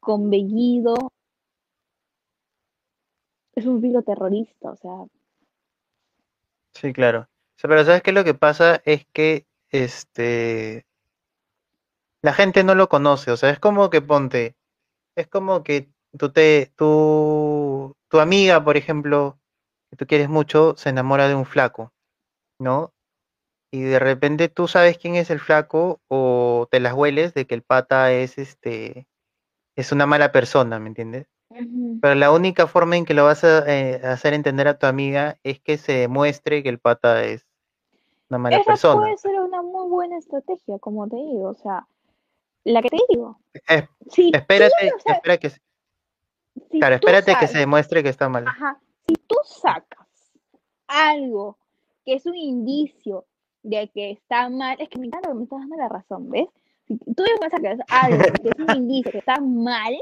con 0.00 0.30
Bellido 0.30 0.94
es 3.56 3.66
un 3.66 3.80
filo 3.80 4.02
terrorista, 4.02 4.70
o 4.70 4.76
sea, 4.76 5.06
Sí, 6.74 6.92
claro. 6.92 7.28
Pero 7.62 7.84
¿sabes 7.84 8.02
qué? 8.02 8.12
Lo 8.12 8.24
que 8.24 8.34
pasa 8.34 8.82
es 8.84 9.06
que 9.12 9.46
este 9.70 10.86
la 12.24 12.32
gente 12.32 12.64
no 12.64 12.74
lo 12.74 12.88
conoce, 12.88 13.30
o 13.30 13.36
sea, 13.36 13.50
es 13.50 13.58
como 13.58 13.90
que 13.90 14.00
ponte, 14.00 14.56
es 15.14 15.26
como 15.28 15.62
que 15.62 15.90
tú 16.18 16.32
te, 16.32 16.72
tu, 16.74 17.94
tu 18.08 18.18
amiga, 18.18 18.64
por 18.64 18.78
ejemplo, 18.78 19.38
que 19.90 19.98
tú 19.98 20.06
quieres 20.06 20.30
mucho, 20.30 20.74
se 20.78 20.88
enamora 20.88 21.28
de 21.28 21.34
un 21.34 21.44
flaco, 21.44 21.92
¿no? 22.58 22.94
Y 23.70 23.82
de 23.82 23.98
repente 23.98 24.48
tú 24.48 24.68
sabes 24.68 24.96
quién 24.96 25.16
es 25.16 25.28
el 25.28 25.38
flaco 25.38 26.00
o 26.08 26.66
te 26.70 26.80
las 26.80 26.94
hueles 26.94 27.34
de 27.34 27.46
que 27.46 27.54
el 27.54 27.62
pata 27.62 28.10
es 28.10 28.38
este, 28.38 29.06
es 29.76 29.92
una 29.92 30.06
mala 30.06 30.32
persona, 30.32 30.78
¿me 30.78 30.88
entiendes? 30.88 31.26
Pero 32.00 32.14
la 32.14 32.32
única 32.32 32.66
forma 32.66 32.96
en 32.96 33.04
que 33.04 33.12
lo 33.12 33.24
vas 33.24 33.44
a 33.44 33.70
eh, 33.70 34.00
hacer 34.02 34.32
entender 34.32 34.66
a 34.66 34.78
tu 34.78 34.86
amiga 34.86 35.36
es 35.42 35.60
que 35.60 35.76
se 35.76 35.92
demuestre 35.92 36.62
que 36.62 36.70
el 36.70 36.78
pata 36.78 37.22
es 37.22 37.46
una 38.30 38.38
mala 38.38 38.56
Esa 38.56 38.64
persona. 38.64 39.02
puede 39.02 39.18
ser 39.18 39.38
una 39.38 39.60
muy 39.60 39.90
buena 39.90 40.16
estrategia, 40.16 40.78
como 40.78 41.06
te 41.06 41.16
digo, 41.16 41.50
o 41.50 41.54
sea, 41.54 41.86
la 42.64 42.82
que 42.82 42.90
te 42.90 42.98
digo. 43.08 43.38
Es- 43.68 43.84
tú, 44.14 44.30
espérate, 44.32 44.92
o 44.96 45.00
sea, 45.00 45.14
espera 45.14 45.38
que, 45.38 45.50
si 45.50 45.60
claro, 46.78 46.96
espérate 46.96 47.34
que 47.38 47.46
se 47.46 47.58
demuestre 47.58 48.02
que 48.02 48.08
está 48.08 48.28
mal. 48.28 48.46
Ajá. 48.46 48.80
Si 49.06 49.14
tú 49.26 49.36
sacas 49.44 50.08
algo 50.86 51.58
que 52.04 52.14
es 52.14 52.26
un 52.26 52.36
indicio 52.36 53.26
de 53.62 53.88
que 53.88 54.10
está 54.10 54.48
mal, 54.48 54.76
es 54.80 54.88
que 54.88 54.98
me 54.98 55.06
encanta 55.06 55.32
me 55.32 55.44
estás 55.44 55.60
dando 55.60 55.76
la 55.76 55.88
razón, 55.88 56.30
¿ves? 56.30 56.48
Si 56.86 56.96
tú 56.98 57.22
me 57.40 57.50
sacas 57.50 57.78
algo 57.88 58.18
que 58.42 58.48
es 58.48 58.58
un 58.58 58.76
indicio 58.76 59.12
que 59.12 59.18
está 59.18 59.40
mal, 59.40 59.94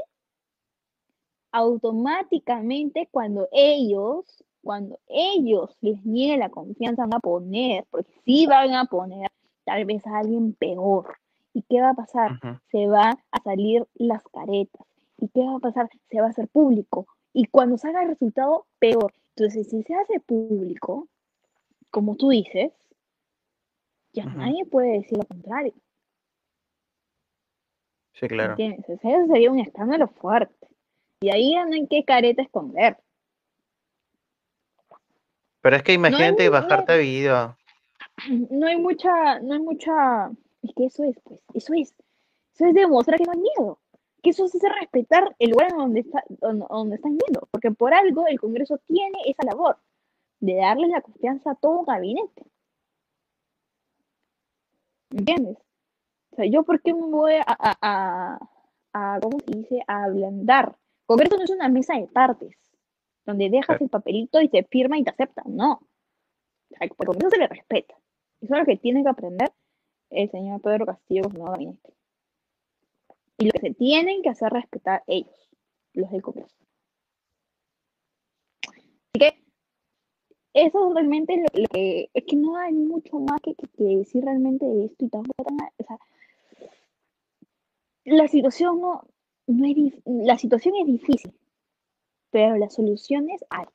automáticamente 1.51 3.07
cuando 3.11 3.47
ellos, 3.51 4.43
cuando 4.63 4.99
ellos 5.07 5.77
les 5.81 6.03
nieguen 6.05 6.39
la 6.39 6.49
confianza 6.49 7.03
van 7.03 7.15
a 7.15 7.19
poner, 7.19 7.85
porque 7.89 8.11
sí 8.25 8.47
van 8.47 8.73
a 8.73 8.85
poner 8.85 9.29
tal 9.63 9.85
vez 9.85 10.05
a 10.07 10.19
alguien 10.19 10.53
peor. 10.53 11.17
¿Y 11.53 11.63
qué 11.69 11.81
va 11.81 11.91
a 11.91 11.93
pasar? 11.93 12.39
Se 12.71 12.87
van 12.87 13.17
a 13.31 13.41
salir 13.43 13.87
las 13.95 14.23
caretas. 14.29 14.87
¿Y 15.17 15.27
qué 15.29 15.41
va 15.41 15.55
a 15.57 15.59
pasar? 15.59 15.89
Se 16.09 16.19
va 16.19 16.27
a 16.27 16.29
hacer 16.29 16.47
público. 16.47 17.07
Y 17.31 17.45
cuando 17.45 17.77
salga 17.77 18.01
el 18.03 18.09
resultado, 18.09 18.65
peor. 18.79 19.13
Entonces, 19.35 19.69
si 19.69 19.83
se 19.83 19.95
hace 19.95 20.19
público, 20.19 21.07
como 21.89 22.15
tú 22.15 22.29
dices, 22.29 22.71
ya 24.13 24.25
nadie 24.25 24.65
puede 24.65 24.99
decir 24.99 25.17
lo 25.17 25.25
contrario. 25.25 25.73
Sí, 28.13 28.27
claro. 28.27 28.55
Eso 28.57 28.97
sería 29.27 29.51
un 29.51 29.59
escándalo 29.59 30.07
fuerte. 30.07 30.67
Y 31.21 31.29
ahí 31.29 31.55
no 31.55 31.73
hay 31.73 31.87
qué 31.87 32.03
careta 32.03 32.41
esconder. 32.41 32.97
Pero 35.61 35.75
es 35.77 35.83
que 35.83 35.93
imagínate 35.93 36.49
bajarte 36.49 36.93
no- 36.93 36.99
video. 37.01 37.57
No 38.51 38.67
hay 38.67 38.77
mucha, 38.77 39.39
no 39.39 39.53
hay 39.53 39.59
mucha. 39.59 40.29
Es 40.63 40.73
que 40.75 40.85
eso 40.85 41.03
es, 41.03 41.19
pues, 41.23 41.41
eso 41.53 41.73
es. 41.73 41.93
Eso 42.55 42.65
es 42.65 42.73
demostrar 42.73 43.17
que 43.19 43.25
no 43.25 43.33
hay 43.33 43.39
miedo. 43.39 43.79
Que 44.21 44.29
eso 44.31 44.45
es 44.45 44.55
hacer 44.55 44.71
respetar 44.79 45.35
el 45.39 45.51
lugar 45.51 45.71
donde, 45.75 45.99
está, 46.01 46.23
donde, 46.29 46.65
donde 46.69 46.95
están 46.95 47.17
yendo. 47.17 47.47
Porque 47.51 47.71
por 47.71 47.93
algo 47.93 48.25
el 48.27 48.39
Congreso 48.39 48.77
tiene 48.87 49.17
esa 49.25 49.43
labor 49.45 49.77
de 50.39 50.55
darles 50.55 50.89
la 50.89 51.01
confianza 51.01 51.51
a 51.51 51.55
todo 51.55 51.83
gabinete. 51.83 52.43
¿Entiendes? 55.11 55.57
O 56.31 56.35
sea, 56.35 56.45
yo 56.45 56.63
por 56.63 56.81
qué 56.81 56.93
me 56.93 57.01
voy 57.07 57.33
a, 57.33 57.43
a, 57.47 57.77
a, 57.81 58.39
a- 58.93 59.19
¿cómo 59.21 59.39
se 59.39 59.51
dice? 59.57 59.83
A 59.87 60.05
ablandar. 60.05 60.75
Congreso 61.05 61.37
no 61.37 61.43
es 61.43 61.49
una 61.51 61.69
mesa 61.69 61.95
de 61.95 62.07
partes, 62.07 62.55
donde 63.25 63.49
dejas 63.49 63.79
el 63.81 63.89
papelito 63.89 64.41
y 64.41 64.49
te 64.49 64.63
firma 64.63 64.97
y 64.97 65.03
te 65.03 65.11
aceptan. 65.11 65.55
No. 65.55 65.73
O 65.73 66.75
sea, 66.77 66.87
por 66.95 67.07
Congreso 67.07 67.29
se 67.31 67.37
le 67.37 67.47
respeta. 67.47 67.93
Eso 68.41 68.53
es 68.55 68.59
lo 68.59 68.65
que 68.65 68.77
tiene 68.77 69.03
que 69.03 69.09
aprender 69.09 69.51
el 70.13 70.29
señor 70.31 70.61
Pedro 70.61 70.85
Castillo 70.85 71.23
nuevo 71.29 71.51
gabinete. 71.51 71.93
Y 73.37 73.45
lo 73.45 73.51
que 73.51 73.59
se 73.59 73.73
tienen 73.73 74.21
que 74.21 74.29
hacer 74.29 74.51
respetar 74.51 75.03
ellos, 75.07 75.49
los 75.93 76.09
del 76.11 76.21
Congreso. 76.21 76.55
Así 78.67 79.19
que 79.19 79.33
eso 80.53 80.87
es 80.89 80.93
realmente 80.95 81.35
lo, 81.37 81.61
lo 81.61 81.67
que 81.69 82.09
es 82.13 82.23
que 82.25 82.35
no 82.35 82.57
hay 82.57 82.73
mucho 82.73 83.19
más 83.19 83.39
que, 83.41 83.55
que- 83.55 83.67
que 83.69 83.83
decir 83.97 84.23
realmente 84.23 84.65
de 84.65 84.85
esto 84.85 85.05
y 85.05 85.09
tampoco 85.09 85.53
o 85.53 85.83
sea, 85.83 85.97
la 88.05 88.27
situación 88.27 88.79
no, 88.81 89.03
no 89.47 89.65
es 89.65 89.93
la 90.05 90.37
situación 90.37 90.75
es 90.75 90.85
difícil, 90.87 91.33
pero 92.31 92.57
las 92.57 92.73
soluciones 92.73 93.43
hay. 93.49 93.65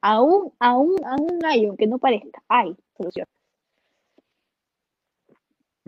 Aún, 0.00 0.52
aún, 0.60 0.96
aún 1.04 1.38
hay, 1.44 1.66
aunque 1.66 1.86
no 1.86 1.98
parezca, 1.98 2.42
hay 2.48 2.76
soluciones. 2.96 3.28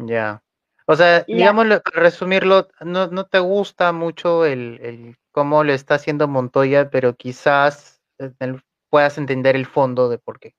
Ya. 0.07 0.43
O 0.87 0.97
sea, 0.97 1.23
digámoslo, 1.23 1.81
para 1.83 2.03
resumirlo, 2.03 2.69
no, 2.81 3.07
no 3.07 3.25
te 3.27 3.39
gusta 3.39 3.93
mucho 3.93 4.45
el, 4.45 4.81
el 4.83 5.17
cómo 5.31 5.63
lo 5.63 5.73
está 5.73 5.95
haciendo 5.95 6.27
Montoya, 6.27 6.91
pero 6.91 7.15
quizás 7.15 8.01
eh, 8.19 8.33
el- 8.41 8.63
puedas 8.89 9.17
entender 9.19 9.55
el 9.55 9.67
fondo 9.67 10.09
de 10.09 10.19
por 10.19 10.41
qué. 10.41 10.55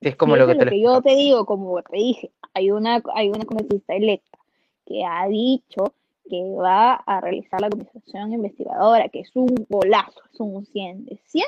Es 0.00 0.16
como 0.16 0.34
Sí, 0.34 0.40
lo 0.40 0.46
que 0.48 0.54
te 0.54 0.58
lo 0.58 0.64
lo 0.64 0.70
que 0.70 0.80
yo 0.82 1.02
te 1.02 1.14
digo, 1.14 1.46
como 1.46 1.80
te 1.82 1.96
dije, 1.96 2.32
hay 2.54 2.70
una, 2.70 3.02
hay 3.14 3.28
una 3.28 3.44
congresista 3.44 3.94
electa 3.94 4.38
que 4.86 5.04
ha 5.04 5.28
dicho 5.28 5.94
que 6.28 6.42
va 6.56 6.94
a 6.94 7.20
realizar 7.20 7.60
la 7.60 7.70
comisión 7.70 8.32
investigadora, 8.32 9.08
que 9.08 9.20
es 9.20 9.30
un 9.34 9.46
golazo, 9.68 10.22
es 10.32 10.40
un 10.40 10.64
100 10.66 11.04
de 11.04 11.16
100. 11.26 11.46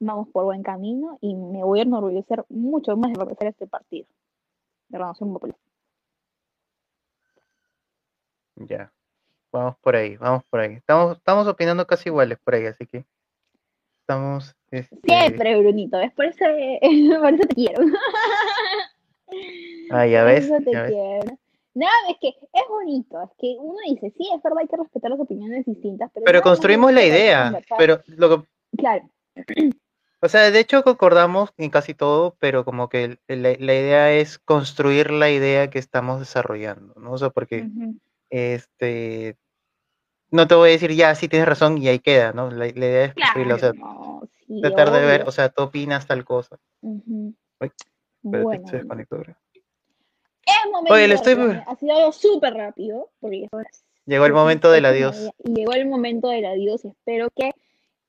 Vamos 0.00 0.28
por 0.28 0.44
buen 0.44 0.62
camino 0.62 1.18
y 1.20 1.34
me 1.34 1.64
voy 1.64 1.80
a 1.80 1.82
enorgullecer 1.82 2.44
mucho 2.48 2.96
más 2.96 3.12
de 3.12 3.18
representar 3.18 3.48
este 3.48 3.66
partido 3.66 4.06
de 4.88 4.98
Renovación 4.98 5.32
Popular. 5.32 5.56
Ya. 8.66 8.92
Vamos 9.52 9.76
por 9.80 9.94
ahí, 9.96 10.16
vamos 10.16 10.42
por 10.50 10.60
ahí. 10.60 10.74
Estamos, 10.74 11.16
estamos 11.16 11.46
opinando 11.46 11.86
casi 11.86 12.08
iguales 12.08 12.38
por 12.42 12.54
ahí, 12.54 12.66
así 12.66 12.86
que 12.86 13.04
estamos. 14.00 14.54
este, 14.70 14.96
Siempre, 15.04 15.56
Brunito, 15.58 15.98
¿ves? 15.98 16.12
Por 16.12 16.24
eso, 16.26 16.44
por 17.20 17.34
eso 17.34 17.42
te 17.48 17.54
quiero. 17.54 17.84
Ah, 19.90 20.06
ya 20.06 20.22
Por 20.24 20.32
ves, 20.32 20.44
eso 20.46 20.56
te 20.64 20.72
ya 20.72 20.82
ves. 20.82 20.90
quiero. 20.92 21.38
No, 21.74 21.86
es 22.08 22.16
que 22.20 22.28
es 22.28 22.62
bonito, 22.68 23.20
es 23.20 23.30
que 23.38 23.56
uno 23.58 23.78
dice, 23.88 24.12
sí, 24.16 24.28
es 24.34 24.40
verdad, 24.42 24.58
hay 24.60 24.68
que 24.68 24.76
respetar 24.76 25.10
las 25.10 25.18
opiniones 25.18 25.66
distintas, 25.66 26.08
pero, 26.14 26.24
Pero 26.24 26.42
construimos 26.42 26.92
la 26.92 27.04
idea, 27.04 27.60
pero 27.76 28.00
lo 28.06 28.42
que 28.42 28.48
Claro, 28.76 29.08
O 30.20 30.28
sea, 30.28 30.50
de 30.52 30.60
hecho 30.60 30.84
concordamos 30.84 31.50
en 31.58 31.70
casi 31.70 31.92
todo, 31.94 32.36
pero 32.38 32.64
como 32.64 32.88
que 32.88 33.18
la, 33.26 33.54
la 33.58 33.74
idea 33.74 34.12
es 34.12 34.38
construir 34.38 35.10
la 35.10 35.30
idea 35.30 35.68
que 35.68 35.80
estamos 35.80 36.20
desarrollando, 36.20 36.94
¿no? 36.94 37.12
O 37.12 37.18
sea, 37.18 37.30
porque 37.30 37.68
este 38.36 39.36
no 40.30 40.48
te 40.48 40.54
voy 40.56 40.70
a 40.70 40.72
decir 40.72 40.92
ya, 40.92 41.14
sí 41.14 41.28
tienes 41.28 41.48
razón 41.48 41.78
y 41.78 41.86
ahí 41.88 42.00
queda, 42.00 42.32
¿no? 42.32 42.50
La, 42.50 42.56
la 42.66 42.68
idea 42.68 43.04
es 43.04 43.14
construirla, 43.14 43.54
o 43.54 43.58
sea, 43.58 43.72
claro, 43.72 43.94
no, 43.94 44.28
sí, 44.46 44.60
tratar 44.60 44.90
de 44.90 45.00
ver, 45.06 45.22
o 45.28 45.30
sea, 45.32 45.48
tú 45.48 45.62
opinas 45.64 46.06
tal 46.06 46.24
cosa. 46.24 46.58
Espérate, 47.60 47.76
Bueno, 48.22 48.68
se 48.68 48.76
desconectó, 48.78 49.20
es 49.20 50.70
momento 50.70 50.92
Oye, 50.94 51.12
estoy-. 51.14 51.62
Ha 51.66 51.76
sido 51.76 51.96
algo 51.96 52.12
súper 52.12 52.54
rápido, 52.54 53.10
porque 53.20 53.48
Llegó 54.06 54.26
el 54.26 54.32
momento 54.32 54.70
del 54.70 54.84
adiós. 54.84 55.30
llegó 55.44 55.72
el 55.72 55.86
momento 55.86 56.28
del 56.28 56.44
adiós 56.44 56.84
y 56.84 56.88
espero 56.88 57.28
que, 57.34 57.52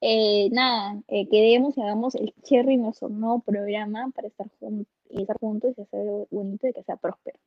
eh, 0.01 0.49
nada, 0.51 0.99
eh, 1.07 1.27
quedemos 1.29 1.77
y 1.77 1.81
hagamos 1.81 2.15
el 2.15 2.33
Cherry 2.43 2.75
nuestro 2.77 3.07
nuevo 3.09 3.39
programa 3.39 4.09
para 4.13 4.27
estar, 4.27 4.47
jun- 4.59 4.85
estar 5.09 5.37
juntos 5.39 5.73
y 5.77 5.81
hacer 5.81 6.01
algo 6.01 6.27
bonito 6.31 6.67
y 6.67 6.73
que 6.73 6.83
sea 6.83 6.97
próspero. 6.97 7.39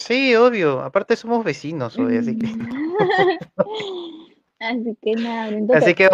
Sí, 0.00 0.34
obvio. 0.34 0.80
Aparte 0.80 1.14
somos 1.14 1.44
vecinos 1.44 1.98
hoy, 1.98 2.16
así 2.16 2.36
que, 2.36 2.46
Así 4.58 4.94
que 5.00 5.14
nada, 5.16 5.48
entonces 5.48 5.82
así 5.82 5.94
que 5.94 6.10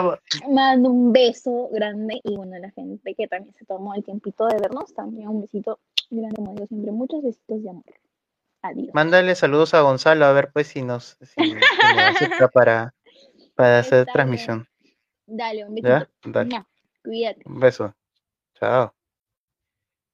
mando 0.49 0.89
un 0.89 1.13
beso 1.13 1.69
grande 1.73 2.21
y 2.23 2.37
bueno, 2.37 2.55
a 2.55 2.61
la 2.61 2.71
gente 2.71 3.15
que 3.15 3.27
también 3.27 3.53
se 3.55 3.65
tomó 3.65 3.95
el 3.95 4.05
tiempito 4.05 4.47
de 4.47 4.57
vernos, 4.59 4.95
también 4.95 5.29
un 5.29 5.41
besito 5.41 5.81
grande, 6.11 6.37
como 6.37 6.53
digo 6.55 6.67
siempre, 6.69 6.93
muchos 6.93 7.25
besitos 7.25 7.63
de 7.63 7.71
amor. 7.71 7.85
Adiós. 8.63 8.91
mándale 8.95 9.35
saludos 9.35 9.75
a 9.75 9.81
Gonzalo 9.81 10.25
a 10.25 10.33
ver 10.33 10.51
pues 10.53 10.69
si 10.69 10.83
nos, 10.83 11.17
si, 11.21 11.43
si 11.43 11.51
nos 11.53 11.57
para, 12.53 12.95
para 13.55 13.81
hacer 13.81 14.01
Está 14.01 14.05
bien. 14.05 14.13
transmisión. 14.13 14.69
Dale, 15.27 15.65
un 15.65 15.75
besito. 15.75 15.89
¿Ya? 15.89 16.11
Dale. 16.25 16.51
Mua. 16.51 16.67
Cuídate. 17.05 17.43
Un 17.47 17.61
beso. 17.61 17.95
Chao. 18.55 18.95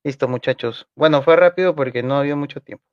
Listo, 0.05 0.27
muchachos. 0.27 0.87
Bueno, 0.95 1.23
fue 1.23 1.37
rápido 1.37 1.75
porque 1.75 2.03
no 2.03 2.17
había 2.17 2.35
mucho 2.35 2.61
tiempo. 2.61 2.85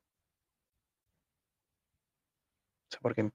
O 2.90 2.92
sea, 2.92 3.00
porque 3.02 3.30